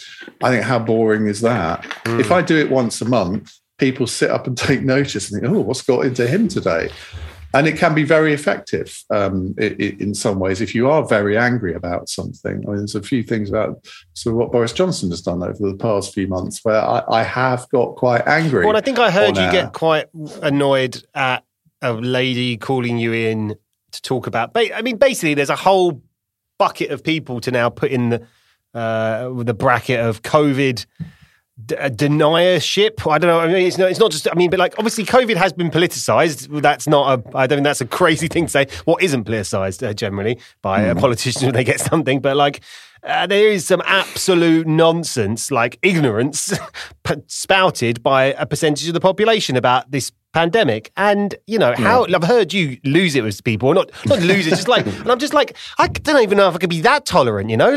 I 0.43 0.51
think 0.51 0.65
how 0.65 0.81
boring 0.81 1.29
is 1.29 1.41
that? 1.43 1.85
Hmm. 2.05 2.21
If 2.21 2.31
I 2.33 2.43
do 2.43 2.57
it 2.59 2.71
once 2.71 3.01
a 3.01 3.05
month, 3.05 3.53
people 3.79 4.07
sit 4.07 4.31
up 4.31 4.47
and 4.47 4.57
take 4.69 4.83
notice 4.83 5.31
and 5.31 5.41
think, 5.43 5.53
"Oh, 5.53 5.61
what's 5.61 5.83
got 5.83 6.05
into 6.07 6.27
him 6.27 6.49
today?" 6.49 6.91
And 7.53 7.69
it 7.69 7.79
can 7.79 7.95
be 7.95 8.03
very 8.03 8.33
effective 8.35 8.99
um, 9.11 9.55
i- 9.61 9.77
i- 9.79 9.97
in 10.01 10.13
some 10.13 10.41
ways 10.41 10.61
if 10.61 10.75
you 10.75 10.91
are 10.91 11.07
very 11.07 11.39
angry 11.39 11.73
about 11.75 12.09
something. 12.09 12.65
I 12.67 12.71
mean, 12.71 12.79
there's 12.79 12.97
a 12.97 13.03
few 13.03 13.23
things 13.23 13.49
about 13.49 13.85
sort 14.15 14.33
of 14.33 14.39
what 14.39 14.51
Boris 14.51 14.73
Johnson 14.73 15.09
has 15.11 15.23
done 15.23 15.41
over 15.41 15.57
the 15.71 15.77
past 15.77 16.13
few 16.13 16.27
months 16.27 16.59
where 16.65 16.81
I, 16.81 17.05
I 17.09 17.23
have 17.23 17.69
got 17.69 17.95
quite 17.95 18.27
angry. 18.27 18.67
Well, 18.67 18.77
I 18.77 18.81
think 18.81 18.99
I 18.99 19.09
heard 19.13 19.37
you 19.37 19.53
get 19.53 19.73
quite 19.73 20.07
annoyed 20.43 21.01
at 21.15 21.45
a 21.81 21.93
lady 21.93 22.57
calling 22.57 22.99
you 22.99 23.13
in 23.13 23.55
to 23.93 24.03
talk 24.03 24.27
about. 24.27 24.51
I 24.57 24.83
mean, 24.83 24.97
basically, 24.97 25.35
there's 25.35 25.49
a 25.51 25.55
whole 25.55 26.03
bucket 26.59 26.91
of 26.91 27.05
people 27.05 27.41
to 27.43 27.53
now 27.53 27.69
put 27.69 27.93
in 27.93 28.11
the 28.11 28.27
uh, 28.75 29.31
the 29.45 29.55
bracket 29.55 30.01
of 30.01 30.23
COVID 30.23 30.85
d- 31.65 31.75
a 31.77 31.91
deniership. 31.91 33.11
I 33.11 33.19
don't 33.19 33.29
know. 33.29 33.41
I 33.41 33.47
mean, 33.47 33.67
it's 33.67 33.79
not, 33.79 33.91
it's 33.91 34.01
not 34.01 34.11
just. 34.11 34.29
I 34.31 34.35
mean, 34.35 34.51
but 34.51 34.59
like 34.59 34.75
obviously, 34.79 35.05
COVID 35.05 35.37
has 35.37 35.53
been 35.53 35.71
politicized. 35.71 36.63
That's 36.63 36.87
not 36.87 37.19
a. 37.19 37.37
I 37.37 37.47
don't 37.47 37.59
think 37.59 37.65
that's 37.65 37.81
a 37.81 37.87
crazy 37.87 38.29
thing 38.35 38.47
to 38.47 38.51
say. 38.51 38.67
What 38.85 39.03
isn't 39.03 39.25
politicized 39.25 39.87
uh, 39.87 39.93
generally 39.95 40.39
by 40.63 40.83
Hmm. 40.85 40.91
uh, 40.97 41.01
politicians 41.01 41.45
when 41.45 41.55
they 41.55 41.65
get 41.65 41.81
something, 41.81 42.21
but 42.21 42.37
like. 42.37 42.61
Uh, 43.07 43.27
there 43.27 43.49
is 43.51 43.67
some 43.67 43.83
absolute 43.85 44.67
nonsense, 44.67 45.51
like 45.51 45.79
ignorance, 45.83 46.59
p- 47.05 47.15
spouted 47.27 48.03
by 48.03 48.33
a 48.39 48.47
percentage 48.47 48.89
of 48.89 48.95
the 48.95 49.01
population 49.01 49.57
about 49.57 49.91
this 49.91 50.11
pandemic. 50.33 50.91
And 50.97 51.35
you 51.47 51.59
know 51.59 51.75
how 51.77 52.07
I've 52.07 52.25
heard 52.25 52.55
you 52.55 52.79
lose 52.83 53.15
it 53.15 53.23
with 53.23 53.45
people, 53.45 53.75
not 53.75 53.91
not 54.07 54.21
lose 54.23 54.47
it, 54.47 54.51
just 54.53 54.69
like. 54.69 54.87
And 55.01 55.11
I'm 55.11 55.19
just 55.19 55.35
like, 55.35 55.55
I 55.79 55.89
don't 55.89 56.23
even 56.23 56.39
know 56.39 56.49
if 56.49 56.55
I 56.55 56.59
could 56.59 56.71
be 56.71 56.81
that 56.81 57.05
tolerant. 57.05 57.51
You 57.51 57.59
know, 57.59 57.77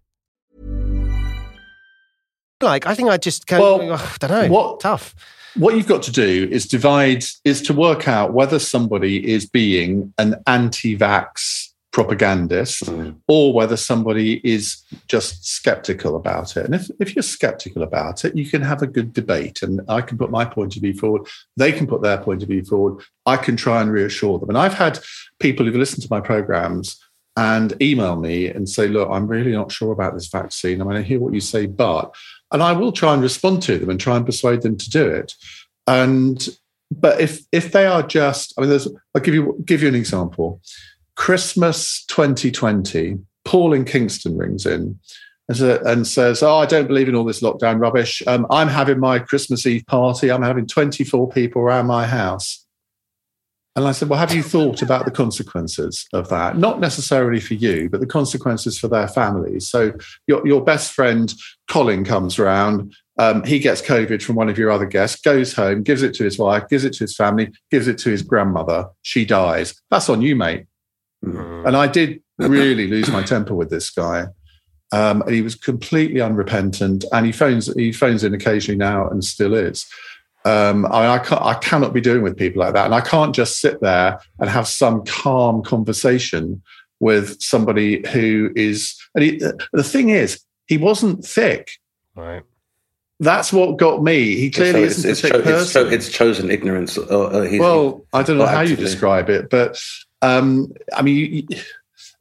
Like 2.61 2.85
I 2.85 2.95
think 2.95 3.09
I 3.09 3.17
just 3.17 3.47
can't. 3.47 3.61
Well, 3.61 3.93
I 3.93 4.15
don't 4.19 4.31
know. 4.31 4.47
what- 4.49 4.79
tough? 4.79 5.15
what 5.55 5.75
you've 5.75 5.87
got 5.87 6.01
to 6.03 6.11
do 6.13 6.47
is 6.49 6.65
divide 6.65 7.25
is 7.43 7.61
to 7.61 7.73
work 7.73 8.07
out 8.07 8.31
whether 8.33 8.57
somebody 8.57 9.29
is 9.33 9.45
being 9.45 10.13
an 10.17 10.35
anti-vax 10.47 11.67
propagandist 11.91 12.83
Mm. 12.85 13.15
or 13.27 13.53
whether 13.53 13.75
somebody 13.75 14.39
is 14.45 14.77
just 15.07 15.45
skeptical 15.45 16.15
about 16.15 16.55
it 16.55 16.65
and 16.65 16.73
if, 16.73 16.89
if 17.01 17.13
you're 17.15 17.21
skeptical 17.23 17.83
about 17.83 18.23
it 18.23 18.33
you 18.33 18.45
can 18.45 18.61
have 18.61 18.81
a 18.81 18.87
good 18.87 19.11
debate 19.11 19.61
and 19.61 19.81
i 19.89 19.99
can 20.01 20.17
put 20.17 20.31
my 20.31 20.45
point 20.45 20.73
of 20.77 20.81
view 20.81 20.93
forward 20.93 21.27
they 21.57 21.73
can 21.73 21.85
put 21.85 22.01
their 22.01 22.17
point 22.17 22.41
of 22.41 22.47
view 22.47 22.63
forward 22.63 23.03
i 23.25 23.35
can 23.35 23.57
try 23.57 23.81
and 23.81 23.91
reassure 23.91 24.39
them 24.39 24.47
and 24.47 24.57
i've 24.57 24.73
had 24.75 24.99
people 25.39 25.65
who've 25.65 25.75
listened 25.75 26.01
to 26.01 26.07
my 26.09 26.21
programs 26.21 26.97
and 27.35 27.73
email 27.81 28.15
me 28.15 28.47
and 28.47 28.69
say 28.69 28.87
look 28.87 29.09
i'm 29.11 29.27
really 29.27 29.51
not 29.51 29.69
sure 29.69 29.91
about 29.91 30.13
this 30.13 30.27
vaccine 30.29 30.81
i 30.81 30.85
mean 30.85 30.95
i 30.95 31.01
hear 31.01 31.19
what 31.19 31.33
you 31.33 31.41
say 31.41 31.65
but 31.65 32.15
and 32.51 32.61
I 32.61 32.73
will 32.73 32.91
try 32.91 33.13
and 33.13 33.21
respond 33.21 33.61
to 33.63 33.77
them 33.77 33.89
and 33.89 33.99
try 33.99 34.17
and 34.17 34.25
persuade 34.25 34.61
them 34.61 34.77
to 34.77 34.89
do 34.89 35.07
it. 35.07 35.33
And 35.87 36.47
but 36.91 37.21
if 37.21 37.41
if 37.51 37.71
they 37.71 37.85
are 37.85 38.03
just, 38.03 38.53
I 38.57 38.61
mean, 38.61 38.69
there's 38.69 38.87
I'll 39.15 39.21
give 39.21 39.33
you 39.33 39.57
give 39.65 39.81
you 39.81 39.87
an 39.87 39.95
example. 39.95 40.61
Christmas 41.15 42.05
2020, 42.05 43.19
Paul 43.45 43.73
in 43.73 43.85
Kingston 43.85 44.37
rings 44.37 44.65
in 44.65 44.99
and, 45.47 45.57
sa- 45.57 45.79
and 45.85 46.07
says, 46.07 46.43
"Oh, 46.43 46.57
I 46.57 46.65
don't 46.65 46.87
believe 46.87 47.07
in 47.07 47.15
all 47.15 47.25
this 47.25 47.41
lockdown 47.41 47.79
rubbish. 47.79 48.21
Um, 48.27 48.45
I'm 48.49 48.67
having 48.67 48.99
my 48.99 49.19
Christmas 49.19 49.65
Eve 49.65 49.85
party. 49.87 50.31
I'm 50.31 50.43
having 50.43 50.67
24 50.67 51.29
people 51.29 51.61
around 51.61 51.87
my 51.87 52.05
house." 52.05 52.60
And 53.75 53.87
I 53.87 53.93
said, 53.93 54.09
Well, 54.09 54.19
have 54.19 54.33
you 54.33 54.43
thought 54.43 54.81
about 54.81 55.05
the 55.05 55.11
consequences 55.11 56.07
of 56.13 56.29
that? 56.29 56.57
Not 56.57 56.79
necessarily 56.79 57.39
for 57.39 57.53
you, 57.53 57.89
but 57.89 58.01
the 58.01 58.07
consequences 58.07 58.77
for 58.77 58.87
their 58.87 59.07
families. 59.07 59.67
So 59.67 59.93
your, 60.27 60.45
your 60.45 60.63
best 60.63 60.91
friend 60.91 61.33
Colin 61.69 62.03
comes 62.03 62.37
round. 62.37 62.93
Um, 63.17 63.43
he 63.43 63.59
gets 63.59 63.81
COVID 63.81 64.21
from 64.21 64.35
one 64.35 64.49
of 64.49 64.57
your 64.57 64.71
other 64.71 64.85
guests, 64.85 65.21
goes 65.21 65.53
home, 65.53 65.83
gives 65.83 66.01
it 66.01 66.13
to 66.15 66.23
his 66.23 66.37
wife, 66.37 66.67
gives 66.69 66.83
it 66.83 66.93
to 66.93 67.03
his 67.03 67.15
family, 67.15 67.51
gives 67.69 67.87
it 67.87 67.97
to 67.99 68.09
his 68.09 68.23
grandmother. 68.23 68.87
She 69.03 69.25
dies. 69.25 69.79
That's 69.89 70.09
on 70.09 70.21
you, 70.21 70.35
mate. 70.35 70.65
And 71.65 71.77
I 71.77 71.87
did 71.87 72.21
really 72.39 72.87
lose 72.87 73.09
my 73.09 73.23
temper 73.23 73.53
with 73.53 73.69
this 73.69 73.89
guy. 73.89 74.27
Um, 74.91 75.21
and 75.21 75.33
he 75.33 75.41
was 75.41 75.55
completely 75.55 76.19
unrepentant, 76.19 77.05
and 77.13 77.25
he 77.25 77.31
phones 77.31 77.73
he 77.75 77.93
phones 77.93 78.25
in 78.25 78.33
occasionally 78.33 78.77
now 78.77 79.07
and 79.07 79.23
still 79.23 79.53
is. 79.53 79.85
Um, 80.43 80.85
I, 80.87 81.07
I, 81.15 81.19
can't, 81.19 81.41
I 81.41 81.53
cannot 81.55 81.93
be 81.93 82.01
doing 82.01 82.23
with 82.23 82.35
people 82.37 82.61
like 82.61 82.73
that, 82.73 82.85
and 82.85 82.95
I 82.95 83.01
can't 83.01 83.35
just 83.35 83.61
sit 83.61 83.79
there 83.81 84.19
and 84.39 84.49
have 84.49 84.67
some 84.67 85.03
calm 85.05 85.63
conversation 85.63 86.61
with 86.99 87.41
somebody 87.41 88.07
who 88.09 88.51
is. 88.55 88.97
And 89.13 89.23
he, 89.23 89.41
the 89.73 89.83
thing 89.83 90.09
is, 90.09 90.43
he 90.67 90.77
wasn't 90.77 91.25
thick. 91.25 91.71
Right. 92.15 92.43
That's 93.19 93.53
what 93.53 93.77
got 93.77 94.01
me. 94.01 94.35
He 94.35 94.49
clearly 94.49 94.79
So 94.79 94.85
it's, 94.85 94.97
isn't 94.97 95.11
it's, 95.11 95.19
a 95.19 95.23
thick 95.23 95.31
cho- 95.33 95.39
it's, 95.39 95.47
person. 95.47 95.83
cho- 95.83 95.89
it's 95.89 96.09
chosen 96.09 96.49
ignorance. 96.51 96.97
Uh, 96.97 97.03
uh, 97.03 97.41
he's, 97.43 97.59
well, 97.59 98.05
I 98.13 98.23
don't 98.23 98.37
know 98.37 98.45
well, 98.45 98.55
how 98.55 98.61
you 98.61 98.75
describe 98.75 99.29
it, 99.29 99.49
but 99.49 99.79
um, 100.23 100.73
I 100.95 101.03
mean, 101.03 101.15
you, 101.17 101.25
you- 101.25 101.57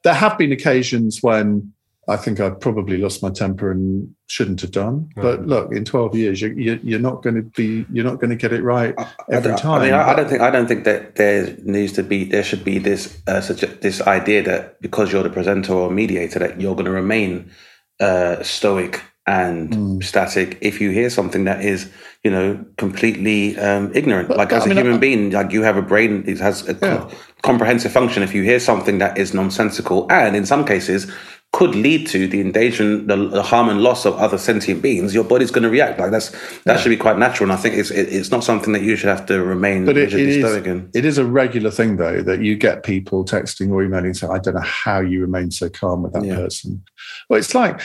there 0.02 0.14
have 0.14 0.36
been 0.38 0.52
occasions 0.52 1.22
when 1.22 1.72
I 2.10 2.16
think 2.16 2.40
I've 2.40 2.58
probably 2.60 2.96
lost 2.98 3.22
my 3.22 3.30
temper 3.30 3.70
and 3.70 4.12
shouldn't 4.26 4.60
have 4.62 4.72
done. 4.72 5.08
But 5.16 5.46
look, 5.46 5.72
in 5.72 5.84
twelve 5.84 6.14
years, 6.14 6.40
you, 6.42 6.48
you, 6.50 6.80
you're 6.82 6.98
not 7.10 7.22
going 7.22 7.36
to 7.36 7.42
be, 7.42 7.86
you're 7.92 8.04
not 8.04 8.18
going 8.20 8.30
to 8.30 8.36
get 8.36 8.52
it 8.52 8.62
right 8.62 8.94
every 9.30 9.52
I, 9.52 9.56
time. 9.56 9.80
I 9.82 9.84
mean, 9.84 9.94
I, 9.94 10.10
I 10.10 10.14
don't 10.16 10.28
think 10.28 10.40
I 10.42 10.50
don't 10.50 10.66
think 10.66 10.84
that 10.84 11.16
there 11.16 11.56
needs 11.64 11.92
to 11.94 12.02
be 12.02 12.24
there 12.24 12.42
should 12.44 12.64
be 12.64 12.78
this 12.78 13.22
uh, 13.26 13.40
such 13.40 13.62
a, 13.62 13.66
this 13.66 14.00
idea 14.02 14.42
that 14.42 14.80
because 14.80 15.12
you're 15.12 15.22
the 15.22 15.30
presenter 15.30 15.72
or 15.72 15.90
mediator 15.90 16.38
that 16.40 16.60
you're 16.60 16.74
going 16.74 16.86
to 16.86 16.90
remain 16.90 17.50
uh, 18.00 18.42
stoic 18.42 19.00
and 19.26 19.74
Hmm. 19.74 20.00
static 20.00 20.58
if 20.60 20.80
you 20.80 20.90
hear 20.90 21.10
something 21.10 21.44
that 21.44 21.62
is 21.62 21.88
you 22.24 22.30
know 22.30 22.64
completely 22.78 23.56
um, 23.58 23.92
ignorant. 23.94 24.30
like 24.30 24.52
as 24.52 24.62
I 24.62 24.64
a 24.64 24.68
mean, 24.68 24.78
human 24.78 24.94
I- 24.94 24.98
being, 24.98 25.30
like 25.30 25.52
you 25.52 25.62
have 25.62 25.76
a 25.76 25.82
brain, 25.82 26.24
it 26.26 26.38
has 26.40 26.66
a 26.68 26.74
com- 26.74 26.88
Yeah. 27.08 27.16
comprehensive 27.42 27.92
function. 27.92 28.22
If 28.22 28.34
you 28.34 28.42
hear 28.42 28.58
something 28.58 28.98
that 28.98 29.18
is 29.18 29.32
nonsensical 29.34 30.06
and 30.10 30.34
in 30.34 30.46
some 30.46 30.64
cases 30.64 31.06
could 31.52 31.74
lead 31.74 32.06
to 32.06 32.28
the 32.28 32.40
endangerment, 32.40 33.08
the, 33.08 33.16
the 33.16 33.42
harm 33.42 33.68
and 33.68 33.82
loss 33.82 34.06
of 34.06 34.14
other 34.14 34.38
sentient 34.38 34.80
beings, 34.80 35.12
your 35.12 35.24
body's 35.24 35.50
going 35.50 35.64
to 35.64 35.70
react. 35.70 35.98
Like 35.98 36.12
that's 36.12 36.30
that 36.62 36.78
should 36.78 36.90
be 36.90 36.96
quite 36.96 37.18
natural. 37.18 37.50
And 37.50 37.58
I 37.58 37.60
think 37.60 37.74
it's 37.74 37.90
it, 37.90 38.08
it's 38.08 38.30
not 38.30 38.44
something 38.44 38.72
that 38.72 38.82
you 38.82 38.94
should 38.94 39.08
have 39.08 39.26
to 39.26 39.42
remain 39.42 39.84
But 39.84 39.96
it, 39.96 40.14
it, 40.14 40.28
is, 40.28 40.66
in. 40.66 40.88
it 40.94 41.04
is 41.04 41.18
a 41.18 41.24
regular 41.24 41.72
thing, 41.72 41.96
though, 41.96 42.22
that 42.22 42.40
you 42.40 42.54
get 42.56 42.84
people 42.84 43.24
texting 43.24 43.72
or 43.72 43.82
emailing 43.82 44.14
saying, 44.14 44.32
I 44.32 44.38
don't 44.38 44.54
know 44.54 44.60
how 44.60 45.00
you 45.00 45.20
remain 45.20 45.50
so 45.50 45.68
calm 45.68 46.02
with 46.02 46.12
that 46.12 46.24
Yeah. 46.24 46.36
person. 46.36 46.84
Well, 47.28 47.40
it's 47.40 47.54
like, 47.54 47.80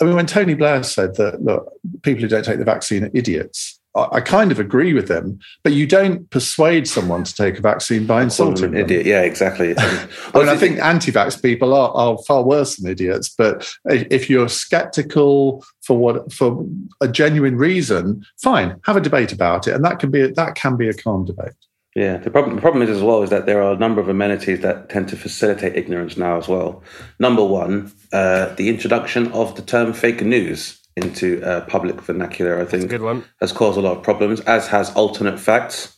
I 0.00 0.04
mean, 0.04 0.14
when 0.14 0.26
Tony 0.26 0.54
Blair 0.54 0.82
said 0.84 1.16
that, 1.16 1.42
look, 1.42 1.72
people 2.02 2.22
who 2.22 2.28
don't 2.28 2.44
take 2.44 2.58
the 2.58 2.64
vaccine 2.64 3.04
are 3.04 3.10
idiots, 3.14 3.77
I, 4.12 4.20
kind 4.20 4.52
of 4.52 4.58
agree 4.58 4.92
with 4.92 5.08
them, 5.08 5.38
but 5.62 5.72
you 5.72 5.86
don't 5.86 6.28
persuade 6.30 6.86
someone 6.86 7.24
to 7.24 7.34
take 7.34 7.58
a 7.58 7.60
vaccine 7.60 8.06
by 8.06 8.22
insulting 8.22 8.72
them. 8.72 8.84
Idiot. 8.84 9.06
Yeah, 9.06 9.22
exactly. 9.22 9.70
And- 9.76 10.08
I 10.34 10.38
mean, 10.38 10.48
I 10.48 10.56
think 10.56 10.78
anti-vax 10.78 11.42
people 11.42 11.74
are, 11.74 11.90
are 11.90 12.18
far 12.26 12.42
worse 12.42 12.76
than 12.76 12.90
idiots. 12.90 13.28
But 13.36 13.68
if 13.84 14.28
you're 14.30 14.48
skeptical 14.48 15.64
for 15.82 15.96
what 15.96 16.32
for 16.32 16.64
a 17.00 17.08
genuine 17.08 17.56
reason, 17.56 18.24
fine, 18.42 18.80
have 18.84 18.96
a 18.96 19.00
debate 19.00 19.32
about 19.32 19.66
it, 19.66 19.74
and 19.74 19.84
that 19.84 19.98
can 19.98 20.10
be 20.10 20.26
that 20.26 20.54
can 20.54 20.76
be 20.76 20.88
a 20.88 20.94
calm 20.94 21.24
debate. 21.24 21.52
Yeah, 21.96 22.18
the 22.18 22.30
problem 22.30 22.56
the 22.56 22.62
problem 22.62 22.82
is 22.82 22.90
as 22.90 23.02
well 23.02 23.22
is 23.22 23.30
that 23.30 23.46
there 23.46 23.62
are 23.62 23.72
a 23.72 23.78
number 23.78 24.00
of 24.00 24.08
amenities 24.08 24.60
that 24.60 24.88
tend 24.88 25.08
to 25.08 25.16
facilitate 25.16 25.76
ignorance 25.76 26.16
now 26.16 26.36
as 26.36 26.46
well. 26.46 26.82
Number 27.18 27.44
one, 27.44 27.92
uh, 28.12 28.54
the 28.54 28.68
introduction 28.68 29.32
of 29.32 29.56
the 29.56 29.62
term 29.62 29.92
fake 29.92 30.22
news 30.22 30.77
into 31.04 31.42
uh, 31.42 31.60
public 31.62 32.00
vernacular, 32.02 32.60
I 32.60 32.64
think, 32.64 32.88
good 32.90 33.02
one. 33.02 33.24
has 33.40 33.52
caused 33.52 33.78
a 33.78 33.80
lot 33.80 33.96
of 33.96 34.02
problems. 34.02 34.40
As 34.40 34.68
has 34.68 34.92
alternate 34.94 35.38
facts, 35.40 35.94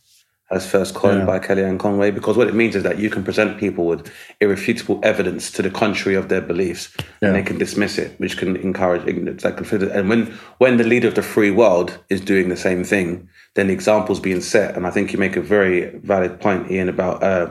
as 0.52 0.66
first 0.66 0.94
coined 0.94 1.20
Yeah. 1.20 1.26
by 1.26 1.38
Kellyanne 1.38 1.78
Conway, 1.78 2.10
because 2.10 2.36
what 2.36 2.48
it 2.48 2.54
means 2.54 2.74
is 2.74 2.82
that 2.82 2.98
you 2.98 3.08
can 3.08 3.22
present 3.22 3.56
people 3.58 3.86
with 3.86 4.10
irrefutable 4.40 4.98
evidence 5.04 5.50
to 5.52 5.62
the 5.62 5.70
contrary 5.70 6.16
of 6.16 6.28
their 6.28 6.40
beliefs, 6.40 6.88
Yeah. 6.98 7.28
and 7.28 7.36
they 7.36 7.42
can 7.42 7.56
dismiss 7.58 7.98
it, 7.98 8.14
which 8.18 8.36
can 8.36 8.56
encourage 8.56 9.06
ignorance. 9.06 9.42
That 9.44 9.56
can, 9.56 9.90
and 9.90 10.08
when 10.08 10.32
when 10.58 10.76
the 10.76 10.84
leader 10.84 11.08
of 11.08 11.14
the 11.14 11.22
free 11.22 11.52
world 11.52 11.98
is 12.08 12.20
doing 12.20 12.48
the 12.48 12.56
same 12.56 12.82
thing, 12.84 13.28
then 13.54 13.68
the 13.68 13.72
example's 13.72 14.20
being 14.20 14.40
set. 14.40 14.76
And 14.76 14.86
I 14.86 14.90
think 14.90 15.12
you 15.12 15.18
make 15.18 15.36
a 15.36 15.40
very 15.56 15.90
valid 16.02 16.40
point, 16.40 16.70
Iain, 16.70 16.88
about 16.88 17.22
uh, 17.22 17.46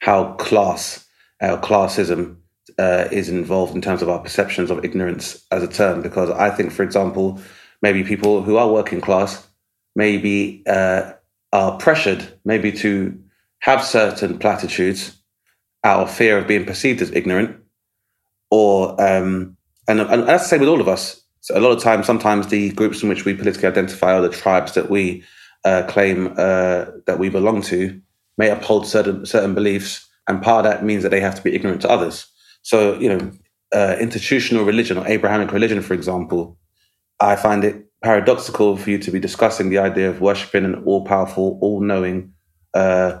how 0.00 0.32
class, 0.34 1.04
uh, 1.42 1.56
classism 1.58 2.36
uh, 2.78 3.08
is 3.10 3.28
involved 3.28 3.74
in 3.74 3.80
terms 3.80 4.02
of 4.02 4.08
our 4.08 4.18
perceptions 4.18 4.70
of 4.70 4.84
ignorance 4.84 5.44
as 5.50 5.62
a 5.62 5.68
term. 5.68 6.02
Because 6.02 6.30
I 6.30 6.50
think, 6.50 6.72
for 6.72 6.82
example, 6.82 7.40
maybe 7.82 8.04
people 8.04 8.42
who 8.42 8.56
are 8.56 8.68
working 8.70 9.00
class 9.00 9.46
maybe 9.94 10.62
uh, 10.66 11.12
are 11.52 11.76
pressured 11.78 12.26
maybe 12.44 12.70
to 12.72 13.18
have 13.60 13.82
certain 13.82 14.38
platitudes 14.38 15.16
out 15.84 16.00
of 16.00 16.14
fear 16.14 16.38
of 16.38 16.46
being 16.46 16.64
perceived 16.64 17.02
as 17.02 17.10
ignorant, 17.12 17.56
or 18.50 19.00
um, 19.00 19.56
and, 19.88 20.00
and 20.00 20.28
that's 20.28 20.44
the 20.44 20.48
same 20.48 20.60
with 20.60 20.68
all 20.68 20.80
of 20.80 20.88
us. 20.88 21.22
So 21.40 21.56
a 21.56 21.60
lot 21.60 21.70
of 21.70 21.82
times, 21.82 22.06
sometimes 22.06 22.48
the 22.48 22.70
groups 22.72 23.02
in 23.02 23.08
which 23.08 23.24
we 23.24 23.34
politically 23.34 23.68
identify 23.68 24.16
or 24.16 24.20
the 24.20 24.28
tribes 24.28 24.74
that 24.74 24.90
we 24.90 25.24
uh, 25.64 25.84
claim 25.88 26.34
uh, 26.36 26.86
that 27.06 27.18
we 27.18 27.28
belong 27.28 27.62
to 27.62 28.00
may 28.36 28.50
uphold 28.50 28.86
certain 28.86 29.24
certain 29.24 29.54
beliefs, 29.54 30.06
and 30.26 30.42
part 30.42 30.66
of 30.66 30.72
that 30.72 30.84
means 30.84 31.02
that 31.02 31.10
they 31.10 31.20
have 31.20 31.34
to 31.34 31.42
be 31.42 31.54
ignorant 31.54 31.82
to 31.82 31.90
others. 31.90 32.26
So, 32.62 32.98
you 32.98 33.08
know, 33.08 33.32
uh, 33.74 33.96
institutional 34.00 34.64
religion 34.64 34.98
or 34.98 35.06
Abrahamic 35.06 35.52
religion, 35.52 35.80
for 35.82 35.94
example, 35.94 36.58
I 37.20 37.36
find 37.36 37.64
it 37.64 37.86
paradoxical 38.02 38.76
for 38.76 38.90
you 38.90 38.98
to 38.98 39.10
be 39.10 39.18
discussing 39.18 39.70
the 39.70 39.78
idea 39.78 40.08
of 40.08 40.20
worshiping 40.20 40.64
an 40.64 40.82
all-powerful, 40.84 41.58
all-knowing, 41.60 42.32
uh, 42.74 43.20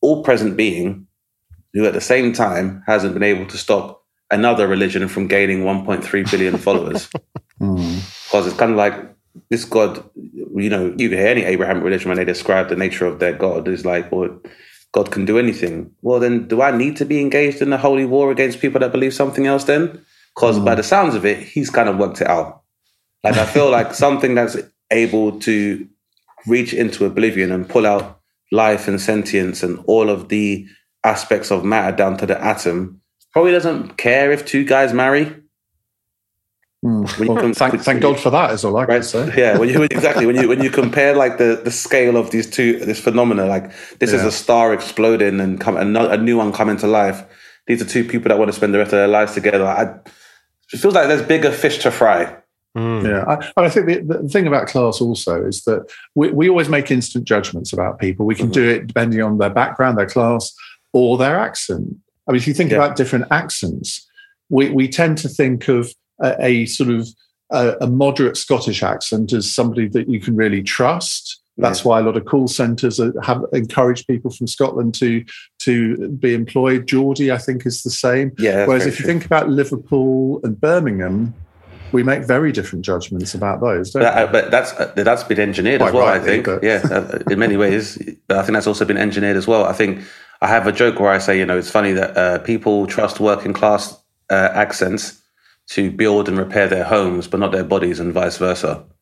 all-present 0.00 0.56
being 0.56 1.06
who, 1.72 1.84
at 1.84 1.92
the 1.92 2.00
same 2.00 2.32
time, 2.32 2.82
hasn't 2.86 3.14
been 3.14 3.22
able 3.22 3.46
to 3.46 3.58
stop 3.58 4.04
another 4.30 4.66
religion 4.66 5.06
from 5.08 5.26
gaining 5.26 5.62
1.3 5.62 6.30
billion 6.30 6.56
followers. 6.66 7.08
Because 7.58 8.46
it's 8.46 8.56
kind 8.56 8.70
of 8.70 8.76
like 8.76 8.94
this 9.50 9.64
God, 9.64 10.02
you 10.14 10.70
know, 10.70 10.94
you 10.96 11.10
hear 11.10 11.26
any 11.26 11.44
Abrahamic 11.44 11.84
religion 11.84 12.08
when 12.08 12.18
they 12.18 12.24
describe 12.24 12.68
the 12.68 12.76
nature 12.76 13.06
of 13.06 13.18
their 13.18 13.32
God 13.32 13.68
is 13.68 13.84
like, 13.84 14.10
well, 14.10 14.40
God 14.96 15.10
can 15.10 15.26
do 15.26 15.38
anything. 15.38 15.90
Well, 16.00 16.18
then, 16.18 16.48
do 16.48 16.62
I 16.62 16.74
need 16.74 16.96
to 16.96 17.04
be 17.04 17.20
engaged 17.20 17.60
in 17.60 17.70
a 17.70 17.76
holy 17.76 18.06
war 18.06 18.32
against 18.32 18.62
people 18.62 18.80
that 18.80 18.92
believe 18.92 19.12
something 19.12 19.46
else 19.46 19.64
then? 19.64 20.02
Because 20.34 20.58
by 20.58 20.72
hmm. 20.72 20.78
the 20.78 20.82
sounds 20.82 21.14
of 21.14 21.26
it, 21.26 21.38
he's 21.38 21.68
kind 21.68 21.90
of 21.90 21.98
worked 21.98 22.22
it 22.22 22.26
out. 22.26 22.62
Like, 23.22 23.36
I 23.36 23.44
feel 23.44 23.70
like 23.70 23.92
something 24.06 24.34
that's 24.34 24.56
able 24.90 25.38
to 25.40 25.86
reach 26.46 26.72
into 26.72 27.04
oblivion 27.04 27.52
and 27.52 27.68
pull 27.68 27.86
out 27.86 28.20
life 28.50 28.88
and 28.88 28.98
sentience 28.98 29.62
and 29.62 29.84
all 29.86 30.08
of 30.08 30.30
the 30.30 30.66
aspects 31.04 31.50
of 31.50 31.62
matter 31.62 31.94
down 31.94 32.16
to 32.16 32.24
the 32.24 32.42
atom 32.42 33.02
probably 33.32 33.52
doesn't 33.52 33.98
care 33.98 34.32
if 34.32 34.46
two 34.46 34.64
guys 34.64 34.94
marry. 34.94 35.36
Hmm. 36.82 37.04
When 37.18 37.28
you 37.28 37.34
Well, 37.34 37.52
thank, 37.54 37.80
thank 37.80 38.02
God 38.02 38.20
for 38.20 38.30
that, 38.30 38.50
is 38.52 38.64
all 38.64 38.76
I 38.76 38.84
can 38.84 38.94
right? 38.96 39.04
say. 39.04 39.32
Yeah, 39.36 39.58
when 39.58 39.68
you 39.68 39.82
exactly 39.84 40.26
when 40.26 40.36
you 40.36 40.48
when 40.48 40.62
you 40.62 40.70
compare 40.70 41.14
like 41.14 41.38
the 41.38 41.60
the 41.64 41.70
scale 41.70 42.16
of 42.16 42.30
these 42.30 42.48
two 42.48 42.78
this 42.80 43.00
phenomena, 43.00 43.46
like 43.46 43.72
this 43.98 44.12
is 44.12 44.22
a 44.22 44.30
star 44.30 44.74
exploding 44.74 45.40
and 45.40 45.60
come 45.60 45.76
a, 45.76 46.08
a 46.08 46.16
new 46.16 46.36
one 46.36 46.52
coming 46.52 46.76
to 46.78 46.86
life. 46.86 47.24
These 47.66 47.82
are 47.82 47.86
two 47.86 48.04
people 48.04 48.28
that 48.28 48.38
want 48.38 48.48
to 48.50 48.52
spend 48.56 48.74
the 48.74 48.78
rest 48.78 48.92
of 48.92 48.98
their 48.98 49.08
lives 49.08 49.32
together. 49.32 49.66
I, 49.66 49.82
it 50.72 50.78
feels 50.78 50.94
like 50.94 51.08
there's 51.08 51.22
bigger 51.22 51.50
fish 51.50 51.78
to 51.78 51.90
fry. 51.90 52.36
Hmm. 52.76 53.06
Yeah, 53.06 53.24
I, 53.24 53.64
I 53.64 53.68
think 53.70 53.86
the, 53.86 54.18
the 54.22 54.28
thing 54.28 54.46
about 54.46 54.66
class 54.68 55.00
also 55.00 55.44
is 55.46 55.62
that 55.64 55.90
we, 56.14 56.30
we 56.30 56.50
always 56.50 56.68
make 56.68 56.90
instant 56.90 57.24
judgments 57.24 57.72
about 57.72 57.98
people. 57.98 58.26
We 58.26 58.34
can 58.34 58.46
mm-hmm. 58.46 58.52
do 58.52 58.68
it 58.68 58.86
depending 58.86 59.22
on 59.22 59.38
their 59.38 59.50
background, 59.50 59.96
their 59.96 60.06
class, 60.06 60.54
or 60.92 61.16
their 61.16 61.38
accent. 61.38 61.96
I 62.28 62.32
mean, 62.32 62.36
if 62.36 62.46
you 62.46 62.52
think 62.52 62.70
Yeah. 62.70 62.76
about 62.76 62.96
different 62.96 63.24
accents, 63.30 64.06
we, 64.50 64.68
we 64.70 64.88
tend 64.88 65.16
to 65.18 65.28
think 65.28 65.68
of 65.68 65.90
a, 66.20 66.34
a 66.44 66.66
sort 66.66 66.90
of 66.90 67.08
a, 67.50 67.74
a 67.82 67.86
moderate 67.86 68.36
Scottish 68.36 68.82
accent 68.82 69.32
as 69.32 69.52
somebody 69.52 69.88
that 69.88 70.08
you 70.08 70.20
can 70.20 70.36
really 70.36 70.62
trust. 70.62 71.40
That's 71.58 71.86
why 71.86 72.00
a 72.00 72.02
lot 72.02 72.18
of 72.18 72.26
call 72.26 72.48
centres 72.48 73.00
have 73.22 73.42
encouraged 73.54 74.06
people 74.06 74.30
from 74.30 74.46
Scotland 74.46 74.94
to 74.96 75.24
to 75.60 76.08
be 76.10 76.34
employed. 76.34 76.86
Geordie, 76.86 77.32
I 77.32 77.38
think, 77.38 77.64
is 77.64 77.82
the 77.82 77.88
same. 77.90 78.32
Yeah, 78.38 78.66
Whereas 78.66 78.84
if 78.84 78.98
you 78.98 79.04
true. 79.04 79.14
think 79.14 79.24
about 79.24 79.48
Liverpool 79.48 80.38
and 80.44 80.60
Birmingham, 80.60 81.32
we 81.92 82.02
make 82.02 82.24
very 82.24 82.52
different 82.52 82.84
judgments 82.84 83.32
about 83.32 83.62
those, 83.62 83.90
don't 83.92 84.02
But, 84.02 84.14
we? 84.14 84.20
uh, 84.20 84.26
but 84.32 84.50
that's 84.50 84.74
uh, 84.74 84.92
that's 84.96 85.22
been 85.24 85.40
engineered 85.40 85.80
as 85.80 85.92
Quite 85.92 85.98
well. 86.04 86.12
I 86.14 86.18
think, 86.18 86.44
but- 86.44 86.62
yeah, 86.62 86.82
uh, 86.90 87.20
in 87.30 87.38
many 87.38 87.56
ways. 87.56 87.96
But 88.26 88.36
I 88.36 88.42
think 88.42 88.52
that's 88.52 88.66
also 88.66 88.84
been 88.84 88.98
engineered 88.98 89.38
as 89.38 89.46
well. 89.46 89.64
I 89.64 89.72
think 89.72 90.04
I 90.42 90.48
have 90.48 90.66
a 90.66 90.72
joke 90.72 91.00
where 91.00 91.10
I 91.10 91.16
say, 91.16 91.38
you 91.38 91.46
know, 91.46 91.56
it's 91.56 91.70
funny 91.70 91.92
that 91.92 92.14
uh, 92.18 92.38
people 92.40 92.86
trust 92.86 93.18
working 93.18 93.54
class 93.54 93.98
uh, 94.28 94.50
accents 94.52 95.22
to 95.68 95.90
build 95.90 96.28
and 96.28 96.38
repair 96.38 96.68
their 96.68 96.84
homes, 96.84 97.26
but 97.26 97.40
not 97.40 97.52
their 97.52 97.64
bodies, 97.64 98.00
and 98.00 98.12
vice 98.12 98.38
versa. 98.38 98.84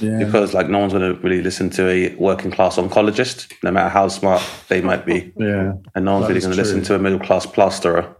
Yeah. 0.00 0.18
Because 0.18 0.54
like 0.54 0.68
no 0.68 0.78
one's 0.78 0.92
going 0.92 1.14
to 1.14 1.20
really 1.20 1.42
listen 1.42 1.70
to 1.70 1.88
a 1.88 2.14
working 2.16 2.50
class 2.50 2.76
oncologist, 2.76 3.52
no 3.62 3.70
matter 3.70 3.88
how 3.88 4.08
smart 4.08 4.42
they 4.68 4.80
might 4.80 5.06
be, 5.06 5.32
yeah. 5.36 5.74
and 5.94 6.04
no 6.04 6.14
one's 6.14 6.28
really 6.28 6.40
going 6.40 6.52
to 6.52 6.56
listen 6.56 6.82
to 6.84 6.94
a 6.94 6.98
middle 6.98 7.20
class 7.20 7.46
plasterer. 7.46 8.16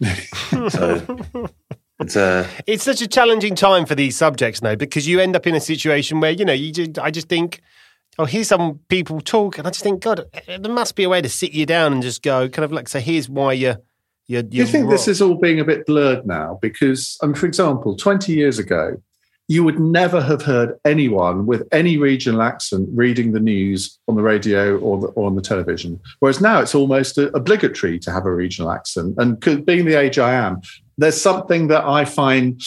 so 0.68 1.18
it's 2.00 2.16
uh, 2.16 2.48
It's 2.66 2.84
such 2.84 3.02
a 3.02 3.08
challenging 3.08 3.54
time 3.54 3.84
for 3.86 3.94
these 3.94 4.16
subjects 4.16 4.62
now 4.62 4.74
because 4.74 5.06
you 5.06 5.20
end 5.20 5.36
up 5.36 5.46
in 5.46 5.54
a 5.54 5.60
situation 5.60 6.20
where 6.20 6.30
you 6.30 6.44
know 6.44 6.52
you 6.52 6.72
just 6.72 6.98
I 6.98 7.10
just 7.10 7.28
think 7.28 7.60
oh 8.18 8.24
hear 8.24 8.44
some 8.44 8.80
people 8.88 9.20
talk 9.20 9.58
and 9.58 9.66
I 9.66 9.70
just 9.70 9.82
think 9.82 10.02
God 10.02 10.24
there 10.46 10.72
must 10.72 10.96
be 10.96 11.04
a 11.04 11.08
way 11.08 11.20
to 11.20 11.28
sit 11.28 11.52
you 11.52 11.66
down 11.66 11.92
and 11.92 12.02
just 12.02 12.22
go 12.22 12.48
kind 12.48 12.64
of 12.64 12.72
like 12.72 12.88
so 12.88 13.00
here's 13.00 13.28
why 13.28 13.52
you 14.30 14.36
you 14.36 14.42
Do 14.44 14.56
you 14.58 14.66
think 14.66 14.88
this 14.88 15.08
is 15.08 15.20
all 15.20 15.34
being 15.34 15.60
a 15.60 15.64
bit 15.64 15.86
blurred 15.86 16.26
now? 16.26 16.58
Because, 16.62 17.18
I 17.22 17.26
mean, 17.26 17.34
for 17.34 17.46
example, 17.46 17.96
20 17.96 18.32
years 18.32 18.58
ago, 18.58 19.02
you 19.48 19.64
would 19.64 19.80
never 19.80 20.20
have 20.20 20.42
heard 20.42 20.78
anyone 20.84 21.44
with 21.46 21.66
any 21.72 21.96
regional 21.98 22.40
accent 22.40 22.88
reading 22.92 23.32
the 23.32 23.40
news 23.40 23.98
on 24.06 24.14
the 24.14 24.22
radio 24.22 24.78
or, 24.78 25.00
the, 25.00 25.08
or 25.08 25.26
on 25.26 25.34
the 25.34 25.42
television. 25.42 25.98
Whereas 26.20 26.40
now 26.40 26.60
it's 26.60 26.76
almost 26.76 27.18
uh, 27.18 27.30
obligatory 27.34 27.98
to 27.98 28.12
have 28.12 28.24
a 28.26 28.32
regional 28.32 28.70
accent. 28.70 29.16
And 29.18 29.40
being 29.66 29.86
the 29.86 29.98
age 29.98 30.20
I 30.20 30.34
am, 30.34 30.60
there's 30.96 31.20
something 31.20 31.66
that 31.66 31.84
I 31.84 32.04
find, 32.04 32.60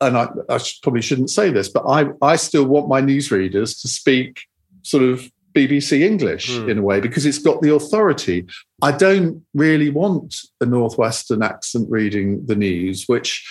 and 0.00 0.16
I, 0.16 0.28
I 0.48 0.58
probably 0.82 1.02
shouldn't 1.02 1.28
say 1.28 1.50
this, 1.50 1.68
but 1.68 1.84
I, 1.86 2.06
I 2.22 2.36
still 2.36 2.64
want 2.64 2.88
my 2.88 3.02
newsreaders 3.02 3.78
to 3.82 3.88
speak 3.88 4.40
sort 4.80 5.02
of 5.02 5.30
BBC 5.52 6.00
English 6.00 6.56
Hmm. 6.56 6.70
in 6.70 6.78
a 6.78 6.82
way 6.82 7.00
because 7.00 7.26
it's 7.26 7.38
got 7.38 7.60
the 7.60 7.74
authority. 7.74 8.46
I 8.82 8.92
don't 8.92 9.42
really 9.54 9.90
want 9.90 10.34
a 10.60 10.66
Northwestern 10.66 11.42
accent 11.42 11.86
reading 11.90 12.44
the 12.46 12.54
news, 12.56 13.04
which 13.06 13.44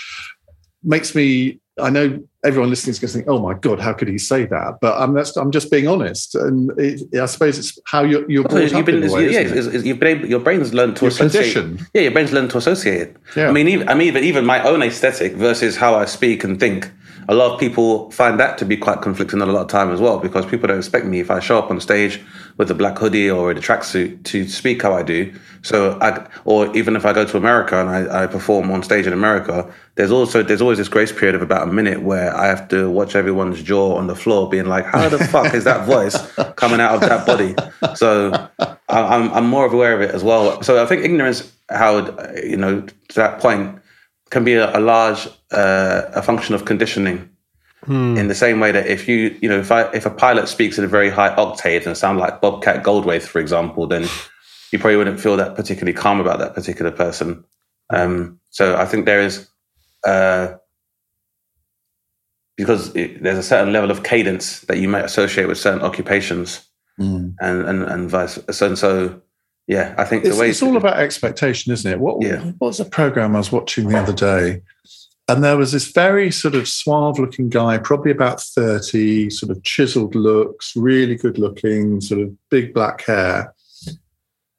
makes 0.83 1.15
me. 1.15 1.59
I 1.77 1.89
know 1.89 2.23
everyone 2.45 2.69
listening 2.69 2.91
is 2.91 2.99
going 2.99 3.09
to 3.09 3.13
think, 3.15 3.27
"Oh 3.27 3.39
my 3.39 3.53
God, 3.53 3.79
how 3.81 3.91
could 3.91 4.07
he 4.07 4.17
say 4.17 4.45
that?" 4.45 4.75
But 4.79 4.97
I'm 5.01 5.17
I'm 5.17 5.51
just 5.51 5.69
being 5.71 5.87
honest, 5.87 6.35
and 6.35 6.71
it, 6.79 7.01
I 7.19 7.25
suppose 7.25 7.57
it's 7.57 7.77
how 7.85 8.03
you're, 8.03 8.29
you're 8.31 8.43
brought 8.43 8.61
you've 8.61 8.73
up 8.75 8.85
been, 8.85 9.03
in 9.03 9.11
way, 9.11 9.23
yeah, 9.29 9.41
isn't 9.41 9.45
it? 9.45 9.57
it's- 9.59 9.67
it's- 9.67 9.83
you've 9.83 9.99
been 9.99 10.25
your 10.29 10.39
brain's 10.39 10.73
learned 10.73 10.95
to 10.97 11.05
You're 11.05 11.09
associate. 11.11 11.53
conditioned. 11.53 11.87
Yeah, 11.93 12.03
your 12.03 12.11
brain's 12.11 12.31
learned 12.31 12.51
to 12.51 12.57
associate 12.59 13.01
it. 13.01 13.17
Yeah. 13.35 13.49
I 13.49 13.51
mean, 13.51 13.67
even, 13.67 13.89
I 13.89 13.93
mean, 13.95 14.07
even, 14.07 14.23
even 14.23 14.45
my 14.45 14.63
own 14.63 14.81
aesthetic 14.83 15.33
versus 15.33 15.75
how 15.75 15.95
I 15.95 16.05
speak 16.05 16.43
and 16.45 16.57
think. 16.59 16.89
A 17.27 17.33
lot 17.33 17.53
of 17.53 17.59
people 17.59 18.11
find 18.11 18.39
that 18.39 18.57
to 18.59 18.65
be 18.65 18.77
quite 18.77 19.01
conflicting 19.01 19.41
a 19.41 19.45
lot 19.45 19.61
of 19.61 19.67
time 19.67 19.91
as 19.91 19.99
well 19.99 20.19
because 20.19 20.45
people 20.45 20.67
don't 20.67 20.77
expect 20.77 21.05
me 21.05 21.19
if 21.19 21.31
I 21.31 21.39
show 21.39 21.57
up 21.57 21.71
on 21.71 21.79
stage 21.79 22.21
with 22.57 22.69
a 22.69 22.73
black 22.73 22.97
hoodie 22.97 23.29
or 23.29 23.51
in 23.51 23.57
a 23.57 23.61
tracksuit 23.61 24.23
to 24.25 24.47
speak 24.47 24.81
how 24.83 24.93
I 24.93 25.03
do. 25.03 25.33
So, 25.61 25.97
I, 26.01 26.27
or 26.45 26.75
even 26.77 26.95
if 26.95 27.05
I 27.05 27.13
go 27.13 27.25
to 27.25 27.37
America 27.37 27.79
and 27.81 27.89
I, 27.89 28.23
I 28.23 28.27
perform 28.27 28.69
on 28.69 28.83
stage 28.83 29.07
in 29.07 29.13
America, 29.13 29.73
there's 29.95 30.11
also 30.11 30.43
there's 30.43 30.61
always 30.61 30.77
this 30.77 30.87
grace 30.87 31.11
period 31.11 31.33
of 31.33 31.41
about 31.41 31.67
a 31.67 31.71
minute 31.71 32.03
where 32.03 32.35
I 32.35 32.45
have 32.45 32.67
to 32.67 32.89
watch 32.89 33.15
everyone's 33.15 33.63
jaw 33.63 33.95
on 33.95 34.05
the 34.05 34.15
floor, 34.15 34.47
being 34.47 34.67
like, 34.67 34.85
"How 34.85 35.09
the 35.09 35.17
fuck 35.17 35.53
is 35.55 35.63
that 35.63 35.87
voice 35.87 36.15
coming 36.55 36.79
out 36.79 36.93
of 36.93 37.01
that 37.01 37.25
body?" 37.25 37.55
So, 37.95 38.31
I, 38.59 38.77
I'm 38.89 39.33
I'm 39.33 39.47
more 39.47 39.65
aware 39.65 39.93
of 39.93 40.01
it 40.01 40.13
as 40.13 40.23
well. 40.23 40.61
So, 40.61 40.83
I 40.83 40.85
think 40.85 41.03
ignorance, 41.03 41.51
uh, 41.69 42.13
you 42.43 42.57
know, 42.57 42.81
to 42.81 43.15
that 43.15 43.39
point, 43.39 43.79
can 44.35 44.43
be 44.43 44.55
a, 44.55 44.77
a 44.77 44.81
large 44.81 45.29
uh, 45.51 46.01
a 46.13 46.21
function 46.21 46.55
of 46.55 46.65
conditioning. 46.65 47.29
In 48.17 48.27
the 48.27 48.35
same 48.35 48.59
way 48.59 48.73
that 48.73 48.85
if 48.85 49.07
you 49.07 49.37
you 49.41 49.47
know 49.47 49.59
if 49.59 49.71
I 49.71 49.83
if 49.93 50.05
a 50.05 50.09
pilot 50.09 50.49
speaks 50.49 50.77
in 50.77 50.83
a 50.83 50.87
very 50.87 51.09
high 51.09 51.33
octave 51.35 51.87
and 51.87 51.95
sound 51.95 52.19
like 52.19 52.41
Bobcat 52.41 52.83
Goldthwait, 52.83 53.21
for 53.21 53.39
example, 53.39 53.87
then 53.87 54.09
you 54.71 54.79
probably 54.79 54.97
wouldn't 54.97 55.21
feel 55.21 55.37
that 55.37 55.55
particularly 55.55 55.93
calm 55.93 56.19
about 56.19 56.39
that 56.39 56.53
particular 56.53 56.91
person. 56.91 57.45
Um, 57.89 58.41
so 58.49 58.75
I 58.75 58.85
think 58.85 59.05
there 59.05 59.21
is 59.21 59.47
uh, 60.05 60.55
because 62.57 62.93
it, 62.93 63.23
there's 63.23 63.37
a 63.37 63.43
certain 63.43 63.71
level 63.71 63.89
of 63.89 64.03
cadence 64.03 64.61
that 64.61 64.79
you 64.79 64.89
might 64.89 65.05
associate 65.05 65.47
with 65.47 65.57
certain 65.57 65.81
occupations, 65.81 66.67
and 67.39 67.61
and 67.69 67.83
and 67.83 68.09
vice. 68.09 68.37
So 68.51 68.67
and 68.67 68.77
so, 68.77 69.21
yeah, 69.67 69.95
I 69.97 70.03
think 70.05 70.25
It's, 70.25 70.35
the 70.35 70.41
way 70.41 70.49
it's 70.49 70.61
all 70.61 70.77
about 70.77 70.97
expectation, 70.97 71.73
isn't 71.73 71.91
it? 71.91 71.99
What, 71.99 72.21
Yeah. 72.23 72.39
what 72.59 72.67
was 72.67 72.79
a 72.79 72.85
program 72.85 73.35
I 73.35 73.39
was 73.39 73.51
watching 73.51 73.89
the 73.89 73.97
other 73.97 74.13
day? 74.13 74.61
And 75.27 75.43
there 75.43 75.57
was 75.57 75.71
this 75.71 75.91
very 75.91 76.29
sort 76.29 76.53
of 76.53 76.67
suave 76.67 77.17
looking 77.17 77.49
guy, 77.49 77.79
probably 77.79 78.11
about 78.11 78.39
30, 78.41 79.31
sort 79.31 79.51
of 79.51 79.63
chiseled 79.63 80.13
looks, 80.13 80.75
really 80.75 81.15
good 81.15 81.39
looking, 81.39 81.99
sort 81.99 82.21
of 82.21 82.31
big 82.51 82.75
black 82.75 83.01
hair. 83.05 83.51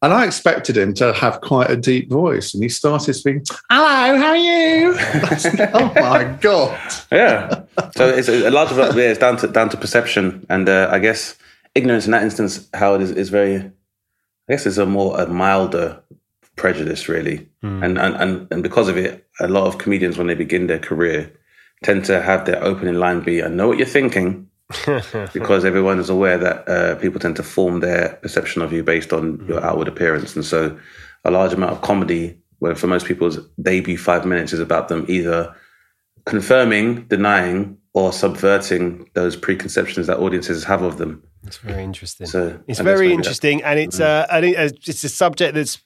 And 0.03 0.13
I 0.13 0.27
expected 0.27 0.77
him 0.77 0.93
to 0.95 1.13
have 1.15 1.41
quite 1.41 1.71
a 1.71 1.77
deep 1.77 2.11
voice. 2.11 2.53
And 2.53 2.63
he 2.63 2.69
started 2.69 3.15
speaking, 3.15 3.45
Hello, 3.71 4.19
how 4.19 4.31
are 4.31 4.37
you? 4.37 4.95
I 4.99 5.29
was 5.31 5.45
like, 5.45 5.71
oh 5.73 5.93
my 5.95 6.37
God. 6.41 6.79
Yeah. 7.11 7.63
So 7.97 8.09
it's 8.09 8.29
a 8.29 8.51
lot 8.51 8.71
of 8.71 8.79
it. 8.79 8.95
Yeah, 8.97 9.15
down 9.15 9.37
to 9.39 9.47
down 9.49 9.69
to 9.71 9.77
perception, 9.77 10.45
and 10.51 10.69
uh, 10.69 10.89
I 10.93 10.99
guess 10.99 11.37
ignorance 11.75 12.05
in 12.07 12.11
that 12.13 12.23
instance, 12.25 12.69
how 12.75 12.95
it 12.95 13.03
is, 13.03 13.11
is 13.13 13.29
very. 13.31 13.71
I 14.49 14.53
guess 14.53 14.67
it's 14.67 14.77
a 14.79 14.87
more 14.87 15.21
a 15.21 15.27
milder 15.27 16.03
prejudice, 16.57 17.09
really. 17.09 17.49
And, 17.83 17.99
and 17.99 18.17
and 18.17 18.49
and 18.51 18.63
because 18.63 18.89
of 18.89 18.97
it, 18.97 19.27
a 19.41 19.49
lot 19.49 19.67
of 19.67 19.79
comedians 19.79 20.19
when 20.19 20.27
they 20.27 20.35
begin 20.35 20.67
their 20.67 20.79
career 20.79 21.33
tend 21.83 22.05
to 22.07 22.23
have 22.23 22.47
their 22.47 22.63
opening 22.63 22.95
line 22.95 23.21
be, 23.21 23.43
"I 23.43 23.49
know 23.49 23.69
what 23.69 23.79
you're 23.79 23.87
thinking." 23.87 24.49
because 25.33 25.65
everyone 25.65 26.01
is 26.01 26.11
aware 26.11 26.39
that 26.39 26.69
uh, 26.69 26.97
people 26.97 27.21
tend 27.21 27.37
to 27.37 27.43
form 27.45 27.79
their 27.79 28.19
perception 28.21 28.63
of 28.63 28.73
you 28.73 28.83
based 28.83 29.13
on 29.13 29.45
your 29.47 29.65
outward 29.65 29.87
appearance, 29.87 30.35
and 30.35 30.45
so 30.45 30.77
a 31.25 31.31
large 31.31 31.53
amount 31.53 31.73
of 31.73 31.83
comedy, 31.83 32.37
where 32.59 32.75
for 32.75 32.89
most 32.89 33.07
people's 33.07 33.39
debut 33.63 33.99
five 33.99 34.27
minutes 34.27 34.53
is 34.53 34.59
about 34.59 34.89
them 34.89 35.05
either 35.09 35.55
confirming, 36.25 37.07
denying, 37.07 37.79
or 37.95 38.13
subverting 38.13 39.09
those 39.15 39.37
preconceptions 39.37 40.07
that 40.07 40.19
audiences 40.19 40.65
have 40.65 40.83
of 40.83 40.99
them. 40.99 41.23
It's 41.47 41.59
very 41.59 41.85
interesting. 41.85 42.27
So 42.27 42.61
it's 42.67 42.81
very 42.81 43.09
that- 43.09 43.15
interesting, 43.15 43.63
and 43.63 43.79
it's 43.79 44.01
uh, 44.01 44.27
and 44.31 44.45
it, 44.45 44.57
uh, 44.57 44.77
it's 44.87 45.05
a 45.05 45.09
subject 45.09 45.55
that's 45.55 45.79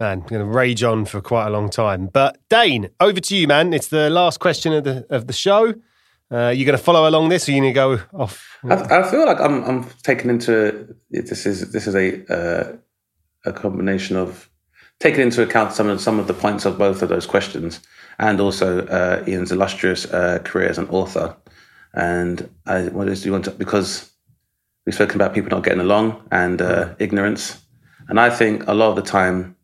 man 0.00 0.20
going 0.20 0.40
to 0.40 0.44
rage 0.44 0.82
on 0.82 1.04
for 1.04 1.20
quite 1.20 1.46
a 1.46 1.50
long 1.50 1.70
time. 1.70 2.08
But 2.12 2.38
Dane, 2.48 2.90
over 3.00 3.20
to 3.20 3.36
you, 3.36 3.46
man. 3.46 3.72
It's 3.72 3.88
the 3.88 4.10
last 4.10 4.40
question 4.40 4.72
of 4.72 4.84
the 4.84 5.06
of 5.10 5.26
the 5.26 5.32
show. 5.32 5.74
Uh, 6.30 6.48
you 6.48 6.64
going 6.64 6.76
to 6.76 6.82
follow 6.82 7.08
along 7.08 7.28
this, 7.28 7.48
or 7.48 7.52
you 7.52 7.60
going 7.60 7.72
to 7.72 7.74
go 7.74 8.00
off? 8.12 8.58
I, 8.64 9.00
I 9.00 9.10
feel 9.10 9.24
like 9.26 9.40
I'm 9.40 9.64
I'm 9.64 9.86
taking 10.02 10.30
into 10.30 10.94
this 11.10 11.46
is 11.46 11.70
this 11.70 11.86
is 11.86 11.94
a 11.94 12.32
uh, 12.32 12.76
a 13.44 13.52
combination 13.52 14.16
of 14.16 14.50
taking 14.98 15.20
into 15.20 15.42
account 15.42 15.72
some 15.72 15.88
of 15.88 16.00
some 16.00 16.18
of 16.18 16.26
the 16.26 16.34
points 16.34 16.64
of 16.64 16.78
both 16.78 17.02
of 17.02 17.08
those 17.08 17.26
questions, 17.26 17.80
and 18.18 18.40
also 18.40 18.86
uh, 18.86 19.24
Iain's 19.26 19.52
illustrious 19.52 20.04
uh, 20.06 20.40
career 20.44 20.68
as 20.68 20.78
an 20.78 20.88
author. 20.88 21.36
And 21.94 22.50
I 22.66 22.88
what 22.88 23.08
is 23.08 23.22
do 23.22 23.28
you 23.28 23.32
want 23.32 23.44
to 23.44 23.52
because 23.52 24.10
we've 24.86 24.94
spoken 24.94 25.16
about 25.16 25.34
people 25.34 25.50
not 25.50 25.64
getting 25.64 25.80
along 25.80 26.22
and 26.30 26.62
uh, 26.62 26.94
ignorance, 26.98 27.60
and 28.08 28.18
I 28.18 28.30
think 28.30 28.66
a 28.66 28.74
lot 28.74 28.90
of 28.90 28.96
the 28.96 29.02
time 29.02 29.56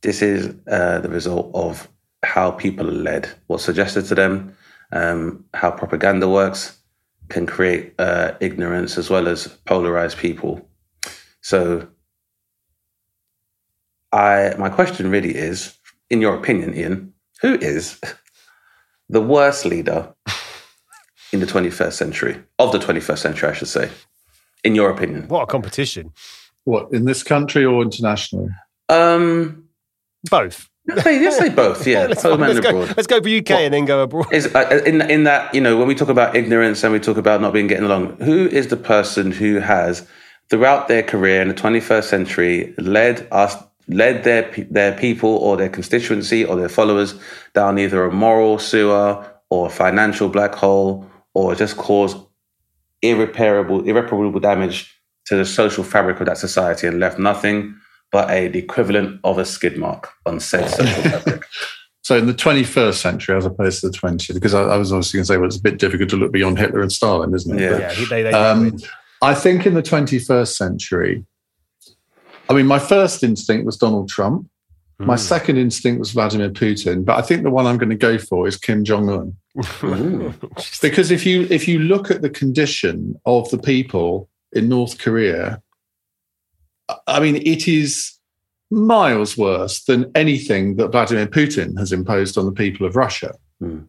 this 0.00 0.22
is 0.22 0.54
uh, 0.66 0.98
the 1.00 1.08
result 1.08 1.50
of 1.54 1.88
how 2.22 2.50
people 2.50 2.88
are 2.88 2.92
led, 2.92 3.28
what's 3.46 3.64
suggested 3.64 4.04
to 4.06 4.14
them, 4.14 4.56
um, 4.92 5.44
how 5.54 5.70
propaganda 5.70 6.28
works 6.28 6.78
can 7.28 7.46
create 7.46 7.94
uh, 7.98 8.32
ignorance 8.40 8.98
as 8.98 9.08
well 9.08 9.26
as 9.28 9.48
polarize 9.66 10.16
people. 10.16 10.68
So, 11.40 11.88
I 14.12 14.54
my 14.58 14.68
question 14.68 15.10
really 15.10 15.34
is, 15.34 15.78
in 16.10 16.20
your 16.20 16.34
opinion, 16.36 16.74
Iain, 16.74 17.12
who 17.40 17.54
is 17.54 18.00
the 19.08 19.20
worst 19.20 19.64
leader 19.64 20.14
in 21.32 21.40
the 21.40 21.46
21st 21.46 21.92
century? 21.92 22.42
Of 22.58 22.72
the 22.72 22.78
21st 22.78 23.18
century, 23.18 23.48
I 23.48 23.54
should 23.54 23.68
say, 23.68 23.90
in 24.64 24.74
your 24.74 24.90
opinion? 24.90 25.28
What 25.28 25.42
a 25.42 25.46
competition! 25.46 26.12
What 26.64 26.92
in 26.92 27.04
this 27.04 27.22
country 27.22 27.64
or 27.64 27.82
internationally? 27.82 28.50
Um, 28.88 29.64
Both. 30.30 30.68
let's 30.86 31.02
say, 31.02 31.20
let's 31.20 31.38
say 31.38 31.48
both. 31.48 31.86
Yeah, 31.92 32.06
let's, 32.06 32.22
home 32.22 32.42
and 32.42 32.54
let's, 32.54 32.60
go, 32.60 32.70
abroad. 32.70 32.96
let's 32.96 33.06
go 33.06 33.20
for 33.22 33.28
UK 33.28 33.50
and 33.52 33.74
then 33.74 33.84
go 33.84 34.02
abroad. 34.02 34.32
is 34.32 34.52
uh, 34.54 34.82
in 34.84 35.00
in 35.02 35.24
that 35.24 35.54
you 35.54 35.60
know 35.60 35.76
when 35.76 35.86
we 35.86 35.94
talk 35.94 36.08
about 36.08 36.34
ignorance 36.34 36.82
and 36.82 36.92
we 36.92 36.98
talk 36.98 37.16
about 37.16 37.40
not 37.40 37.52
being 37.52 37.68
getting 37.68 37.84
along, 37.84 38.16
who 38.18 38.46
is 38.48 38.68
the 38.68 38.76
person 38.76 39.30
who 39.30 39.58
has 39.58 40.06
throughout 40.48 40.88
their 40.88 41.02
career 41.02 41.40
in 41.40 41.48
the 41.48 41.54
21st 41.54 42.04
century 42.04 42.74
led 42.78 43.26
us 43.30 43.56
led 43.88 44.24
their 44.24 44.50
their 44.70 44.92
people 44.92 45.30
or 45.30 45.56
their 45.56 45.68
constituency 45.68 46.44
or 46.44 46.56
their 46.56 46.68
followers 46.68 47.14
down 47.54 47.78
either 47.78 48.04
a 48.04 48.12
moral 48.12 48.58
sewer 48.58 49.24
or 49.50 49.66
a 49.66 49.70
financial 49.70 50.28
black 50.28 50.54
hole 50.54 51.06
or 51.34 51.54
just 51.54 51.76
caused 51.76 52.16
irreparable 53.02 53.86
irreparable 53.86 54.40
damage 54.40 54.98
to 55.26 55.36
the 55.36 55.44
social 55.44 55.84
fabric 55.84 56.20
of 56.20 56.26
that 56.26 56.38
society 56.38 56.86
and 56.86 57.00
left 57.00 57.18
nothing 57.18 57.74
but 58.10 58.30
a 58.30 58.48
the 58.48 58.58
equivalent 58.58 59.20
of 59.24 59.38
a 59.38 59.44
skid 59.44 59.76
mark 59.76 60.10
on 60.26 60.38
said 60.40 60.68
social 60.68 61.02
fabric. 61.10 61.44
So 62.02 62.16
in 62.16 62.26
the 62.26 62.34
21st 62.34 62.94
century, 62.94 63.36
as 63.36 63.46
opposed 63.46 63.80
to 63.80 63.88
the 63.88 63.96
20th, 63.96 64.34
because 64.34 64.54
I, 64.54 64.62
I 64.62 64.76
was 64.76 64.92
obviously 64.92 65.18
going 65.18 65.22
to 65.22 65.26
say, 65.28 65.36
well, 65.36 65.46
it's 65.46 65.56
a 65.56 65.62
bit 65.62 65.78
difficult 65.78 66.10
to 66.10 66.16
look 66.16 66.32
beyond 66.32 66.58
Hitler 66.58 66.80
and 66.80 66.90
Stalin, 66.90 67.32
isn't 67.32 67.56
it? 67.56 67.62
Yeah. 67.62 67.70
But, 67.70 67.98
Yeah, 67.98 68.06
they, 68.08 68.22
they 68.22 68.32
Um. 68.32 68.76
I 69.22 69.34
think 69.34 69.66
in 69.66 69.74
the 69.74 69.82
21st 69.84 70.48
century, 70.48 71.24
I 72.48 72.54
mean, 72.54 72.66
my 72.66 72.80
first 72.80 73.22
instinct 73.22 73.64
was 73.64 73.76
Donald 73.76 74.08
Trump. 74.08 74.48
My 75.06 75.16
second 75.16 75.56
instinct 75.58 75.98
was 75.98 76.12
Vladimir 76.12 76.50
Putin, 76.50 77.04
but 77.04 77.18
I 77.18 77.22
think 77.22 77.42
the 77.42 77.50
one 77.50 77.66
I'm 77.66 77.78
going 77.78 77.90
to 77.90 77.96
go 77.96 78.18
for 78.18 78.46
is 78.46 78.56
Kim 78.56 78.84
Jong 78.84 79.08
Un. 79.08 79.36
Mm. 79.56 80.80
Because 80.82 81.10
if 81.10 81.26
you 81.26 81.46
if 81.50 81.68
you 81.68 81.78
look 81.78 82.10
at 82.10 82.22
the 82.22 82.30
condition 82.30 83.20
of 83.26 83.50
the 83.50 83.58
people 83.58 84.28
in 84.52 84.68
North 84.68 84.98
Korea, 84.98 85.62
I 87.06 87.20
mean, 87.20 87.36
it 87.36 87.68
is 87.68 88.12
miles 88.70 89.36
worse 89.36 89.84
than 89.84 90.10
anything 90.14 90.76
that 90.76 90.92
Vladimir 90.92 91.26
Putin 91.26 91.78
has 91.78 91.92
imposed 91.92 92.38
on 92.38 92.46
the 92.46 92.52
people 92.52 92.86
of 92.86 92.96
Russia. 92.96 93.34
Hmm. 93.60 93.80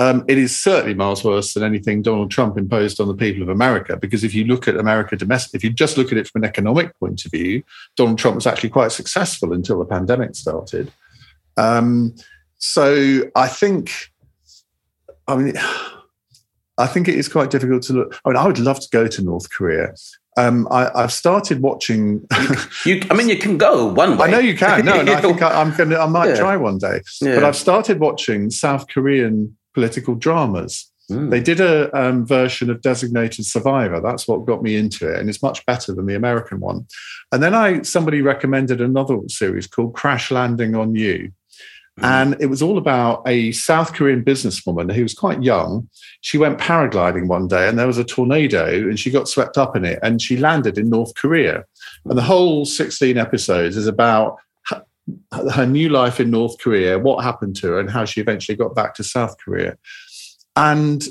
Um, 0.00 0.24
it 0.28 0.38
is 0.38 0.56
certainly 0.56 0.94
miles 0.94 1.22
worse 1.22 1.52
than 1.52 1.62
anything 1.62 2.00
Donald 2.00 2.30
Trump 2.30 2.56
imposed 2.56 3.00
on 3.02 3.08
the 3.08 3.14
people 3.14 3.42
of 3.42 3.50
America. 3.50 3.98
Because 3.98 4.24
if 4.24 4.34
you 4.34 4.44
look 4.44 4.66
at 4.66 4.76
America 4.76 5.14
domestic, 5.14 5.56
if 5.56 5.62
you 5.62 5.68
just 5.68 5.98
look 5.98 6.10
at 6.10 6.16
it 6.16 6.26
from 6.26 6.42
an 6.42 6.48
economic 6.48 6.98
point 6.98 7.22
of 7.26 7.30
view, 7.32 7.62
Donald 7.96 8.18
Trump 8.18 8.36
was 8.36 8.46
actually 8.46 8.70
quite 8.70 8.92
successful 8.92 9.52
until 9.52 9.78
the 9.78 9.84
pandemic 9.84 10.34
started. 10.36 10.90
Um, 11.58 12.14
so 12.56 13.30
I 13.36 13.48
think, 13.48 13.92
I 15.28 15.36
mean, 15.36 15.54
I 16.78 16.86
think 16.86 17.06
it 17.06 17.16
is 17.16 17.28
quite 17.28 17.50
difficult 17.50 17.82
to 17.84 17.92
look. 17.92 18.18
I 18.24 18.30
mean, 18.30 18.36
I 18.38 18.46
would 18.46 18.58
love 18.58 18.80
to 18.80 18.88
go 18.90 19.06
to 19.06 19.22
North 19.22 19.50
Korea. 19.50 19.92
Um, 20.38 20.66
I, 20.70 20.90
I've 20.94 21.12
started 21.12 21.60
watching. 21.60 22.26
You, 22.86 23.02
I 23.10 23.14
mean, 23.14 23.28
you 23.28 23.36
can 23.36 23.58
go 23.58 23.92
one 23.92 24.16
way. 24.16 24.28
I 24.28 24.30
know 24.30 24.38
you 24.38 24.56
can. 24.56 24.86
No, 24.86 24.94
I 24.94 25.20
think 25.20 25.42
I, 25.42 25.60
I'm 25.60 25.76
going. 25.76 25.92
I 25.92 26.06
might 26.06 26.30
Yeah. 26.30 26.36
try 26.36 26.56
one 26.56 26.78
day. 26.78 27.02
Yeah. 27.20 27.34
But 27.34 27.44
I've 27.44 27.56
started 27.56 28.00
watching 28.00 28.48
South 28.48 28.88
Korean 28.88 29.54
political 29.74 30.14
dramas. 30.14 30.90
Mm. 31.10 31.30
They 31.30 31.40
did 31.40 31.60
a 31.60 31.94
um, 31.98 32.24
version 32.24 32.70
of 32.70 32.82
Designated 32.82 33.44
Survivor. 33.44 34.00
That's 34.00 34.28
what 34.28 34.46
got 34.46 34.62
me 34.62 34.76
into 34.76 35.12
it, 35.12 35.18
and 35.18 35.28
it's 35.28 35.42
much 35.42 35.64
better 35.66 35.92
than 35.92 36.06
the 36.06 36.14
American 36.14 36.60
one. 36.60 36.86
And 37.32 37.42
then 37.42 37.54
I 37.54 37.82
somebody 37.82 38.22
recommended 38.22 38.80
another 38.80 39.18
series 39.28 39.66
called 39.66 39.94
Crash 39.94 40.30
Landing 40.30 40.74
on 40.74 40.94
You. 40.94 41.32
And 42.02 42.36
it 42.40 42.46
was 42.46 42.62
all 42.62 42.78
about 42.78 43.22
a 43.26 43.52
South 43.52 43.92
Korean 43.92 44.24
businesswoman 44.24 44.92
who 44.92 45.02
was 45.02 45.14
quite 45.14 45.42
young. 45.42 45.88
She 46.22 46.38
went 46.38 46.58
paragliding 46.58 47.26
one 47.26 47.46
day 47.46 47.68
and 47.68 47.78
there 47.78 47.86
was 47.86 47.98
a 47.98 48.04
tornado 48.04 48.66
and 48.66 48.98
she 48.98 49.10
got 49.10 49.28
swept 49.28 49.58
up 49.58 49.76
in 49.76 49.84
it 49.84 49.98
and 50.02 50.22
she 50.22 50.36
landed 50.36 50.78
in 50.78 50.88
North 50.88 51.14
Korea. 51.14 51.64
And 52.06 52.16
the 52.16 52.22
whole 52.22 52.64
16 52.64 53.18
episodes 53.18 53.76
is 53.76 53.86
about 53.86 54.38
her- 55.32 55.66
new 55.66 55.88
life 55.88 56.20
in 56.20 56.30
North 56.30 56.58
Korea, 56.58 56.98
what 56.98 57.24
happened 57.24 57.56
to 57.56 57.68
her, 57.68 57.80
and 57.80 57.90
how 57.90 58.04
she 58.04 58.20
eventually 58.20 58.56
got 58.56 58.74
back 58.74 58.94
to 58.94 59.04
South 59.04 59.36
Korea. 59.38 59.76
And 60.56 61.06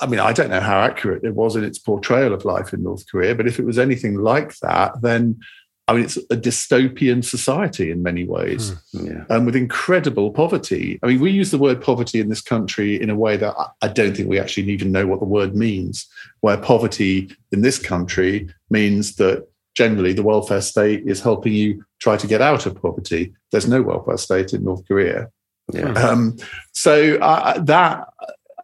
I 0.00 0.06
mean, 0.06 0.20
I 0.20 0.32
don't 0.32 0.50
know 0.50 0.60
how 0.60 0.80
accurate 0.80 1.24
it 1.24 1.34
was 1.34 1.56
in 1.56 1.64
its 1.64 1.78
portrayal 1.78 2.32
of 2.32 2.44
life 2.44 2.72
in 2.72 2.82
North 2.82 3.04
Korea, 3.10 3.34
but 3.34 3.46
if 3.46 3.58
it 3.58 3.66
was 3.66 3.78
anything 3.78 4.16
like 4.16 4.56
that, 4.58 5.02
then 5.02 5.40
I 5.86 5.92
mean, 5.92 6.04
it's 6.04 6.16
a 6.16 6.36
dystopian 6.36 7.22
society 7.22 7.90
in 7.90 8.02
many 8.02 8.24
ways 8.24 8.72
Yeah. 8.94 9.24
um, 9.28 9.44
with 9.44 9.54
incredible 9.54 10.30
poverty. 10.30 10.98
I 11.02 11.08
mean, 11.08 11.20
we 11.20 11.30
use 11.30 11.50
the 11.50 11.58
word 11.58 11.82
poverty 11.82 12.20
in 12.20 12.30
this 12.30 12.40
country 12.40 12.98
in 12.98 13.10
a 13.10 13.14
way 13.14 13.36
that 13.36 13.54
I- 13.58 13.68
I 13.82 13.88
don't 13.88 14.16
think 14.16 14.26
we 14.26 14.38
actually 14.38 14.70
even 14.72 14.92
know 14.92 15.06
what 15.06 15.20
the 15.20 15.26
word 15.26 15.54
means. 15.54 16.06
Where 16.40 16.56
poverty 16.56 17.36
in 17.52 17.60
this 17.60 17.78
country 17.78 18.48
means 18.70 19.16
that 19.16 19.46
generally 19.74 20.12
the 20.12 20.22
welfare 20.22 20.60
state 20.60 21.02
is 21.06 21.20
helping 21.20 21.52
you 21.52 21.84
try 22.00 22.16
to 22.16 22.26
get 22.26 22.40
out 22.40 22.66
of 22.66 22.80
poverty. 22.80 23.34
There's 23.50 23.68
no 23.68 23.82
welfare 23.82 24.16
state 24.16 24.52
in 24.52 24.64
North 24.64 24.86
Korea. 24.86 25.28
Yeah. 25.72 25.92
Um, 25.92 26.36
so 26.72 27.16
uh, 27.16 27.58
that 27.60 28.06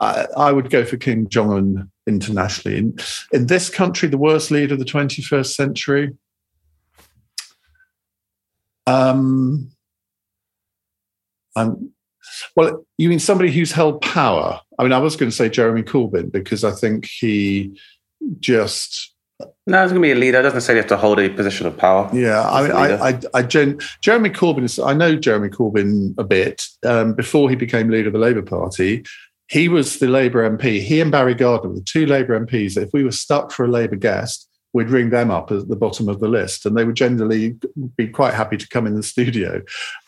I, 0.00 0.26
I 0.36 0.52
would 0.52 0.70
go 0.70 0.84
for 0.84 0.96
Kim 0.96 1.28
Jong 1.28 1.52
Un 1.52 1.90
internationally. 2.06 2.78
In, 2.78 2.98
in 3.32 3.46
this 3.46 3.70
country, 3.70 4.08
the 4.08 4.18
worst 4.18 4.50
leader 4.50 4.74
of 4.74 4.78
the 4.78 4.84
21st 4.84 5.54
century. 5.54 6.16
Um, 8.86 9.70
I'm, 11.56 11.92
well, 12.56 12.84
you 12.98 13.08
mean 13.08 13.18
somebody 13.18 13.50
who's 13.50 13.72
held 13.72 14.00
power? 14.00 14.60
I 14.78 14.82
mean, 14.82 14.92
I 14.92 14.98
was 14.98 15.16
going 15.16 15.30
to 15.30 15.36
say 15.36 15.48
Jeremy 15.48 15.82
Corbyn 15.82 16.32
because 16.32 16.64
I 16.64 16.72
think 16.72 17.06
he 17.06 17.78
just 18.38 19.09
No, 19.70 19.84
it's 19.84 19.92
going 19.92 20.02
to 20.02 20.06
be 20.06 20.10
a 20.10 20.16
leader. 20.16 20.40
It 20.40 20.42
doesn't 20.42 20.56
necessarily 20.56 20.80
have 20.80 20.88
to 20.88 20.96
hold 20.96 21.20
a 21.20 21.28
position 21.28 21.64
of 21.64 21.76
power. 21.76 22.10
Yeah, 22.12 22.42
I 22.42 22.62
mean, 22.62 22.72
I, 22.72 23.10
I, 23.10 23.20
I 23.34 23.42
gen, 23.42 23.78
Jeremy 24.00 24.30
Corbyn 24.30 24.64
is. 24.64 24.80
I 24.80 24.94
know 24.94 25.14
Jeremy 25.14 25.48
Corbyn 25.48 26.12
a 26.18 26.24
bit. 26.24 26.64
Um, 26.84 27.14
before 27.14 27.48
he 27.48 27.54
became 27.54 27.88
leader 27.88 28.08
of 28.08 28.14
the 28.14 28.18
Labour 28.18 28.42
Party, 28.42 29.04
he 29.46 29.68
was 29.68 30.00
the 30.00 30.08
Labour 30.08 30.48
MP. 30.50 30.80
He 30.80 31.00
and 31.00 31.12
Barry 31.12 31.34
Gardiner 31.34 31.68
were 31.68 31.76
the 31.76 31.84
two 31.84 32.04
Labour 32.04 32.44
MPs. 32.44 32.74
that 32.74 32.82
If 32.82 32.92
we 32.92 33.04
were 33.04 33.12
stuck 33.12 33.52
for 33.52 33.64
a 33.64 33.68
Labour 33.68 33.94
guest, 33.94 34.48
we'd 34.72 34.90
ring 34.90 35.10
them 35.10 35.30
up 35.30 35.52
at 35.52 35.68
the 35.68 35.76
bottom 35.76 36.08
of 36.08 36.18
the 36.18 36.28
list, 36.28 36.66
and 36.66 36.76
they 36.76 36.84
would 36.84 36.96
generally 36.96 37.56
be 37.96 38.08
quite 38.08 38.34
happy 38.34 38.56
to 38.56 38.68
come 38.68 38.88
in 38.88 38.96
the 38.96 39.04
studio. 39.04 39.62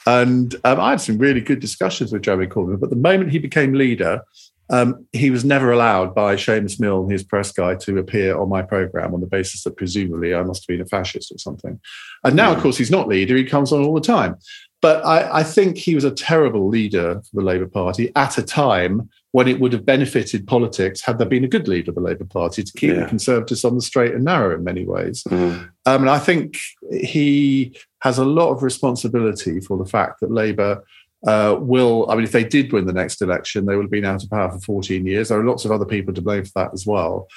And 0.06 0.56
um, 0.64 0.80
I 0.80 0.90
had 0.90 1.00
some 1.00 1.18
really 1.18 1.40
good 1.40 1.60
discussions 1.60 2.12
with 2.12 2.22
Jeremy 2.22 2.48
Corbyn. 2.48 2.80
But 2.80 2.90
the 2.90 2.96
moment 2.96 3.30
he 3.30 3.38
became 3.38 3.74
leader, 3.74 4.22
um, 4.70 5.06
he 5.12 5.30
was 5.30 5.44
never 5.44 5.70
allowed 5.72 6.14
by 6.14 6.36
Seumas 6.36 6.80
Milne, 6.80 7.10
his 7.10 7.22
press 7.22 7.52
guy, 7.52 7.74
to 7.76 7.98
appear 7.98 8.38
on 8.38 8.48
my 8.48 8.62
program 8.62 9.12
on 9.14 9.20
the 9.20 9.26
basis 9.26 9.64
that 9.64 9.76
presumably 9.76 10.34
I 10.34 10.42
must 10.42 10.62
have 10.62 10.68
been 10.68 10.80
a 10.80 10.86
fascist 10.88 11.30
or 11.32 11.38
something. 11.38 11.78
And 12.24 12.36
now, 12.36 12.52
of 12.54 12.62
course, 12.62 12.78
he's 12.78 12.90
not 12.90 13.08
leader; 13.08 13.36
he 13.36 13.44
comes 13.44 13.72
on 13.72 13.82
all 13.84 13.94
the 13.94 14.00
time. 14.00 14.36
but 14.80 15.04
I, 15.04 15.40
I 15.40 15.42
think 15.44 15.76
he 15.78 15.94
was 15.94 16.04
a 16.04 16.10
terrible 16.10 16.68
leader 16.68 17.20
for 17.22 17.36
the 17.40 17.46
Labour 17.46 17.66
Party 17.68 18.10
at 18.16 18.38
a 18.38 18.42
time 18.42 19.08
when 19.32 19.48
it 19.48 19.58
would 19.60 19.72
have 19.72 19.86
benefited 19.86 20.46
politics 20.46 21.00
had 21.00 21.16
there 21.18 21.26
been 21.26 21.44
a 21.44 21.48
good 21.48 21.66
leader 21.68 21.90
of 21.90 21.94
the 21.94 22.00
Labour 22.02 22.24
Party 22.26 22.62
to 22.62 22.72
keep 22.72 22.90
Yeah. 22.90 23.00
the 23.04 23.06
Conservatives 23.06 23.64
on 23.64 23.74
the 23.76 23.80
straight 23.80 24.12
and 24.14 24.24
narrow 24.24 24.54
in 24.56 24.62
many 24.64 24.84
ways. 24.84 25.22
Mm. 25.24 25.70
Um, 25.86 26.02
and 26.02 26.10
I 26.10 26.18
think 26.18 26.58
he 26.90 27.74
has 28.00 28.18
a 28.18 28.24
lot 28.24 28.50
of 28.50 28.62
responsibility 28.62 29.60
for 29.60 29.78
the 29.78 29.86
fact 29.86 30.20
that 30.20 30.30
Labour 30.30 30.84
uh, 31.26 31.56
will, 31.60 32.10
I 32.10 32.14
mean, 32.14 32.24
if 32.24 32.32
they 32.32 32.44
did 32.44 32.72
win 32.72 32.86
the 32.86 32.92
next 32.92 33.22
election, 33.22 33.66
they 33.66 33.76
would 33.76 33.84
have 33.84 33.90
been 33.90 34.04
out 34.04 34.22
of 34.24 34.30
power 34.30 34.50
for 34.50 34.58
14 34.60 35.06
years. 35.06 35.28
There 35.28 35.38
are 35.38 35.44
lots 35.44 35.64
of 35.64 35.70
other 35.70 35.84
people 35.86 36.12
to 36.14 36.22
blame 36.22 36.44
for 36.44 36.52
that 36.56 36.70
as 36.72 36.86
well. 36.86 37.28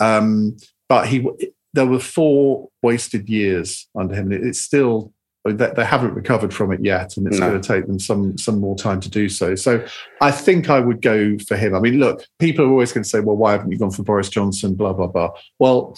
Um, 0.00 0.56
but 0.88 1.08
he, 1.08 1.26
there 1.72 1.86
were 1.86 1.98
four 1.98 2.68
wasted 2.82 3.28
years 3.28 3.88
under 3.98 4.14
him. 4.14 4.30
and 4.30 4.44
It's 4.46 4.60
still, 4.60 5.12
they, 5.44 5.52
they 5.74 5.84
haven't 5.84 6.14
recovered 6.14 6.54
from 6.54 6.72
it 6.72 6.84
yet, 6.84 7.16
and 7.16 7.26
it's 7.26 7.38
No. 7.40 7.48
going 7.50 7.60
to 7.60 7.66
take 7.68 7.86
them 7.88 7.98
some 7.98 8.38
some 8.38 8.60
more 8.60 8.76
time 8.76 9.00
to 9.00 9.10
do 9.10 9.28
so. 9.28 9.56
So 9.56 9.84
I 10.20 10.30
think 10.30 10.70
I 10.70 10.78
would 10.78 11.02
go 11.02 11.36
for 11.48 11.56
him. 11.56 11.74
I 11.74 11.80
mean, 11.80 11.94
look, 11.98 12.24
people 12.38 12.64
are 12.64 12.70
always 12.70 12.92
going 12.92 13.02
to 13.02 13.08
say, 13.08 13.18
well, 13.20 13.36
why 13.36 13.52
haven't 13.52 13.72
you 13.72 13.78
gone 13.78 13.90
for 13.90 14.04
Boris 14.04 14.28
Johnson? 14.28 14.74
Blah, 14.74 14.92
blah, 14.92 15.08
blah. 15.08 15.30
Well, 15.58 15.96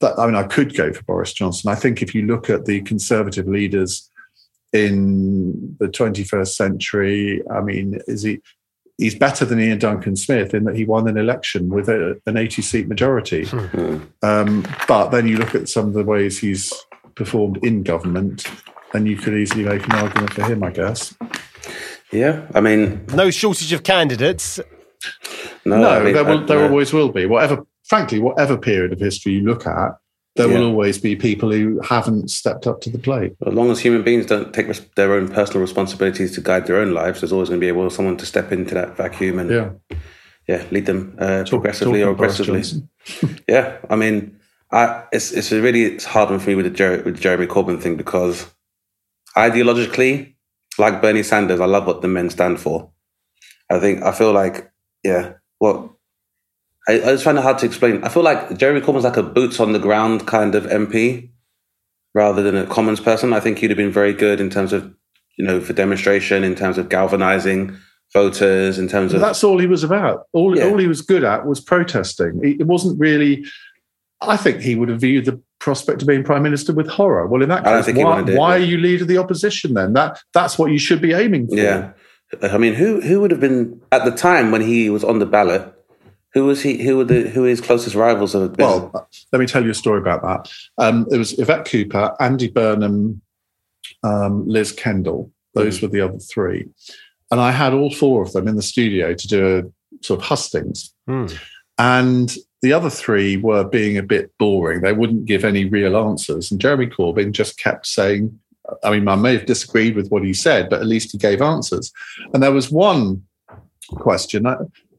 that, 0.00 0.18
I 0.18 0.26
mean, 0.26 0.34
I 0.34 0.42
could 0.42 0.74
go 0.76 0.92
for 0.92 1.04
Boris 1.04 1.32
Johnson. 1.32 1.70
I 1.70 1.76
think 1.76 2.02
if 2.02 2.16
you 2.16 2.22
look 2.22 2.50
at 2.50 2.64
the 2.64 2.80
conservative 2.80 3.46
leaders 3.46 4.10
in 4.74 5.76
the 5.78 5.86
21st 5.88 6.48
century, 6.48 7.42
I 7.50 7.60
mean, 7.60 8.00
is 8.06 8.22
he? 8.22 8.40
He's 8.98 9.14
better 9.16 9.44
than 9.44 9.58
Iain 9.58 9.78
Duncan 9.80 10.14
Smith 10.14 10.54
in 10.54 10.64
that 10.64 10.76
he 10.76 10.84
won 10.84 11.08
an 11.08 11.16
election 11.16 11.68
with 11.68 11.88
a, 11.88 12.20
an 12.26 12.36
80 12.36 12.62
seat 12.62 12.86
majority. 12.86 13.44
Mm. 13.46 14.06
Um, 14.22 14.64
but 14.86 15.08
then 15.08 15.26
you 15.26 15.36
look 15.36 15.54
at 15.56 15.68
some 15.68 15.86
of 15.88 15.94
the 15.94 16.04
ways 16.04 16.38
he's 16.38 16.72
performed 17.16 17.58
in 17.64 17.82
government, 17.82 18.44
and 18.92 19.08
you 19.08 19.16
could 19.16 19.34
easily 19.34 19.64
make 19.64 19.84
an 19.86 19.92
argument 19.92 20.32
for 20.32 20.44
him, 20.44 20.62
I 20.62 20.70
guess. 20.70 21.12
Yeah, 22.12 22.46
I 22.54 22.60
mean, 22.60 23.04
No 23.14 23.30
shortage 23.32 23.72
of 23.72 23.82
candidates. 23.82 24.60
no, 25.64 25.78
no, 25.80 25.88
I 25.90 26.04
mean, 26.04 26.14
there, 26.14 26.24
will, 26.24 26.44
I- 26.44 26.46
there 26.46 26.58
no. 26.60 26.68
always 26.68 26.92
will 26.92 27.10
be. 27.10 27.26
Whatever, 27.26 27.66
frankly, 27.88 28.20
whatever 28.20 28.56
period 28.56 28.92
of 28.92 29.00
history 29.00 29.32
you 29.32 29.40
look 29.42 29.66
at, 29.66 29.96
there 30.36 30.48
will 30.48 30.64
always 30.64 30.98
be 30.98 31.14
people 31.14 31.52
who 31.52 31.80
haven't 31.82 32.28
stepped 32.28 32.66
up 32.66 32.80
to 32.80 32.90
the 32.90 32.98
plate. 32.98 33.32
As 33.46 33.54
long 33.54 33.70
as 33.70 33.78
human 33.78 34.02
beings 34.02 34.26
don't 34.26 34.52
take 34.52 34.66
res- 34.66 34.84
their 34.96 35.12
own 35.14 35.28
personal 35.28 35.60
responsibilities 35.60 36.32
to 36.34 36.40
guide 36.40 36.66
their 36.66 36.76
own 36.78 36.92
lives, 36.92 37.20
there's 37.20 37.32
always 37.32 37.48
going 37.48 37.60
to 37.60 37.64
be 37.64 37.68
able 37.68 37.88
someone 37.90 38.16
to 38.16 38.26
step 38.26 38.50
into 38.50 38.74
that 38.74 38.96
vacuum 38.96 39.38
and 39.38 39.50
Yeah, 39.50 39.70
yeah, 40.48 40.64
lead 40.72 40.86
them 40.86 41.16
uh, 41.20 41.44
Talk- 41.44 41.50
progressively 41.50 42.02
or 42.02 42.10
aggressively. 42.10 42.62
Yeah, 43.48 43.76
I 43.88 43.96
mean, 43.96 44.38
I 44.72 45.04
it's 45.12 45.30
it's 45.30 45.52
a 45.52 45.60
really 45.62 45.84
it's 45.84 46.04
hard 46.04 46.30
one 46.30 46.40
for 46.40 46.48
me 46.50 46.56
with 46.56 46.64
the 46.64 46.70
Jer- 46.70 47.02
with 47.04 47.16
the 47.16 47.20
Jeremy 47.20 47.46
Corbyn 47.46 47.80
thing 47.80 47.96
because 47.96 48.46
ideologically, 49.36 50.34
like 50.78 51.00
Bernie 51.02 51.22
Sanders, 51.22 51.60
I 51.60 51.66
love 51.66 51.86
what 51.86 52.02
the 52.02 52.08
men 52.08 52.30
stand 52.30 52.60
for. 52.60 52.90
I 53.70 53.78
think 53.78 54.02
I 54.02 54.12
feel 54.12 54.32
like 54.32 54.70
yeah, 55.04 55.34
well, 55.60 55.93
I, 56.86 56.94
I 56.94 56.98
just 56.98 57.24
find 57.24 57.38
it 57.38 57.42
hard 57.42 57.58
to 57.58 57.66
explain. 57.66 58.02
I 58.04 58.08
feel 58.08 58.22
like 58.22 58.58
Jeremy 58.58 58.80
Corbyn's 58.80 59.04
like 59.04 59.16
a 59.16 59.22
boots 59.22 59.60
on 59.60 59.72
the 59.72 59.78
ground 59.78 60.26
kind 60.26 60.54
of 60.54 60.64
MP 60.64 61.30
rather 62.14 62.42
than 62.42 62.56
a 62.56 62.66
commons 62.66 63.00
person. 63.00 63.32
I 63.32 63.40
think 63.40 63.58
he'd 63.58 63.70
have 63.70 63.76
been 63.76 63.90
very 63.90 64.12
good 64.12 64.40
in 64.40 64.50
terms 64.50 64.72
of 64.72 64.94
you 65.36 65.44
know 65.44 65.60
for 65.60 65.72
demonstration, 65.72 66.44
in 66.44 66.54
terms 66.54 66.78
of 66.78 66.88
galvanizing 66.88 67.76
voters, 68.12 68.78
in 68.78 68.88
terms 68.88 69.12
But 69.12 69.16
of 69.16 69.22
that's 69.22 69.42
all 69.42 69.58
he 69.58 69.66
was 69.66 69.82
about. 69.82 70.26
All, 70.32 70.56
Yeah. 70.56 70.66
all 70.66 70.78
he 70.78 70.86
was 70.86 71.00
good 71.00 71.24
at 71.24 71.46
was 71.46 71.60
protesting. 71.60 72.40
It 72.42 72.66
wasn't 72.66 72.98
really. 72.98 73.44
I 74.20 74.36
think 74.36 74.60
he 74.60 74.74
would 74.74 74.88
have 74.88 75.00
viewed 75.00 75.26
the 75.26 75.40
prospect 75.58 76.02
of 76.02 76.08
being 76.08 76.22
prime 76.22 76.42
minister 76.42 76.72
with 76.72 76.88
horror. 76.88 77.26
Well, 77.26 77.42
in 77.42 77.48
that 77.48 77.64
case, 77.64 77.94
why, 77.96 78.20
it, 78.20 78.38
why 78.38 78.56
yeah. 78.56 78.62
are 78.62 78.66
you 78.66 78.78
leader 78.78 79.04
of 79.04 79.08
the 79.08 79.18
opposition 79.18 79.74
then? 79.74 79.92
That 79.94 80.18
that's 80.32 80.58
what 80.58 80.70
you 80.70 80.78
should 80.78 81.02
be 81.02 81.12
aiming 81.12 81.48
for. 81.48 81.56
Yeah. 81.56 81.92
I 82.42 82.58
mean, 82.58 82.74
who 82.74 83.00
who 83.00 83.20
would 83.20 83.30
have 83.30 83.40
been 83.40 83.80
at 83.92 84.04
the 84.04 84.10
time 84.10 84.50
when 84.50 84.60
he 84.60 84.90
was 84.90 85.04
on 85.04 85.18
the 85.18 85.26
ballot? 85.26 85.73
Who 86.34 86.44
was 86.44 86.62
he? 86.62 86.82
Who 86.82 86.96
were 86.96 87.04
the 87.04 87.28
who 87.30 87.44
his 87.44 87.60
closest 87.60 87.94
rivals 87.94 88.32
have 88.32 88.54
been? 88.54 88.66
Well, 88.66 88.90
uh, 88.94 89.00
let 89.32 89.38
me 89.38 89.46
tell 89.46 89.64
you 89.64 89.70
a 89.70 89.74
story 89.74 90.00
about 90.00 90.22
that. 90.22 90.52
Um, 90.78 91.06
it 91.10 91.16
was 91.16 91.38
Yvette 91.38 91.64
Cooper, 91.64 92.14
Andy 92.20 92.48
Burnham, 92.48 93.22
um, 94.02 94.46
Liz 94.46 94.72
Kendall. 94.72 95.30
Those 95.54 95.80
were 95.80 95.88
the 95.88 96.00
other 96.00 96.18
three. 96.18 96.68
And 97.30 97.40
I 97.40 97.52
had 97.52 97.72
all 97.72 97.92
four 97.92 98.22
of 98.22 98.32
them 98.32 98.48
in 98.48 98.56
the 98.56 98.62
studio 98.62 99.14
to 99.14 99.28
do 99.28 99.58
a 99.58 100.04
sort 100.04 100.20
of 100.20 100.26
hustings. 100.26 100.92
Hmm. 101.06 101.26
And 101.78 102.34
the 102.62 102.72
other 102.72 102.90
three 102.90 103.36
were 103.36 103.64
being 103.64 103.96
a 103.96 104.02
bit 104.02 104.32
boring. 104.38 104.80
They 104.80 104.92
wouldn't 104.92 105.26
give 105.26 105.44
any 105.44 105.64
real 105.66 105.96
answers. 105.96 106.50
And 106.50 106.60
Jeremy 106.60 106.86
Corbyn 106.86 107.32
just 107.32 107.58
kept 107.58 107.86
saying, 107.86 108.38
I 108.82 108.90
mean, 108.90 109.06
I 109.06 109.16
may 109.16 109.36
have 109.36 109.46
disagreed 109.46 109.96
with 109.96 110.08
what 110.08 110.24
he 110.24 110.32
said, 110.32 110.70
but 110.70 110.80
at 110.80 110.86
least 110.86 111.12
he 111.12 111.18
gave 111.18 111.42
answers. 111.42 111.92
And 112.32 112.42
there 112.42 112.52
was 112.52 112.70
one 112.70 113.24
question 113.90 114.46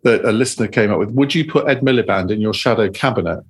that, 0.06 0.24
a 0.24 0.32
listener 0.32 0.68
came 0.68 0.92
up 0.92 1.00
with 1.00 1.10
Would 1.12 1.36
you 1.36 1.44
put 1.46 1.68
Ed 1.68 1.82
Miliband 1.82 2.32
in 2.32 2.40
your 2.40 2.54
shadow 2.54 2.90
cabinet? 2.90 3.44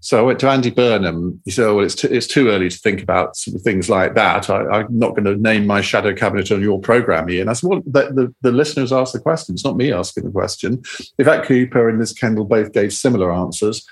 So 0.00 0.18
I 0.18 0.22
went 0.22 0.38
to 0.40 0.50
Andy 0.50 0.68
Burnham. 0.68 1.40
He 1.46 1.50
said, 1.50 1.64
"Oh, 1.64 1.76
well, 1.76 1.84
it's 1.86 1.94
too, 1.94 2.08
it's 2.10 2.26
too 2.26 2.50
early 2.50 2.68
to 2.68 2.76
think 2.76 3.02
about 3.02 3.38
things 3.38 3.88
like 3.88 4.14
that. 4.16 4.50
I, 4.50 4.60
I'm 4.66 4.98
not 4.98 5.16
going 5.16 5.24
to 5.24 5.36
name 5.36 5.66
my 5.66 5.80
shadow 5.80 6.12
cabinet 6.12 6.52
on 6.52 6.60
your 6.60 6.78
program, 6.78 7.26
Iain." 7.30 7.48
I 7.48 7.54
said, 7.54 7.70
"Well, 7.70 7.82
the, 7.86 8.12
the, 8.12 8.34
the 8.42 8.52
listeners 8.52 8.92
asked 8.92 9.14
the 9.14 9.18
question. 9.18 9.54
It's 9.54 9.64
not 9.64 9.78
me 9.78 9.94
asking 9.94 10.24
the 10.24 10.30
question." 10.30 10.82
Yvette 11.18 11.46
Cooper 11.46 11.88
and 11.88 11.98
Liz 11.98 12.12
Kendall 12.12 12.44
both 12.44 12.72
gave 12.72 12.92
similar 12.92 13.32
answers, 13.32 13.86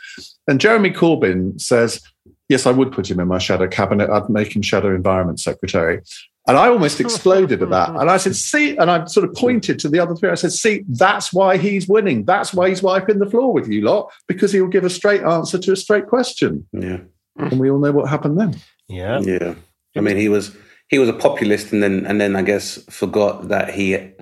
and 0.47 0.61
Jeremy 0.61 0.91
Corbyn 0.91 1.59
says, 1.59 2.03
"Yes, 2.51 2.67
I 2.67 2.73
would 2.73 2.93
put 2.93 3.11
him 3.11 3.19
in 3.19 3.29
my 3.29 3.39
shadow 3.39 3.67
cabinet. 3.67 4.11
I'd 4.11 4.29
make 4.29 4.55
him 4.55 4.61
shadow 4.61 4.95
environment 4.95 5.41
secretary." 5.41 6.03
And 6.49 6.57
I 6.57 6.69
almost 6.69 7.01
exploded 7.01 7.63
at 7.63 7.71
that. 7.71 7.91
And 7.91 8.11
I 8.11 8.17
said, 8.17 8.35
see, 8.51 8.77
and 8.77 8.91
I 8.91 9.05
sort 9.05 9.29
of 9.29 9.35
pointed 9.35 9.79
to 9.81 9.89
the 9.89 10.01
other 10.01 10.15
three. 10.15 10.29
I 10.29 10.35
said, 10.35 10.53
see, 10.53 10.85
that's 10.89 11.33
why 11.33 11.57
he's 11.57 11.87
winning. 11.87 12.25
That's 12.25 12.53
why 12.53 12.69
he's 12.69 12.83
wiping 12.83 13.19
the 13.19 13.31
floor 13.31 13.53
with 13.53 13.69
you 13.69 13.83
lot, 13.83 14.13
because 14.27 14.53
he'll 14.53 14.67
give 14.67 14.85
a 14.85 14.91
straight 14.91 15.23
answer 15.23 15.59
to 15.59 15.73
a 15.73 15.77
straight 15.77 16.09
question. 16.09 16.67
yeah, 16.73 16.99
And 17.37 17.61
we 17.61 17.71
all 17.71 17.79
know 17.79 17.93
what 17.93 18.09
happened 18.09 18.41
then. 18.41 18.57
Yeah. 18.89 19.21
yeah. 19.21 19.55
I 19.97 20.01
mean, 20.01 20.17
he 20.17 20.29
was 20.29 20.57
he 20.89 20.99
was 20.99 21.09
a 21.09 21.15
populist, 21.15 21.73
and 21.73 21.83
then 21.83 22.07
and 22.07 22.21
then 22.21 22.35
I 22.37 22.43
guess 22.43 22.77
forgot 22.91 23.49
that 23.49 23.73
he 23.75 24.13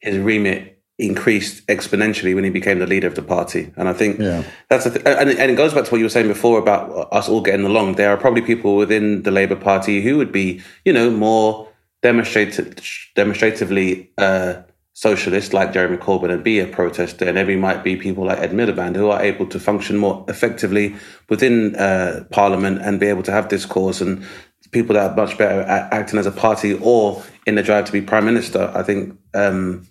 his 0.00 0.18
remit 0.18 0.77
increased 0.98 1.64
exponentially 1.68 2.34
when 2.34 2.42
he 2.44 2.50
became 2.50 2.80
the 2.80 2.86
leader 2.86 3.06
of 3.06 3.14
the 3.14 3.22
party. 3.22 3.72
And 3.76 3.88
I 3.88 3.92
think 3.92 4.18
Yeah. 4.18 4.42
that's 4.68 4.84
th- 4.84 4.96
and, 5.06 5.30
and 5.30 5.50
it 5.50 5.56
goes 5.56 5.72
back 5.72 5.84
to 5.84 5.90
what 5.90 5.98
you 5.98 6.04
were 6.04 6.10
saying 6.10 6.26
before 6.28 6.58
about 6.58 7.08
us 7.12 7.28
all 7.28 7.40
getting 7.40 7.64
along. 7.64 7.94
There 7.94 8.10
are 8.10 8.16
probably 8.16 8.42
people 8.42 8.76
within 8.76 9.22
the 9.22 9.30
Labour 9.30 9.54
Party 9.56 10.02
who 10.02 10.16
would 10.16 10.32
be, 10.32 10.60
you 10.84 10.92
know, 10.92 11.08
more 11.10 11.68
demonstrated, 12.02 12.80
demonstratively 13.14 14.10
uh, 14.18 14.54
socialist, 14.92 15.52
like 15.52 15.72
Jeremy 15.72 15.98
Corbyn, 15.98 16.30
and 16.32 16.42
be 16.42 16.58
a 16.58 16.66
protester. 16.66 17.24
And 17.28 17.36
there 17.36 17.56
might 17.56 17.84
be 17.84 17.94
people 17.96 18.24
like 18.26 18.38
Ed 18.40 18.50
Miliband 18.50 18.96
who 18.96 19.10
are 19.10 19.22
able 19.22 19.46
to 19.46 19.60
function 19.60 19.96
more 19.98 20.24
effectively 20.26 20.96
within 21.28 21.76
uh, 21.76 22.24
Parliament 22.32 22.80
and 22.82 22.98
be 22.98 23.06
able 23.06 23.22
to 23.22 23.30
have 23.32 23.48
discourse 23.48 24.00
and 24.00 24.24
people 24.72 24.94
that 24.94 25.10
are 25.12 25.16
much 25.16 25.38
better 25.38 25.60
at 25.60 25.92
acting 25.92 26.18
as 26.18 26.26
a 26.26 26.32
party 26.32 26.74
or 26.82 27.22
in 27.46 27.54
the 27.54 27.62
drive 27.62 27.84
to 27.84 27.92
be 27.92 28.00
prime 28.02 28.24
minister. 28.24 28.72
I 28.74 28.82
think 28.82 29.16
um, 29.34 29.86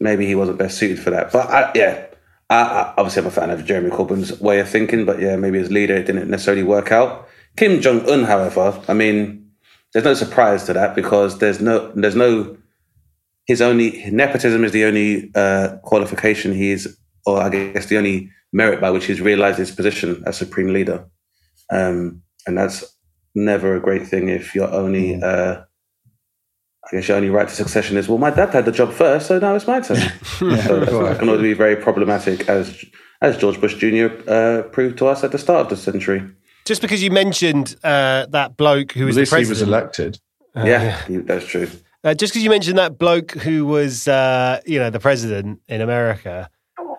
maybe 0.00 0.26
he 0.26 0.34
wasn't 0.34 0.58
best 0.58 0.78
suited 0.78 0.98
for 0.98 1.10
that. 1.10 1.32
But 1.32 1.48
I, 1.48 1.70
yeah, 1.74 2.06
I, 2.50 2.60
I, 2.60 2.94
obviously 2.96 3.22
I'm 3.22 3.28
a 3.28 3.30
fan 3.30 3.50
of 3.50 3.64
Jeremy 3.64 3.90
Corbyn's 3.90 4.40
way 4.40 4.60
of 4.60 4.68
thinking. 4.68 5.04
But 5.04 5.20
yeah, 5.20 5.36
maybe 5.36 5.58
as 5.58 5.70
leader 5.70 5.96
it 5.96 6.06
didn't 6.06 6.30
necessarily 6.30 6.62
work 6.62 6.92
out. 6.92 7.28
Kim 7.56 7.80
Jong 7.80 8.08
Un, 8.08 8.24
however, 8.24 8.80
I 8.88 8.94
mean, 8.94 9.50
there's 9.92 10.04
no 10.04 10.14
surprise 10.14 10.64
to 10.64 10.72
that 10.74 10.94
because 10.94 11.38
there's 11.38 11.60
no 11.60 11.90
there's 11.92 12.14
no 12.14 12.56
his 13.46 13.62
only 13.62 14.04
nepotism 14.10 14.64
is 14.64 14.72
the 14.72 14.84
only 14.84 15.30
uh, 15.34 15.76
qualification 15.82 16.52
he's 16.52 16.86
or 17.26 17.40
I 17.40 17.48
guess 17.48 17.86
the 17.86 17.98
only 17.98 18.30
merit 18.52 18.80
by 18.80 18.90
which 18.90 19.06
he's 19.06 19.20
realised 19.20 19.58
his 19.58 19.70
position 19.70 20.22
as 20.26 20.36
supreme 20.36 20.72
leader, 20.72 21.06
um, 21.70 22.22
and 22.46 22.56
that's 22.56 22.84
never 23.34 23.74
a 23.74 23.80
great 23.80 24.06
thing 24.06 24.28
if 24.28 24.54
you're 24.54 24.72
only. 24.72 25.20
Uh, 25.22 25.62
I 26.90 26.96
guess 26.96 27.08
your 27.08 27.16
only 27.18 27.28
right 27.30 27.46
to 27.48 27.54
succession 27.54 27.96
is 27.98 28.08
well, 28.08 28.18
my 28.18 28.30
dad 28.30 28.50
had 28.50 28.64
the 28.64 28.72
job 28.72 28.92
first, 28.92 29.26
so 29.26 29.38
now 29.38 29.54
it's 29.54 29.66
my 29.66 29.80
turn. 29.80 29.96
so 30.22 30.46
that's, 30.48 30.90
that 30.90 31.16
can 31.18 31.28
always 31.28 31.42
be 31.42 31.52
very 31.52 31.76
problematic, 31.76 32.48
as 32.48 32.84
as 33.20 33.36
George 33.36 33.60
Bush 33.60 33.74
Jr. 33.74 34.06
Uh, 34.30 34.62
proved 34.72 34.96
to 34.98 35.06
us 35.06 35.22
at 35.24 35.32
the 35.32 35.38
start 35.38 35.60
of 35.62 35.68
the 35.70 35.76
century. 35.76 36.22
Just 36.64 36.80
because 36.82 37.02
you 37.02 37.10
mentioned 37.10 37.76
uh, 37.84 38.26
that 38.30 38.56
bloke 38.56 38.92
who 38.92 39.02
At 39.02 39.06
was 39.06 39.14
the 39.16 39.20
least 39.22 39.32
he 39.34 39.38
was 39.40 39.48
president, 39.48 39.68
elected. 39.68 40.20
yeah, 40.54 40.98
you- 41.08 41.22
that's 41.22 41.46
true. 41.46 41.68
uh, 42.04 42.14
just 42.14 42.32
because 42.32 42.42
you 42.44 42.50
mentioned 42.50 42.78
that 42.78 42.98
bloke 42.98 43.32
who 43.32 43.66
was, 43.66 44.06
uh, 44.08 44.60
you 44.66 44.78
know, 44.78 44.88
the 44.90 45.00
president 45.00 45.60
in 45.68 45.80
America, 45.80 46.48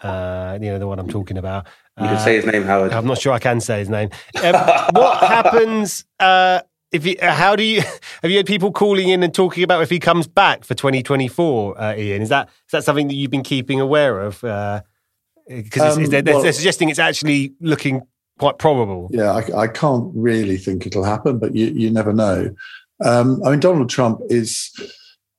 uh, 0.03 0.57
you 0.61 0.69
know, 0.69 0.77
the 0.79 0.87
one 0.87 0.99
I'm 0.99 1.09
talking 1.09 1.37
about. 1.37 1.65
You 1.99 2.05
can 2.05 2.15
uh, 2.15 2.19
say 2.19 2.35
his 2.37 2.45
name, 2.45 2.63
Howard. 2.63 2.93
I'm 2.93 3.05
not 3.05 3.19
sure 3.19 3.33
I 3.33 3.39
can 3.39 3.59
say 3.59 3.79
his 3.79 3.89
name. 3.89 4.09
Um, 4.43 4.53
what 4.93 5.17
happens 5.27 6.05
uh, 6.19 6.61
if 6.91 7.05
you? 7.05 7.15
uh, 7.21 7.33
How 7.33 7.55
do 7.55 7.63
you? 7.63 7.81
Have 8.21 8.31
you 8.31 8.37
had 8.37 8.45
people 8.45 8.71
calling 8.71 9.09
in 9.09 9.23
and 9.23 9.33
talking 9.33 9.63
about 9.63 9.81
if 9.81 9.89
he 9.89 9.99
comes 9.99 10.27
back 10.27 10.63
for 10.63 10.73
2024? 10.75 11.77
Uh, 11.79 11.83
Iain, 11.93 12.21
is 12.21 12.29
that 12.29 12.47
is 12.47 12.71
that 12.71 12.83
something 12.83 13.07
that 13.07 13.15
you've 13.15 13.31
been 13.31 13.43
keeping 13.43 13.79
aware 13.79 14.19
of? 14.21 14.41
Because 15.47 15.97
Um, 15.97 16.05
they're, 16.05 16.21
well- 16.23 16.41
they're 16.43 16.53
suggesting 16.53 16.89
it's 16.89 16.99
actually 16.99 17.53
looking 17.59 18.01
quite 18.37 18.57
probable. 18.57 19.09
Yeah, 19.11 19.31
I, 19.31 19.61
I 19.63 19.67
can't 19.67 20.11
really 20.15 20.57
think 20.57 20.85
it'll 20.85 21.03
happen, 21.03 21.39
but 21.39 21.55
you, 21.55 21.67
you 21.67 21.89
never 21.89 22.13
know. 22.13 22.55
Um, 23.03 23.41
I 23.45 23.51
mean, 23.51 23.59
Donald 23.59 23.89
Trump 23.89 24.21
is 24.29 24.71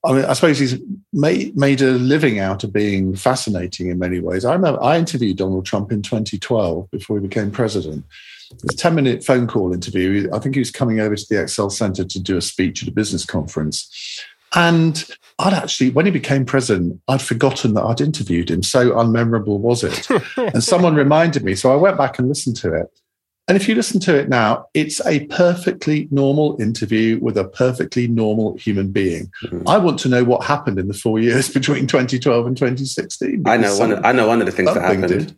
I 0.04 0.12
mean, 0.12 0.24
I 0.24 0.32
suppose 0.32 0.58
he's 0.58 0.78
made 1.12 1.56
made 1.56 1.82
a 1.82 1.90
living 1.92 2.38
out 2.38 2.64
of 2.64 2.72
being 2.72 3.14
fascinating 3.14 3.88
in 3.90 3.98
many 3.98 4.18
ways. 4.20 4.44
I 4.46 4.54
remember 4.54 4.82
I 4.82 4.98
interviewed 4.98 5.36
Donald 5.36 5.66
Trump 5.66 5.92
in 5.92 6.00
2012 6.02 6.90
before 6.90 7.20
he 7.20 7.26
became 7.26 7.50
president. 7.50 8.04
It 8.50 8.62
was 8.62 8.74
a 8.74 8.76
10 8.76 8.94
minute 8.94 9.24
phone 9.24 9.46
call 9.46 9.72
interview. 9.72 10.28
I 10.32 10.38
think 10.38 10.54
he 10.54 10.60
was 10.60 10.70
coming 10.70 11.00
over 11.00 11.14
to 11.14 11.26
the 11.28 11.40
Excel 11.40 11.70
Center 11.70 12.04
to 12.04 12.20
do 12.20 12.36
a 12.36 12.42
speech 12.42 12.82
at 12.82 12.88
a 12.88 12.92
business 12.92 13.24
conference. 13.24 14.24
And 14.54 15.04
I'd 15.38 15.54
actually, 15.54 15.90
when 15.90 16.06
he 16.06 16.12
became 16.12 16.44
president, 16.44 17.00
I'd 17.06 17.22
forgotten 17.22 17.74
that 17.74 17.84
I'd 17.84 18.00
interviewed 18.00 18.50
him. 18.50 18.62
So 18.62 18.90
unmemorable 18.90 19.60
was 19.60 19.84
it. 19.84 20.08
and 20.36 20.62
someone 20.64 20.96
reminded 20.96 21.44
me. 21.44 21.54
So 21.54 21.72
I 21.72 21.76
went 21.76 21.96
back 21.96 22.18
and 22.18 22.28
listened 22.28 22.56
to 22.56 22.74
it. 22.74 22.86
And 23.46 23.56
if 23.56 23.68
you 23.68 23.74
listen 23.74 23.98
to 24.00 24.16
it 24.16 24.28
now, 24.28 24.66
it's 24.74 25.04
a 25.06 25.26
perfectly 25.26 26.06
normal 26.12 26.60
interview 26.60 27.18
with 27.20 27.36
a 27.36 27.44
perfectly 27.44 28.06
normal 28.06 28.56
human 28.56 28.92
being. 28.92 29.30
Mm-hmm. 29.44 29.66
I 29.66 29.76
want 29.78 29.98
to 30.00 30.08
know 30.08 30.22
what 30.22 30.44
happened 30.44 30.78
in 30.78 30.86
the 30.86 30.94
four 30.94 31.18
years 31.18 31.48
between 31.52 31.86
2012 31.86 32.46
and 32.46 32.56
2016. 32.56 33.42
I 33.46 33.56
know 33.56 33.76
one. 33.76 34.04
I 34.04 34.12
know 34.12 34.28
one 34.28 34.40
of 34.40 34.46
the 34.46 34.52
things 34.52 34.72
that 34.72 34.82
happened. 34.82 35.08
Did. 35.08 35.36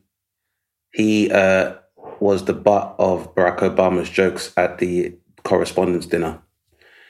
He 0.92 1.30
uh, 1.30 1.76
was 2.22 2.44
the 2.44 2.52
butt 2.52 2.94
of 2.98 3.34
Barack 3.34 3.58
Obama's 3.58 4.08
jokes 4.08 4.52
at 4.56 4.78
the 4.78 5.12
Correspondents' 5.42 6.06
Dinner. 6.06 6.40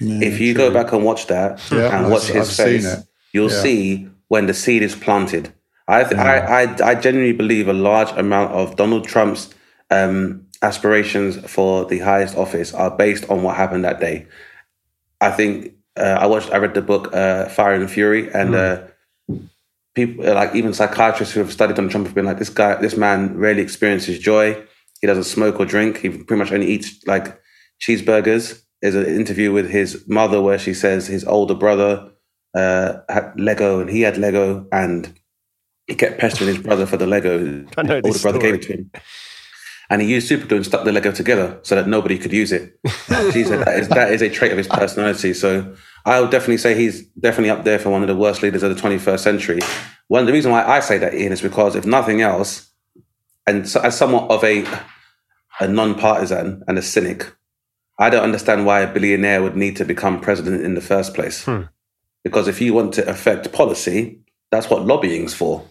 Yeah, 0.00 0.26
if 0.26 0.40
you 0.40 0.54
true. 0.54 0.68
go 0.68 0.74
back 0.74 0.92
and 0.92 1.04
watch 1.04 1.26
that 1.26 1.60
yeah, 1.70 1.96
and 1.96 2.10
watch 2.10 2.24
his 2.24 2.58
I've 2.58 2.66
face, 2.66 2.96
you'll 3.32 3.50
yeah. 3.50 3.62
see 3.62 4.08
when 4.28 4.46
the 4.46 4.54
seed 4.54 4.82
is 4.82 4.96
planted. 4.96 5.52
I, 5.86 6.04
th- 6.04 6.16
I, 6.16 6.62
I, 6.62 6.90
I 6.90 6.94
genuinely 6.94 7.36
believe 7.36 7.68
a 7.68 7.74
large 7.74 8.10
amount 8.12 8.52
of 8.52 8.76
Donald 8.76 9.06
Trump's 9.06 9.52
um, 9.90 10.46
aspirations 10.62 11.36
for 11.50 11.84
the 11.84 11.98
highest 11.98 12.36
office 12.36 12.72
are 12.72 12.90
based 12.90 13.28
on 13.28 13.42
what 13.42 13.56
happened 13.56 13.84
that 13.84 14.00
day. 14.00 14.26
I 15.20 15.30
think 15.30 15.74
uh, 15.96 16.18
I 16.20 16.26
watched, 16.26 16.50
I 16.52 16.56
read 16.56 16.74
the 16.74 16.82
book 16.82 17.14
uh, 17.14 17.48
Fire 17.50 17.74
and 17.74 17.90
Fury, 17.90 18.32
and 18.32 18.54
mm. 18.54 18.88
uh, 19.28 19.36
people 19.94 20.24
like 20.34 20.54
even 20.54 20.72
psychiatrists 20.72 21.34
who 21.34 21.40
have 21.40 21.52
studied 21.52 21.76
Donald 21.76 21.90
Trump 21.90 22.06
have 22.06 22.14
been 22.14 22.24
like, 22.24 22.38
this 22.38 22.48
guy, 22.48 22.80
this 22.80 22.96
man 22.96 23.36
rarely 23.36 23.60
experiences 23.60 24.18
joy. 24.18 24.56
He 25.02 25.06
doesn't 25.06 25.24
smoke 25.24 25.60
or 25.60 25.66
drink. 25.66 25.98
He 25.98 26.08
pretty 26.08 26.36
much 26.42 26.52
only 26.52 26.66
eats 26.66 27.06
like 27.06 27.38
cheeseburgers. 27.80 28.62
There's 28.80 28.94
an 28.94 29.04
interview 29.04 29.52
with 29.52 29.68
his 29.68 30.04
mother 30.08 30.40
where 30.40 30.58
she 30.58 30.72
says 30.72 31.06
his 31.06 31.24
older 31.24 31.54
brother 31.54 32.10
uh, 32.54 32.94
had 33.10 33.38
Lego 33.38 33.80
and 33.80 33.90
he 33.90 34.00
had 34.00 34.16
Lego, 34.16 34.66
and 34.72 35.12
he 35.86 35.94
kept 35.94 36.18
pestering 36.18 36.54
his 36.54 36.64
brother 36.64 36.86
for 36.86 36.96
the 36.96 37.06
Lego. 37.06 37.66
I 37.76 37.82
know 37.82 38.00
older 38.02 38.18
brother 38.18 38.38
gave 38.38 38.54
it 38.54 38.62
to 38.62 38.72
him 38.72 38.90
and 39.92 40.00
he 40.00 40.08
used 40.08 40.26
super 40.26 40.46
glue 40.46 40.56
and 40.56 40.64
stuck 40.64 40.84
the 40.84 40.90
Lego 40.92 41.12
together 41.12 41.60
so 41.64 41.74
that 41.74 41.86
nobody 41.86 42.18
could 42.18 42.32
use 42.32 42.50
it. 42.50 42.80
she 43.32 43.44
said 43.44 43.66
that 43.66 43.78
is, 43.78 43.88
that 43.88 44.10
is 44.10 44.22
a 44.22 44.30
trait 44.30 44.50
of 44.50 44.56
his 44.56 44.66
personality. 44.66 45.34
So 45.34 45.76
I 46.06 46.18
would 46.18 46.30
definitely 46.30 46.56
say 46.56 46.74
he's 46.74 47.06
definitely 47.08 47.50
up 47.50 47.64
there 47.64 47.78
for 47.78 47.90
one 47.90 48.00
of 48.00 48.08
the 48.08 48.16
worst 48.16 48.42
leaders 48.42 48.62
of 48.62 48.74
the 48.74 48.80
21st 48.80 49.20
century. 49.20 49.58
One 50.08 50.20
of 50.22 50.26
the 50.26 50.32
reason 50.32 50.50
why 50.50 50.64
I 50.64 50.80
say 50.80 50.96
that, 50.96 51.12
Iain, 51.12 51.30
is 51.30 51.42
because 51.42 51.76
if 51.76 51.84
nothing 51.84 52.22
else, 52.22 52.71
and 53.46 53.68
so, 53.68 53.80
as 53.80 53.96
somewhat 53.96 54.30
of 54.30 54.44
a 54.44 54.64
a 55.60 55.68
non-partisan 55.68 56.62
and 56.66 56.78
a 56.78 56.82
cynic, 56.82 57.32
I 57.98 58.10
don't 58.10 58.24
understand 58.24 58.66
why 58.66 58.80
a 58.80 58.92
billionaire 58.92 59.42
would 59.42 59.56
need 59.56 59.76
to 59.76 59.84
become 59.84 60.20
president 60.20 60.64
in 60.64 60.74
the 60.74 60.80
first 60.80 61.14
place. 61.14 61.44
Hmm. 61.44 61.62
Because 62.24 62.48
if 62.48 62.60
you 62.60 62.74
want 62.74 62.94
to 62.94 63.08
affect 63.08 63.52
policy, 63.52 64.20
that's 64.50 64.70
what 64.70 64.86
lobbying's 64.86 65.34
for. 65.34 65.64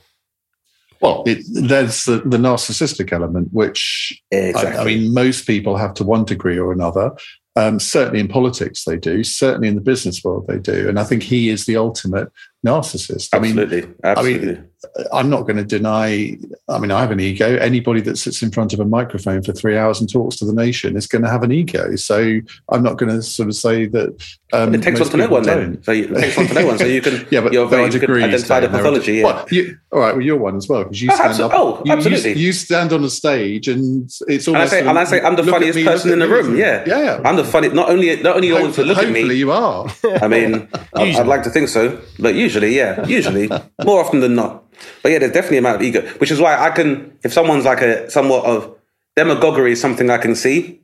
Well, 1.01 1.23
it, 1.25 1.43
there's 1.51 2.05
the, 2.05 2.19
the, 2.19 2.37
narcissistic 2.37 3.11
element, 3.11 3.49
which 3.51 4.21
exactly. 4.29 4.77
I, 4.77 4.81
I, 4.81 4.85
mean, 4.85 5.13
most 5.13 5.47
people 5.47 5.75
have 5.75 5.95
to 5.95 6.03
one 6.03 6.25
degree 6.25 6.59
or 6.59 6.71
another. 6.71 7.11
Um, 7.55 7.79
certainly 7.79 8.19
in 8.19 8.27
politics, 8.27 8.83
they 8.85 8.97
do. 8.97 9.23
Certainly 9.23 9.67
in 9.67 9.75
the 9.75 9.81
business 9.81 10.23
world, 10.23 10.45
they 10.47 10.59
do. 10.59 10.87
And 10.87 10.99
I 10.99 11.03
think 11.03 11.23
he 11.23 11.49
is 11.49 11.65
the 11.65 11.75
ultimate 11.75 12.31
narcissist. 12.65 13.29
Absolutely. 13.33 13.81
I 13.81 13.85
mean, 13.85 13.95
Absolutely. 14.03 14.49
I 14.49 14.53
mean, 14.53 14.69
I'm 15.13 15.29
not 15.29 15.41
going 15.43 15.57
to 15.57 15.63
deny. 15.63 16.37
I 16.67 16.79
mean, 16.79 16.91
I 16.91 17.01
have 17.01 17.11
an 17.11 17.19
ego. 17.19 17.55
Anybody 17.57 18.01
that 18.01 18.17
sits 18.17 18.41
in 18.41 18.49
front 18.49 18.73
of 18.73 18.79
a 18.79 18.85
microphone 18.85 19.43
for 19.43 19.53
three 19.53 19.77
hours 19.77 20.01
and 20.01 20.11
talks 20.11 20.37
to 20.37 20.45
the 20.45 20.53
nation 20.53 20.97
is 20.97 21.05
going 21.05 21.21
to 21.21 21.29
have 21.29 21.43
an 21.43 21.51
ego. 21.51 21.95
So 21.95 22.39
I'm 22.69 22.81
not 22.81 22.97
going 22.97 23.11
to 23.15 23.21
sort 23.21 23.47
of 23.49 23.55
say 23.55 23.85
that. 23.85 24.23
Um, 24.53 24.73
it 24.73 24.81
takes 24.81 24.99
one 24.99 25.09
to 25.09 25.17
know 25.17 25.29
one, 25.29 25.43
don't. 25.43 25.73
then. 25.73 25.83
So 25.83 25.91
you, 25.91 26.05
it 26.05 26.19
takes 26.19 26.35
one 26.35 26.47
to 26.47 26.53
know 26.55 26.65
one. 26.65 26.77
So 26.79 26.85
you 26.85 27.01
can. 27.01 27.27
yeah, 27.31 27.41
but 27.41 27.53
you're 27.53 27.67
very, 27.67 27.91
you 27.91 27.99
can 27.99 28.11
identify 28.11 28.59
the 28.59 28.69
pathology. 28.69 29.13
Yeah. 29.17 29.23
Well, 29.23 29.45
you, 29.51 29.77
all 29.91 29.99
right. 29.99 30.13
Well, 30.13 30.25
you're 30.25 30.37
one 30.37 30.55
as 30.55 30.67
well 30.67 30.83
because 30.83 31.01
you 31.01 31.09
oh, 31.11 31.15
stand 31.15 31.39
oh, 31.41 31.45
up. 31.45 31.51
Oh, 31.53 31.81
you, 31.85 31.91
absolutely. 31.93 32.31
You, 32.31 32.47
you, 32.47 32.51
stand 32.51 32.91
on 32.91 33.03
a 33.03 33.09
stage 33.09 33.67
and 33.67 34.11
it's 34.27 34.47
almost. 34.47 34.47
And 34.47 34.57
I 34.57 34.65
say, 34.65 34.89
and 34.89 34.99
I 34.99 35.03
say 35.03 35.21
I'm 35.21 35.35
the 35.35 35.43
funniest 35.43 35.75
me, 35.75 35.83
person 35.83 36.11
in 36.11 36.19
the 36.19 36.27
room. 36.27 36.57
Yeah, 36.57 36.83
yeah. 36.87 37.21
I'm 37.23 37.35
the 37.35 37.43
funny. 37.43 37.69
Not 37.69 37.89
only 37.89 38.19
not 38.21 38.35
only 38.35 38.51
always 38.51 38.75
to 38.75 38.83
look 38.83 38.97
at 38.97 39.09
me. 39.09 39.21
Hopefully, 39.21 39.37
you 39.37 39.51
are. 39.51 39.87
I 40.21 40.27
mean, 40.27 40.67
I'd 40.95 41.27
like 41.27 41.43
to 41.43 41.51
think 41.51 41.69
so, 41.69 42.01
but 42.17 42.33
usually, 42.33 42.75
yeah, 42.75 43.05
usually, 43.05 43.47
more 43.85 44.03
often 44.03 44.21
than 44.21 44.33
not. 44.35 44.65
But 45.03 45.11
yeah, 45.11 45.19
there's 45.19 45.31
definitely 45.31 45.57
a 45.57 45.61
amount 45.61 45.77
of 45.77 45.81
ego, 45.81 46.01
which 46.19 46.31
is 46.31 46.39
why 46.39 46.57
I 46.57 46.69
can, 46.71 47.17
if 47.23 47.33
someone's 47.33 47.65
like 47.65 47.81
a 47.81 48.09
somewhat 48.09 48.45
of 48.45 48.75
demagoguery 49.15 49.73
is 49.73 49.81
something 49.81 50.09
I 50.09 50.17
can 50.17 50.35
see. 50.35 50.81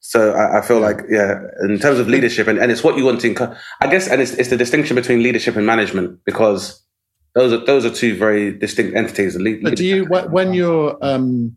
So 0.00 0.32
I, 0.32 0.58
I 0.58 0.60
feel 0.62 0.80
like, 0.80 1.00
yeah, 1.08 1.42
in 1.62 1.78
terms 1.78 1.98
of 1.98 2.08
leadership, 2.08 2.48
and, 2.48 2.58
and 2.58 2.72
it's 2.72 2.82
what 2.82 2.96
you 2.96 3.04
want 3.04 3.20
to, 3.20 3.32
inc- 3.32 3.56
I 3.80 3.86
guess, 3.86 4.08
and 4.08 4.20
it's, 4.20 4.32
it's 4.32 4.50
the 4.50 4.56
distinction 4.56 4.96
between 4.96 5.22
leadership 5.22 5.54
and 5.56 5.64
management 5.64 6.18
because 6.24 6.82
those 7.34 7.52
are 7.52 7.64
those 7.64 7.84
are 7.84 7.90
two 7.90 8.16
very 8.16 8.52
distinct 8.52 8.96
entities. 8.96 9.38
But 9.62 9.76
do 9.76 9.84
you 9.84 10.04
when 10.04 10.52
you're 10.52 10.98
um, 11.00 11.56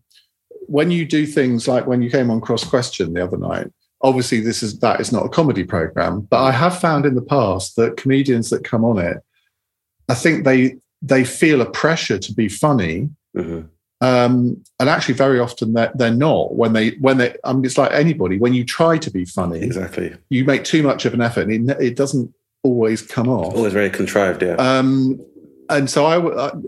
when 0.67 0.91
you 0.91 1.05
do 1.05 1.25
things 1.25 1.67
like 1.67 1.85
when 1.85 2.01
you 2.01 2.09
came 2.09 2.29
on 2.31 2.39
Cross 2.41 2.65
Question 2.65 3.13
the 3.13 3.23
other 3.23 3.37
night? 3.37 3.67
Obviously, 4.01 4.39
this 4.39 4.61
is 4.61 4.79
that 4.79 5.01
is 5.01 5.11
not 5.11 5.25
a 5.25 5.29
comedy 5.29 5.63
program, 5.63 6.21
but 6.21 6.41
I 6.41 6.51
have 6.51 6.79
found 6.79 7.05
in 7.05 7.15
the 7.15 7.21
past 7.21 7.75
that 7.75 7.97
comedians 7.97 8.49
that 8.51 8.63
come 8.63 8.85
on 8.85 8.99
it, 8.99 9.17
I 10.07 10.13
think 10.13 10.45
they 10.45 10.77
they 11.05 11.23
feel 11.23 11.61
a 11.61 11.69
pressure 11.69 12.17
to 12.17 12.33
be 12.33 12.49
funny. 12.49 13.09
Mm-hmm. 13.35 13.67
Um, 14.01 14.63
and 14.79 14.89
actually, 14.89 15.15
very 15.15 15.39
often 15.39 15.73
they're, 15.73 15.91
they're 15.95 16.11
not. 16.11 16.55
When 16.55 16.73
they 16.73 16.91
when 16.91 17.17
they, 17.17 17.35
I 17.43 17.53
mean, 17.53 17.63
it's 17.63 17.77
like 17.77 17.91
anybody. 17.93 18.37
When 18.37 18.53
you 18.53 18.65
try 18.65 18.97
to 18.97 19.09
be 19.09 19.25
funny, 19.25 19.61
exactly, 19.61 20.15
you 20.29 20.43
make 20.43 20.63
too 20.63 20.83
much 20.83 21.05
of 21.05 21.13
an 21.13 21.21
effort, 21.21 21.47
and 21.47 21.69
it, 21.69 21.81
it 21.81 21.95
doesn't 21.95 22.33
always 22.63 23.01
come 23.01 23.29
off. 23.29 23.47
It's 23.47 23.57
always 23.57 23.73
very 23.73 23.89
contrived, 23.89 24.41
yeah. 24.41 24.55
Um, 24.55 25.21
and 25.69 25.89
so 25.89 26.05
I, 26.05 26.17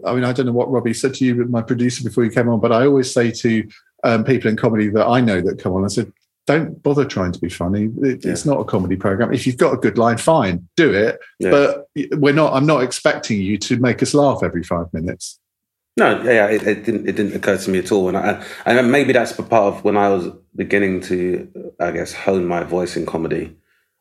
I 0.10 0.16
mean, 0.16 0.24
I 0.24 0.32
don't 0.32 0.46
know 0.46 0.52
what 0.54 0.72
Robbie 0.72 0.94
said 0.94 1.14
to 1.16 1.26
you, 1.26 1.46
my 1.46 1.62
producer, 1.62 2.04
before 2.04 2.24
you 2.24 2.32
came 2.32 2.50
on, 2.50 2.60
but 2.60 2.72
I 2.72 2.86
always 2.86 3.14
say 3.14 3.32
to 3.32 3.68
um, 4.04 4.24
people 4.24 4.50
in 4.50 4.56
comedy 4.56 4.88
that 4.90 5.06
I 5.06 5.22
know 5.22 5.42
that 5.42 5.60
come 5.60 5.74
on, 5.74 5.84
I 5.84 5.90
said, 5.90 6.12
don't 6.48 6.82
bother 6.82 7.06
trying 7.06 7.34
to 7.34 7.40
be 7.40 7.50
funny. 7.50 7.90
It, 8.02 8.26
yeah. 8.26 8.32
It's 8.32 8.46
not 8.46 8.60
a 8.60 8.64
comedy 8.64 8.96
program. 8.96 9.34
If 9.34 9.46
you've 9.46 9.58
got 9.58 9.74
a 9.74 9.78
good 9.78 9.98
line, 9.98 10.18
fine, 10.18 10.68
do 10.76 10.92
it. 10.94 11.20
Yeah. 11.40 11.52
But 11.52 11.90
we're 12.14 12.34
not. 12.34 12.54
I'm 12.54 12.66
not 12.66 12.82
expecting 12.82 13.40
you 13.42 13.58
to 13.60 13.78
make 13.78 14.02
us 14.02 14.14
laugh 14.14 14.42
every 14.42 14.64
five 14.64 14.92
minutes. 14.94 15.40
No, 15.98 16.22
yeah, 16.22 16.48
it, 16.48 16.64
it 16.64 16.86
didn't. 16.86 17.08
It 17.08 17.16
didn't 17.16 17.36
occur 17.36 17.58
to 17.58 17.70
me 17.70 17.80
at 17.80 17.92
all. 17.92 18.08
And 18.08 18.18
I, 18.18 18.44
and 18.66 18.92
maybe 18.92 19.14
that's 19.14 19.34
part 19.34 19.76
of 19.76 19.84
when 19.84 19.98
I 19.98 20.10
was 20.10 20.32
beginning 20.56 21.02
to, 21.02 21.74
I 21.80 21.92
guess, 21.92 22.14
hone 22.14 22.46
my 22.46 22.64
voice 22.64 22.96
in 22.96 23.06
comedy. 23.06 23.56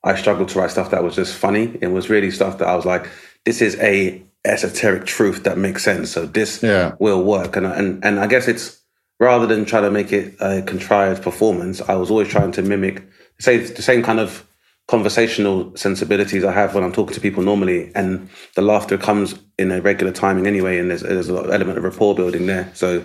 I 0.04 0.14
struggled 0.14 0.48
to 0.50 0.58
write 0.58 0.70
stuff 0.70 0.90
that 0.90 1.02
was 1.02 1.16
just 1.16 1.34
funny. 1.34 1.76
It 1.80 1.88
was 1.88 2.08
really 2.08 2.30
stuff 2.30 2.58
that 2.58 2.68
I 2.68 2.76
was 2.76 2.84
like, 2.84 3.10
this 3.44 3.60
is 3.60 3.76
a 3.80 4.22
esoteric 4.44 5.04
truth 5.06 5.42
that 5.42 5.58
makes 5.58 5.82
sense. 5.82 6.12
So 6.12 6.26
this 6.26 6.62
yeah. 6.62 6.94
will 7.00 7.24
work. 7.24 7.56
And 7.56 7.66
and 7.66 8.04
and 8.04 8.20
I 8.20 8.28
guess 8.28 8.46
it's 8.46 8.80
rather 9.18 9.46
than 9.46 9.64
trying 9.64 9.84
to 9.84 9.90
make 9.90 10.12
it 10.12 10.34
a 10.40 10.62
contrived 10.62 11.22
performance, 11.22 11.80
I 11.80 11.94
was 11.94 12.10
always 12.10 12.28
trying 12.28 12.52
to 12.52 12.62
mimic, 12.62 13.02
say, 13.38 13.58
the 13.58 13.82
same 13.82 14.02
kind 14.02 14.20
of 14.20 14.46
conversational 14.88 15.76
sensibilities 15.76 16.44
I 16.44 16.52
have 16.52 16.74
when 16.74 16.84
I'm 16.84 16.92
talking 16.92 17.14
to 17.14 17.20
people 17.20 17.42
normally. 17.42 17.90
And 17.94 18.28
the 18.54 18.62
laughter 18.62 18.96
comes 18.96 19.34
in 19.58 19.72
a 19.72 19.80
regular 19.80 20.12
timing 20.12 20.46
anyway, 20.46 20.78
and 20.78 20.90
there's, 20.90 21.02
there's 21.02 21.28
an 21.28 21.36
element 21.52 21.78
of 21.78 21.84
rapport 21.84 22.14
building 22.14 22.46
there. 22.46 22.70
So, 22.74 23.02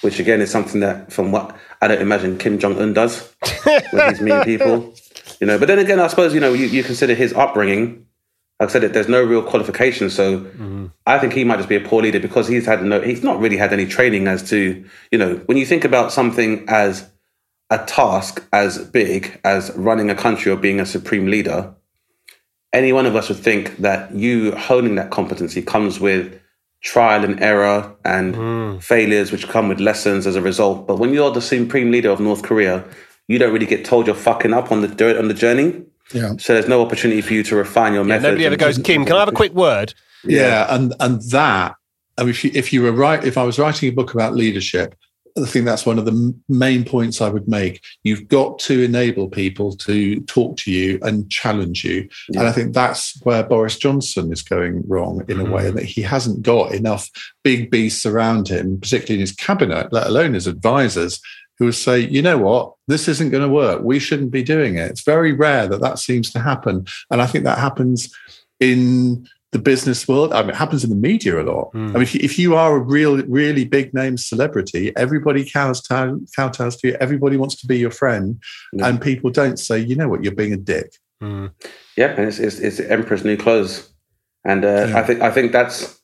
which 0.00 0.20
again 0.20 0.40
is 0.40 0.50
something 0.50 0.80
that, 0.80 1.12
from 1.12 1.32
what 1.32 1.56
I 1.82 1.88
don't 1.88 2.00
imagine 2.00 2.38
Kim 2.38 2.58
Jong 2.58 2.78
Un 2.78 2.92
does 2.94 3.34
with 3.66 4.10
his 4.10 4.20
mean 4.20 4.42
people. 4.44 4.94
You 5.40 5.46
know, 5.46 5.56
but 5.56 5.68
then 5.68 5.78
again, 5.78 6.00
I 6.00 6.08
suppose 6.08 6.34
you 6.34 6.40
know 6.40 6.52
you, 6.52 6.66
you 6.66 6.82
consider 6.82 7.14
his 7.14 7.32
upbringing 7.32 8.07
like 8.60 8.70
I 8.70 8.72
said, 8.72 8.82
there's 8.92 9.08
no 9.08 9.22
real 9.22 9.42
qualification. 9.42 10.10
So 10.10 10.40
mm-hmm. 10.40 10.86
I 11.06 11.18
think 11.18 11.32
he 11.32 11.44
might 11.44 11.56
just 11.56 11.68
be 11.68 11.76
a 11.76 11.80
poor 11.80 12.02
leader 12.02 12.18
because 12.18 12.48
he's 12.48 12.66
had 12.66 12.82
no, 12.82 13.00
he's 13.00 13.22
not 13.22 13.38
really 13.38 13.56
had 13.56 13.72
any 13.72 13.86
training 13.86 14.26
as 14.26 14.48
to, 14.50 14.84
you 15.12 15.18
know, 15.18 15.36
when 15.46 15.56
you 15.56 15.64
think 15.64 15.84
about 15.84 16.12
something 16.12 16.64
as 16.68 17.08
a 17.70 17.78
task 17.84 18.44
as 18.52 18.78
big 18.78 19.40
as 19.44 19.70
running 19.76 20.10
a 20.10 20.14
country 20.14 20.50
or 20.50 20.56
being 20.56 20.80
a 20.80 20.86
supreme 20.86 21.26
leader, 21.26 21.72
any 22.72 22.92
one 22.92 23.06
of 23.06 23.14
us 23.14 23.28
would 23.28 23.38
think 23.38 23.76
that 23.78 24.12
you 24.14 24.52
honing 24.56 24.96
that 24.96 25.10
competency 25.10 25.62
comes 25.62 26.00
with 26.00 26.40
trial 26.82 27.24
and 27.24 27.40
error 27.42 27.94
and 28.04 28.34
mm. 28.34 28.82
failures, 28.82 29.32
which 29.32 29.48
come 29.48 29.68
with 29.68 29.80
lessons 29.80 30.26
as 30.26 30.36
a 30.36 30.42
result. 30.42 30.86
But 30.86 30.98
when 30.98 31.12
you're 31.12 31.30
the 31.30 31.40
supreme 31.40 31.90
leader 31.90 32.10
of 32.10 32.20
North 32.20 32.42
Korea, 32.42 32.84
you 33.28 33.38
don't 33.38 33.52
really 33.52 33.66
get 33.66 33.84
told 33.84 34.06
you're 34.06 34.16
fucking 34.16 34.52
up 34.52 34.72
on 34.72 34.80
the 34.82 35.18
on 35.18 35.28
the 35.28 35.34
journey. 35.34 35.82
Yeah. 36.12 36.34
So 36.38 36.54
there's 36.54 36.68
no 36.68 36.82
opportunity 36.82 37.20
for 37.20 37.34
you 37.34 37.42
to 37.44 37.56
refine 37.56 37.94
your 37.94 38.02
yeah, 38.04 38.08
method. 38.08 38.22
Nobody 38.22 38.46
ever 38.46 38.56
goes, 38.56 38.78
Kim, 38.78 39.04
can 39.04 39.16
I 39.16 39.20
have 39.20 39.28
a 39.28 39.32
quick 39.32 39.52
word? 39.52 39.94
Yeah, 40.24 40.40
yeah. 40.40 40.74
and 40.74 40.94
and 41.00 41.22
that, 41.30 41.74
I 42.16 42.22
mean, 42.22 42.30
if 42.30 42.44
you, 42.44 42.50
if 42.54 42.72
you 42.72 42.82
were 42.82 42.92
right, 42.92 43.22
if 43.22 43.38
I 43.38 43.44
was 43.44 43.58
writing 43.58 43.88
a 43.88 43.92
book 43.92 44.14
about 44.14 44.34
leadership, 44.34 44.94
I 45.36 45.46
think 45.46 45.66
that's 45.66 45.86
one 45.86 45.98
of 45.98 46.04
the 46.04 46.34
main 46.48 46.84
points 46.84 47.20
I 47.20 47.28
would 47.28 47.46
make. 47.46 47.84
You've 48.02 48.26
got 48.26 48.58
to 48.60 48.82
enable 48.82 49.28
people 49.28 49.76
to 49.76 50.20
talk 50.22 50.56
to 50.58 50.72
you 50.72 50.98
and 51.02 51.30
challenge 51.30 51.84
you. 51.84 52.08
Yeah. 52.28 52.40
And 52.40 52.48
I 52.48 52.52
think 52.52 52.74
that's 52.74 53.20
where 53.22 53.44
Boris 53.44 53.78
Johnson 53.78 54.32
is 54.32 54.42
going 54.42 54.82
wrong 54.88 55.20
in 55.28 55.36
mm-hmm. 55.36 55.46
a 55.46 55.50
way, 55.50 55.64
mm-hmm. 55.64 55.76
that 55.76 55.84
he 55.84 56.02
hasn't 56.02 56.42
got 56.42 56.72
enough 56.72 57.08
big 57.44 57.70
beasts 57.70 58.04
around 58.04 58.48
him, 58.48 58.80
particularly 58.80 59.14
in 59.14 59.20
his 59.20 59.32
cabinet, 59.32 59.92
let 59.92 60.08
alone 60.08 60.34
his 60.34 60.46
advisors, 60.46 61.20
who 61.58 61.66
will 61.66 61.72
say, 61.72 61.98
you 61.98 62.22
know 62.22 62.38
what, 62.38 62.74
this 62.86 63.08
isn't 63.08 63.30
going 63.30 63.42
to 63.42 63.52
work. 63.52 63.82
We 63.82 63.98
shouldn't 63.98 64.30
be 64.30 64.42
doing 64.42 64.76
it. 64.76 64.90
It's 64.90 65.02
very 65.02 65.32
rare 65.32 65.66
that 65.68 65.80
that 65.80 65.98
seems 65.98 66.30
to 66.32 66.40
happen. 66.40 66.86
And 67.10 67.20
I 67.20 67.26
think 67.26 67.44
that 67.44 67.58
happens 67.58 68.14
in 68.60 69.26
the 69.52 69.58
business 69.58 70.06
world. 70.06 70.32
I 70.32 70.42
mean, 70.42 70.50
it 70.50 70.56
happens 70.56 70.84
in 70.84 70.90
the 70.90 70.96
media 70.96 71.40
a 71.40 71.42
lot. 71.42 71.72
Mm. 71.72 71.90
I 71.90 71.92
mean, 71.94 72.02
if 72.02 72.14
you, 72.14 72.20
if 72.22 72.38
you, 72.38 72.54
are 72.54 72.76
a 72.76 72.80
real, 72.80 73.16
really 73.26 73.64
big 73.64 73.94
name 73.94 74.16
celebrity, 74.16 74.94
everybody 74.96 75.44
kowtows 75.44 76.80
to 76.80 76.88
you. 76.88 76.96
Everybody 77.00 77.36
wants 77.36 77.56
to 77.56 77.66
be 77.66 77.78
your 77.78 77.90
friend, 77.90 78.40
yeah. 78.72 78.88
and 78.88 79.00
people 79.00 79.30
don't 79.30 79.58
say, 79.58 79.78
you 79.78 79.96
know 79.96 80.08
what, 80.08 80.22
you're 80.22 80.34
being 80.34 80.52
a 80.52 80.58
dick. 80.58 80.92
Mm. 81.22 81.52
Yeah, 81.96 82.08
and 82.08 82.28
it's, 82.28 82.38
it's, 82.38 82.58
it's 82.58 82.78
emperor's 82.78 83.24
new 83.24 83.36
clothes, 83.36 83.90
and 84.44 84.64
uh, 84.64 84.88
yeah. 84.88 84.98
I 84.98 85.02
think 85.02 85.20
I 85.20 85.30
think 85.30 85.52
that's 85.52 85.97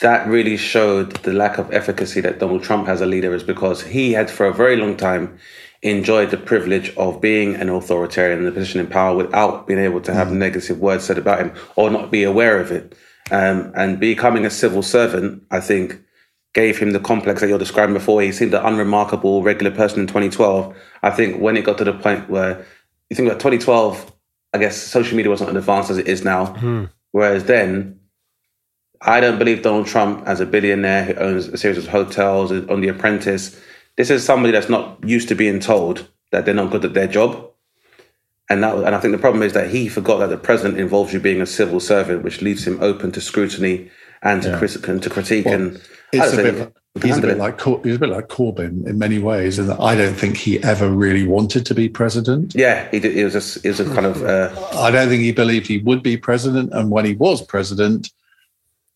that 0.00 0.26
really 0.26 0.56
showed 0.56 1.12
the 1.24 1.32
lack 1.32 1.58
of 1.58 1.72
efficacy 1.72 2.20
that 2.20 2.38
Donald 2.38 2.62
Trump 2.62 2.86
has 2.86 3.00
a 3.00 3.06
leader 3.06 3.34
is 3.34 3.42
because 3.42 3.82
he 3.82 4.12
had 4.12 4.30
for 4.30 4.46
a 4.46 4.54
very 4.54 4.76
long 4.76 4.96
time 4.96 5.38
enjoyed 5.82 6.30
the 6.30 6.36
privilege 6.36 6.94
of 6.96 7.20
being 7.20 7.54
an 7.54 7.68
authoritarian 7.68 8.40
in 8.40 8.46
a 8.46 8.52
position 8.52 8.80
in 8.80 8.86
power 8.86 9.16
without 9.16 9.66
being 9.66 9.78
able 9.78 10.00
to 10.00 10.12
have 10.12 10.28
mm. 10.28 10.34
negative 10.34 10.78
words 10.78 11.04
said 11.04 11.18
about 11.18 11.40
him 11.40 11.52
or 11.76 11.90
not 11.90 12.10
be 12.10 12.22
aware 12.22 12.60
of 12.60 12.70
it. 12.70 12.94
Um, 13.30 13.72
and 13.76 14.00
becoming 14.00 14.44
a 14.44 14.50
civil 14.50 14.82
servant, 14.82 15.44
I 15.50 15.60
think, 15.60 16.00
gave 16.52 16.78
him 16.78 16.90
the 16.90 17.00
complex 17.00 17.40
that 17.40 17.48
you're 17.48 17.58
describing 17.58 17.94
before. 17.94 18.20
He 18.22 18.32
seemed 18.32 18.54
an 18.54 18.64
unremarkable 18.64 19.42
regular 19.42 19.70
person 19.70 20.00
in 20.00 20.06
2012. 20.06 20.74
I 21.02 21.10
think 21.10 21.40
when 21.40 21.56
it 21.56 21.64
got 21.64 21.78
to 21.78 21.84
the 21.84 21.92
point 21.92 22.28
where 22.28 22.66
you 23.08 23.16
think 23.16 23.28
about 23.28 23.38
2012, 23.38 24.12
I 24.52 24.58
guess 24.58 24.76
social 24.76 25.16
media 25.16 25.30
wasn't 25.30 25.50
as 25.50 25.56
advanced 25.56 25.90
as 25.90 25.98
it 25.98 26.08
is 26.08 26.24
now. 26.24 26.54
Mm. 26.56 26.90
Whereas 27.12 27.44
then, 27.44 27.99
I 29.02 29.20
don't 29.20 29.38
believe 29.38 29.62
Donald 29.62 29.86
Trump 29.86 30.26
as 30.26 30.40
a 30.40 30.46
billionaire 30.46 31.04
who 31.04 31.14
owns 31.14 31.48
a 31.48 31.56
series 31.56 31.78
of 31.78 31.88
hotels 31.88 32.52
on 32.52 32.80
The 32.80 32.88
Apprentice 32.88 33.58
this 34.00 34.08
is 34.08 34.24
somebody 34.24 34.50
that's 34.52 34.70
not 34.70 34.98
used 35.04 35.28
to 35.28 35.34
being 35.34 35.60
told 35.60 36.08
that 36.30 36.46
they're 36.46 36.54
not 36.54 36.70
good 36.70 36.86
at 36.86 36.94
their 36.94 37.06
job. 37.06 37.50
And 38.48 38.62
that, 38.62 38.74
and 38.74 38.94
I 38.94 38.98
think 38.98 39.12
the 39.12 39.18
problem 39.18 39.42
is 39.42 39.52
that 39.52 39.70
he 39.70 39.88
forgot 39.88 40.18
that 40.18 40.30
the 40.30 40.38
president 40.38 40.80
involves 40.80 41.12
you 41.12 41.20
being 41.20 41.42
a 41.42 41.46
civil 41.46 41.80
servant, 41.80 42.24
which 42.24 42.40
leaves 42.40 42.66
him 42.66 42.78
open 42.80 43.12
to 43.12 43.20
scrutiny 43.20 43.90
and 44.22 44.42
to, 44.42 44.48
yeah. 44.48 44.58
crit- 44.58 44.88
and 44.88 45.02
to 45.02 45.10
critique. 45.10 45.44
Well, 45.44 45.54
and 45.54 45.82
it's 46.12 46.32
a 46.32 46.36
bit, 46.36 46.58
like, 46.58 47.04
he's 47.04 47.18
a 47.18 47.20
bit 47.20 47.36
like 47.36 47.60
he's 47.84 47.96
a 47.96 47.98
bit 47.98 48.08
like 48.08 48.28
Corbyn 48.28 48.86
in 48.86 48.98
many 48.98 49.18
ways, 49.18 49.58
and 49.58 49.70
I 49.70 49.94
don't 49.94 50.14
think 50.14 50.38
he 50.38 50.60
ever 50.62 50.88
really 50.88 51.26
wanted 51.26 51.66
to 51.66 51.74
be 51.74 51.88
president. 51.88 52.54
Yeah, 52.54 52.90
he, 52.90 53.00
did, 53.00 53.14
he 53.14 53.22
was 53.22 53.36
a, 53.36 53.60
he 53.60 53.68
was 53.68 53.80
a 53.80 53.84
kind 53.84 54.06
of. 54.06 54.22
Uh, 54.24 54.50
I 54.78 54.90
don't 54.90 55.08
think 55.08 55.22
he 55.22 55.32
believed 55.32 55.66
he 55.66 55.78
would 55.78 56.02
be 56.02 56.16
president, 56.16 56.72
and 56.72 56.90
when 56.90 57.04
he 57.04 57.14
was 57.14 57.42
president, 57.42 58.10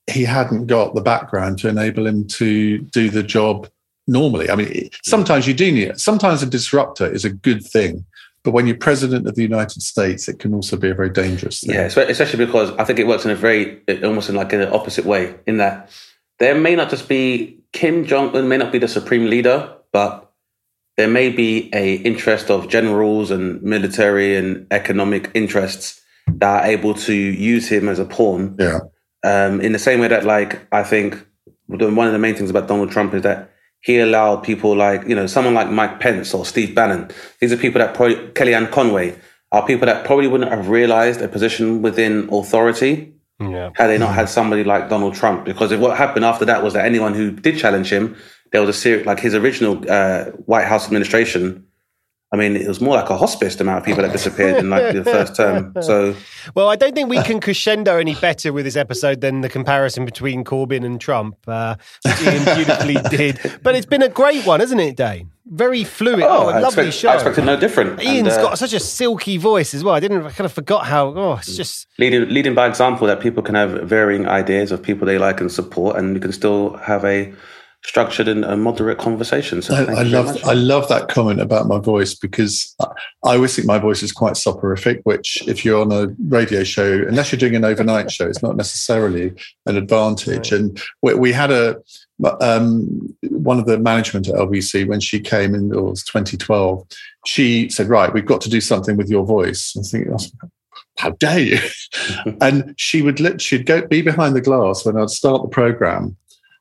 he 0.07 0.25
hadn't 0.25 0.67
got 0.67 0.95
the 0.95 1.01
background 1.01 1.59
to 1.61 1.69
enable 1.69 2.07
him 2.07 2.27
to 2.27 2.79
do 2.79 3.11
the 3.11 3.23
job 3.23 3.69
normally. 4.07 4.51
I 4.51 4.57
mean, 4.57 4.91
sometimes 5.03 5.47
you 5.47 5.55
do 5.55 5.73
need 5.73 5.89
it. 5.89 6.01
Sometimes 6.01 6.43
a 6.43 6.47
disruptor 6.47 7.07
is 7.07 7.25
a 7.25 7.31
good 7.31 7.65
thing. 7.65 8.05
But 8.43 8.51
when 8.51 8.67
you're 8.67 8.77
president 8.77 9.27
of 9.27 9.37
the 9.37 9.43
United 9.43 9.81
States, 9.81 10.29
it 10.29 10.39
can 10.39 10.53
also 10.53 10.77
be 10.77 10.91
a 10.91 10.95
very 10.95 11.09
dangerous 11.09 11.61
thing. 11.61 11.75
Yeah, 11.75 11.87
especially 11.87 12.45
because 12.45 12.71
I 12.73 12.85
think 12.85 12.99
it 12.99 13.07
works 13.07 13.25
in 13.25 13.31
a 13.31 13.35
very, 13.35 13.81
almost 14.03 14.29
in 14.29 14.35
like 14.35 14.53
an 14.53 14.63
opposite 14.71 15.07
way, 15.07 15.35
in 15.47 15.57
that 15.57 15.91
there 16.39 16.55
may 16.55 16.77
not 16.77 16.91
just 16.91 17.09
be 17.09 17.59
Kim 17.73 18.05
Jong 18.05 18.37
Un 18.37 18.49
may 18.49 18.59
not 18.59 18.71
be 18.71 18.79
the 18.79 18.89
supreme 18.89 19.31
leader, 19.31 19.75
but 19.93 20.31
there 20.97 21.09
may 21.09 21.31
be 21.31 21.71
a 21.75 21.95
interest 21.95 22.51
of 22.51 22.69
generals 22.69 23.31
and 23.31 23.63
military 23.63 24.37
and 24.37 24.67
economic 24.71 25.31
interests 25.35 26.03
that 26.29 26.65
are 26.65 26.67
able 26.67 26.95
to 26.95 27.15
use 27.15 27.69
him 27.69 27.89
as 27.89 27.99
a 27.99 28.05
pawn. 28.05 28.57
Yeah. 28.59 28.81
Um, 29.25 29.61
in 29.61 29.73
the 29.73 29.79
same 29.79 30.01
way 30.01 30.09
that, 30.09 30.25
like, 30.25 30.67
I 30.71 30.83
think 30.83 31.27
one 31.67 32.07
of 32.07 32.13
the 32.13 32.19
main 32.19 32.35
things 32.35 32.51
about 32.51 32.69
Donald 32.69 32.91
Trump 32.91 33.15
is 33.15 33.23
that 33.23 33.51
he 33.81 33.99
allowed 33.99 34.45
people 34.45 34.77
like, 34.77 35.07
you 35.07 35.15
know, 35.15 35.27
someone 35.27 35.55
like 35.55 35.71
Mike 35.71 36.01
Pence 36.01 36.35
or 36.35 36.45
Steve 36.45 36.75
Bannon. 36.75 37.11
These 37.41 37.53
are 37.53 37.57
people 37.57 37.79
that 37.81 37.95
probably, 37.95 38.17
Kellyanne 38.17 38.71
Conway, 38.71 39.17
are 39.53 39.67
people 39.67 39.87
that 39.87 40.05
probably 40.05 40.27
wouldn't 40.27 40.51
have 40.51 40.69
realized 40.69 41.21
a 41.21 41.29
position 41.29 41.83
within 41.83 42.29
authority 42.33 43.15
yeah. 43.41 43.71
had 43.75 43.89
they 43.89 43.99
not 43.99 44.15
had 44.15 44.29
somebody 44.29 44.65
like 44.65 44.89
Donald 44.89 45.15
Trump. 45.15 45.45
Because 45.45 45.71
if 45.73 45.81
what 45.81 45.97
happened 45.97 46.25
after 46.25 46.45
that 46.45 46.63
was 46.63 46.73
that 46.75 46.85
anyone 46.85 47.15
who 47.15 47.31
did 47.31 47.59
challenge 47.59 47.91
him, 47.93 48.17
there 48.53 48.61
was 48.61 48.71
a 48.71 48.79
series, 48.79 49.07
like 49.07 49.21
his 49.21 49.35
original 49.35 49.83
uh, 49.91 50.25
White 50.47 50.67
House 50.67 50.87
administration 50.87 51.64
I 52.35 52.37
mean, 52.37 52.57
it 52.57 52.67
was 52.67 52.81
more 52.81 52.97
like 52.97 53.11
a 53.11 53.17
hospice 53.17 53.55
the 53.55 53.63
amount 53.63 53.79
of 53.79 53.85
people 53.85 54.03
that 54.03 54.11
disappeared 54.11 54.57
in 54.57 54.69
like 54.69 54.93
the 54.93 55.05
first 55.05 55.37
term. 55.37 55.73
So, 55.85 56.17
well, 56.55 56.69
I 56.69 56.77
don't 56.77 56.95
think 56.95 57.09
we 57.09 57.23
can 57.23 57.41
crescendo 57.41 57.99
any 57.99 58.15
better 58.15 58.53
with 58.53 58.65
this 58.65 58.75
episode 58.75 59.21
than 59.21 59.43
the 59.43 59.49
comparison 59.49 60.05
between 60.05 60.43
Corbyn 60.43 60.85
and 60.85 61.01
Trump, 61.01 61.37
uh, 61.47 61.77
which 62.05 62.27
Iain 62.27 62.57
beautifully 62.57 62.97
did. 63.17 63.61
But 63.63 63.77
it's 63.77 63.87
been 63.87 64.03
a 64.03 64.09
great 64.09 64.47
one, 64.47 64.61
isn't 64.61 64.81
it, 64.81 64.97
Dane? 64.97 65.31
Very 65.47 65.85
fluid. 65.85 66.23
Oh, 66.23 66.47
oh 66.47 66.59
a 66.59 66.61
lovely 66.61 66.87
expect, 66.87 66.95
show. 66.95 67.09
I 67.11 67.15
expected 67.15 67.45
no 67.45 67.57
different. 67.57 68.01
Iain's 68.01 68.29
and, 68.35 68.39
uh, 68.39 68.43
got 68.43 68.59
such 68.59 68.73
a 68.73 68.81
silky 68.81 69.37
voice 69.37 69.75
as 69.75 69.85
well. 69.85 69.95
I 69.95 70.01
didn't. 70.01 70.25
I 70.25 70.31
kind 70.31 70.47
of 70.47 70.53
forgot 70.53 70.87
how. 70.87 71.15
Oh, 71.15 71.35
it's 71.35 71.57
just 71.57 71.87
leading 71.99 72.29
leading 72.31 72.55
by 72.55 72.67
example 72.67 73.07
that 73.07 73.21
people 73.21 73.43
can 73.43 73.55
have 73.55 73.83
varying 73.83 74.27
ideas 74.27 74.73
of 74.73 74.83
people 74.83 75.07
they 75.07 75.19
like 75.19 75.41
and 75.41 75.53
support, 75.53 75.97
and 75.97 76.15
you 76.15 76.21
can 76.21 76.33
still 76.33 76.77
have 76.79 77.05
a 77.05 77.33
structured 77.85 78.29
and, 78.29 78.45
and 78.45 78.63
moderate 78.63 78.99
conversations. 78.99 79.67
So 79.67 79.75
I, 79.75 80.01
I 80.01 80.03
love 80.03 80.43
I 80.45 80.55
love 80.55 80.89
that 80.89 81.09
comment 81.09 81.41
about 81.41 81.67
my 81.69 81.79
voice 81.79 82.15
because 82.15 82.75
I, 82.81 83.35
always 83.35 83.55
think 83.55 83.67
my 83.67 83.79
voice 83.79 84.03
is 84.03 84.11
quite 84.11 84.37
soporific. 84.37 85.01
Which, 85.05 85.47
if 85.47 85.65
you're 85.65 85.81
on 85.81 85.93
a 85.93 86.15
radio 86.27 86.65
show, 86.65 87.05
unless 87.07 87.31
you're 87.31 87.39
doing 87.39 87.57
an 87.57 87.65
overnight 87.65 88.11
show, 88.11 88.27
it's 88.27 88.43
not 88.43 88.57
necessarily 88.57 89.33
an 89.67 89.77
advantage. 89.77 90.51
Right. 90.51 90.61
And 90.61 90.83
we, 91.03 91.15
we, 91.15 91.33
had 91.33 91.51
a 91.51 91.77
um, 92.41 93.15
one 93.23 93.59
of 93.59 93.67
the 93.67 93.79
management 93.79 94.29
at 94.29 94.35
LBC 94.35 94.87
when 94.87 95.01
she 95.01 95.21
came 95.21 95.55
in, 95.55 95.73
it 95.73 95.81
was 95.81 96.03
2012. 96.05 96.87
She 97.27 97.69
said, 97.69 97.89
"Right, 97.89 98.13
we've 98.13 98.27
got 98.27 98.41
to 98.43 98.51
do 98.51 98.61
something 98.61 98.97
with 98.97 99.11
your 99.11 99.27
voice." 99.27 99.77
I 99.79 99.83
think 99.83 100.09
how 100.99 101.11
dare 101.11 101.41
you? 101.41 101.59
and 102.41 102.75
she 102.79 103.03
would 103.03 103.43
she'd 103.43 103.67
go 103.67 103.87
be 103.87 104.01
behind 104.01 104.35
the 104.35 104.41
glass 104.41 104.87
when 104.87 104.97
I'd 104.97 105.11
start 105.11 105.43
the 105.43 105.49
program 105.49 106.17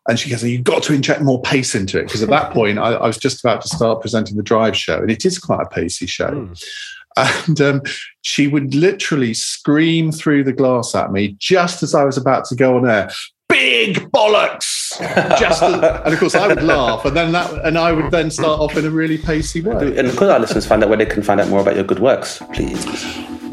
and 0.08 0.20
she 0.20 0.30
goes, 0.30 0.44
You've 0.44 0.64
got 0.64 0.84
to 0.84 0.94
inject 0.94 1.22
more 1.22 1.42
pace 1.42 1.76
into 1.76 2.00
it. 2.00 2.04
Because 2.04 2.24
at 2.24 2.30
that 2.30 2.52
point, 2.52 2.80
I, 2.80 2.94
I, 2.94 3.08
was 3.08 3.18
just 3.18 3.44
about 3.44 3.62
to 3.62 3.68
start 3.68 4.02
presenting 4.02 4.38
the 4.38 4.44
drive 4.44 4.76
show, 4.76 4.98
and 4.98 5.10
it 5.10 5.26
is 5.26 5.40
quite 5.40 5.62
a 5.62 5.70
pacey 5.70 6.08
show. 6.08 6.30
Mm. 6.30 6.64
And 7.16 7.62
um, 7.62 7.82
she 8.24 8.48
would 8.48 8.74
literally 8.74 9.36
scream 9.36 10.12
through 10.12 10.46
the 10.46 10.52
glass 10.52 10.96
at 10.96 11.12
me 11.12 11.36
just 11.38 11.84
as 11.84 11.94
I 11.94 12.04
was 12.06 12.18
about 12.18 12.46
to 12.46 12.56
go 12.56 12.76
on 12.76 12.90
air. 12.90 13.12
Big 13.48 13.98
bollocks! 14.12 14.98
Just 15.40 15.62
as, 15.62 15.74
and 15.76 16.12
of 16.12 16.20
course, 16.20 16.34
I 16.34 16.48
would 16.48 16.64
laugh, 16.64 17.06
and 17.06 17.16
then 17.16 17.32
that, 17.34 17.54
and 17.66 17.78
I 17.78 17.92
would 17.92 18.10
then 18.10 18.32
start 18.32 18.60
off 18.60 18.76
in 18.76 18.86
a 18.86 18.90
really 18.90 19.20
pacey 19.20 19.62
way. 19.62 19.96
And 19.96 20.10
could 20.18 20.32
our 20.32 20.40
listeners 20.40 20.66
find 20.66 20.84
out 20.84 20.90
where 20.90 20.98
they 20.98 21.06
can 21.06 21.22
find 21.22 21.40
out 21.40 21.50
more 21.50 21.62
about 21.62 21.76
your 21.76 21.84
good 21.84 22.00
works, 22.00 22.42
please? 22.54 22.84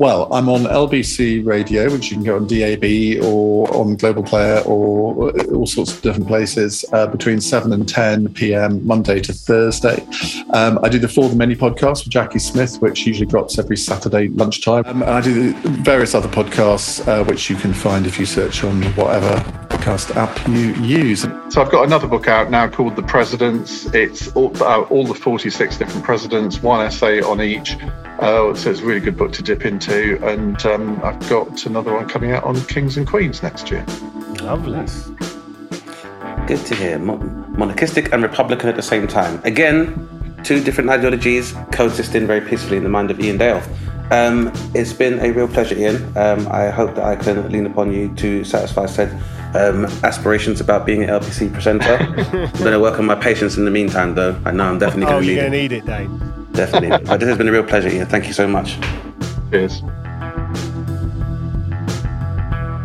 Well, 0.00 0.32
I'm 0.32 0.48
on 0.48 0.62
LBC 0.62 1.44
Radio, 1.44 1.92
which 1.92 2.10
you 2.10 2.16
can 2.16 2.24
go 2.24 2.36
on 2.36 2.46
DAB 2.46 3.22
or 3.22 3.70
on 3.76 3.96
Global 3.96 4.22
Player 4.22 4.60
or 4.60 5.30
all 5.50 5.66
sorts 5.66 5.92
of 5.92 6.00
different 6.00 6.26
places 6.26 6.86
uh, 6.94 7.06
between 7.06 7.38
7 7.38 7.70
and 7.70 7.86
10 7.86 8.32
p.m. 8.32 8.86
Monday 8.86 9.20
to 9.20 9.34
Thursday. 9.34 10.02
Um, 10.54 10.78
I 10.82 10.88
do 10.88 10.98
the 10.98 11.06
For 11.06 11.28
the 11.28 11.36
Many 11.36 11.54
podcast 11.54 12.06
with 12.06 12.14
Jacqui 12.14 12.40
Smith, 12.40 12.80
which 12.80 13.06
usually 13.06 13.26
drops 13.26 13.58
every 13.58 13.76
Saturday 13.76 14.28
lunchtime. 14.28 14.84
Um, 14.86 15.02
and 15.02 15.10
I 15.10 15.20
do 15.20 15.52
various 15.82 16.14
other 16.14 16.28
podcasts, 16.28 17.06
uh, 17.06 17.22
which 17.24 17.50
you 17.50 17.56
can 17.56 17.74
find 17.74 18.06
if 18.06 18.18
you 18.18 18.24
search 18.24 18.64
on 18.64 18.82
whatever 18.94 19.36
podcast 19.68 20.16
app 20.16 20.48
you 20.48 20.72
use. 20.82 21.26
So 21.50 21.60
I've 21.60 21.70
got 21.70 21.84
another 21.84 22.06
book 22.06 22.26
out 22.26 22.50
now 22.50 22.68
called 22.68 22.96
The 22.96 23.02
Presidents. 23.02 23.84
It's 23.94 24.28
all, 24.28 24.50
uh, 24.62 24.82
all 24.82 25.06
the 25.06 25.14
46 25.14 25.76
different 25.76 26.04
presidents, 26.04 26.62
one 26.62 26.86
essay 26.86 27.20
on 27.20 27.42
each. 27.42 27.76
Uh, 28.20 28.54
so 28.54 28.70
it's 28.70 28.80
a 28.80 28.84
really 28.84 29.00
good 29.00 29.16
book 29.16 29.32
to 29.32 29.42
dip 29.42 29.64
into. 29.64 29.89
And 29.90 30.64
um, 30.66 31.00
I've 31.02 31.28
got 31.28 31.66
another 31.66 31.92
one 31.92 32.08
coming 32.08 32.30
out 32.30 32.44
on 32.44 32.60
Kings 32.66 32.96
and 32.96 33.06
Queens 33.06 33.42
next 33.42 33.70
year. 33.72 33.84
Lovely. 34.40 34.86
Good 36.46 36.64
to 36.66 36.74
hear. 36.76 36.98
Monarchistic 36.98 38.12
and 38.12 38.22
Republican 38.22 38.68
at 38.68 38.76
the 38.76 38.82
same 38.82 39.08
time. 39.08 39.40
Again, 39.42 40.40
two 40.44 40.62
different 40.62 40.90
ideologies 40.90 41.54
coexisting 41.72 42.28
very 42.28 42.40
peacefully 42.40 42.76
in 42.76 42.84
the 42.84 42.88
mind 42.88 43.10
of 43.10 43.18
Iain 43.18 43.38
Dale. 43.38 43.62
Um, 44.12 44.52
it's 44.74 44.92
been 44.92 45.18
a 45.18 45.32
real 45.32 45.48
pleasure, 45.48 45.74
Iain. 45.74 45.96
Um, 46.16 46.46
I 46.52 46.70
hope 46.70 46.94
that 46.94 47.04
I 47.04 47.16
can 47.16 47.50
lean 47.50 47.66
upon 47.66 47.92
you 47.92 48.14
to 48.14 48.44
satisfy 48.44 48.86
said 48.86 49.10
um, 49.56 49.86
aspirations 50.04 50.60
about 50.60 50.86
being 50.86 51.02
an 51.02 51.08
LBC 51.08 51.52
presenter. 51.52 51.96
I'm 52.00 52.52
going 52.60 52.72
to 52.72 52.80
work 52.80 53.00
on 53.00 53.06
my 53.06 53.16
patience 53.16 53.56
in 53.56 53.64
the 53.64 53.72
meantime, 53.72 54.14
though. 54.14 54.40
I 54.44 54.52
know 54.52 54.64
I'm 54.64 54.78
definitely 54.78 55.06
going 55.06 55.22
to 55.24 55.26
need 55.26 55.32
it. 55.32 55.34
you're 55.34 55.42
going 55.42 55.52
to 55.52 55.58
need 55.58 55.72
it, 55.72 55.86
Dane. 55.86 56.52
Definitely. 56.52 57.06
but 57.06 57.18
this 57.18 57.28
has 57.28 57.38
been 57.38 57.48
a 57.48 57.52
real 57.52 57.64
pleasure, 57.64 57.88
Iain. 57.88 58.06
Thank 58.06 58.28
you 58.28 58.32
so 58.32 58.46
much. 58.46 58.78
Cheers. 59.50 59.82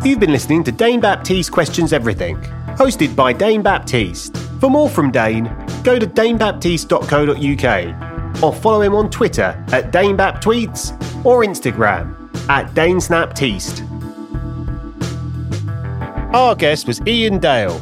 You've 0.04 0.20
been 0.20 0.32
listening 0.32 0.62
to 0.64 0.72
Dane 0.72 1.00
Baptiste 1.00 1.52
Questions 1.52 1.92
Everything, 1.92 2.36
hosted 2.76 3.14
by 3.16 3.32
Dane 3.32 3.62
Baptiste. 3.62 4.36
For 4.60 4.70
more 4.70 4.88
from 4.88 5.10
Dane, 5.10 5.44
go 5.82 5.98
to 5.98 6.06
danebaptiste.co.uk 6.06 8.42
or 8.42 8.54
follow 8.54 8.80
him 8.82 8.94
on 8.94 9.10
Twitter 9.10 9.64
at 9.72 9.92
danebaptweets 9.92 10.92
or 11.24 11.44
Instagram 11.44 12.14
at 12.48 12.72
danesnaptiste. 12.74 13.82
Our 16.34 16.54
guest 16.54 16.86
was 16.86 17.00
Iain 17.00 17.40
Dale. 17.40 17.80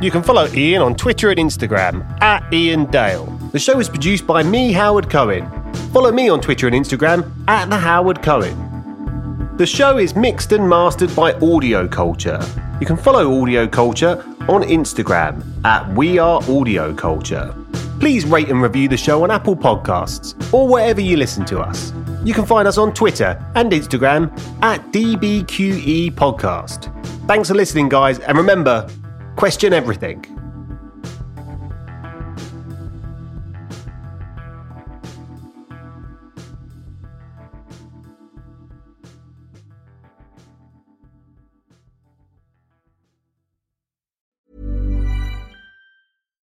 You 0.00 0.10
can 0.10 0.22
follow 0.22 0.46
Iain 0.48 0.80
on 0.80 0.94
Twitter 0.94 1.30
and 1.30 1.38
Instagram 1.38 2.04
at 2.22 2.42
Iain 2.52 2.86
Dale. 2.90 3.26
The 3.52 3.58
show 3.58 3.80
is 3.80 3.88
produced 3.88 4.26
by 4.26 4.42
me, 4.42 4.72
Howard 4.72 5.08
Cohen. 5.08 5.50
Follow 5.92 6.12
me 6.12 6.28
on 6.28 6.40
Twitter 6.40 6.66
and 6.66 6.76
Instagram 6.76 7.30
at 7.48 7.70
the 7.70 7.76
Howard 7.76 8.22
Cohen. 8.22 9.56
The 9.56 9.66
show 9.66 9.96
is 9.96 10.14
mixed 10.14 10.52
and 10.52 10.68
mastered 10.68 11.14
by 11.16 11.32
Audio 11.34 11.88
Culture. 11.88 12.40
You 12.80 12.86
can 12.86 12.96
follow 12.96 13.40
Audio 13.40 13.66
Culture 13.66 14.22
on 14.48 14.62
Instagram 14.62 15.42
at 15.64 15.88
We 15.94 16.18
Are 16.18 16.42
Audio 16.48 16.94
Culture. 16.94 17.54
Please 18.00 18.24
rate 18.26 18.50
and 18.50 18.62
review 18.62 18.86
the 18.86 18.96
show 18.96 19.24
on 19.24 19.30
Apple 19.30 19.56
Podcasts 19.56 20.34
or 20.52 20.68
wherever 20.68 21.00
you 21.00 21.16
listen 21.16 21.44
to 21.46 21.58
us. 21.58 21.92
You 22.22 22.34
can 22.34 22.44
find 22.46 22.68
us 22.68 22.78
on 22.78 22.92
Twitter 22.92 23.42
and 23.54 23.72
Instagram 23.72 24.30
at 24.62 24.80
DBQE 24.92 26.12
Podcast. 26.12 26.94
Thanks 27.26 27.48
for 27.48 27.54
listening, 27.54 27.88
guys, 27.88 28.18
and 28.20 28.36
remember 28.36 28.88
question 29.36 29.72
everything. 29.72 30.24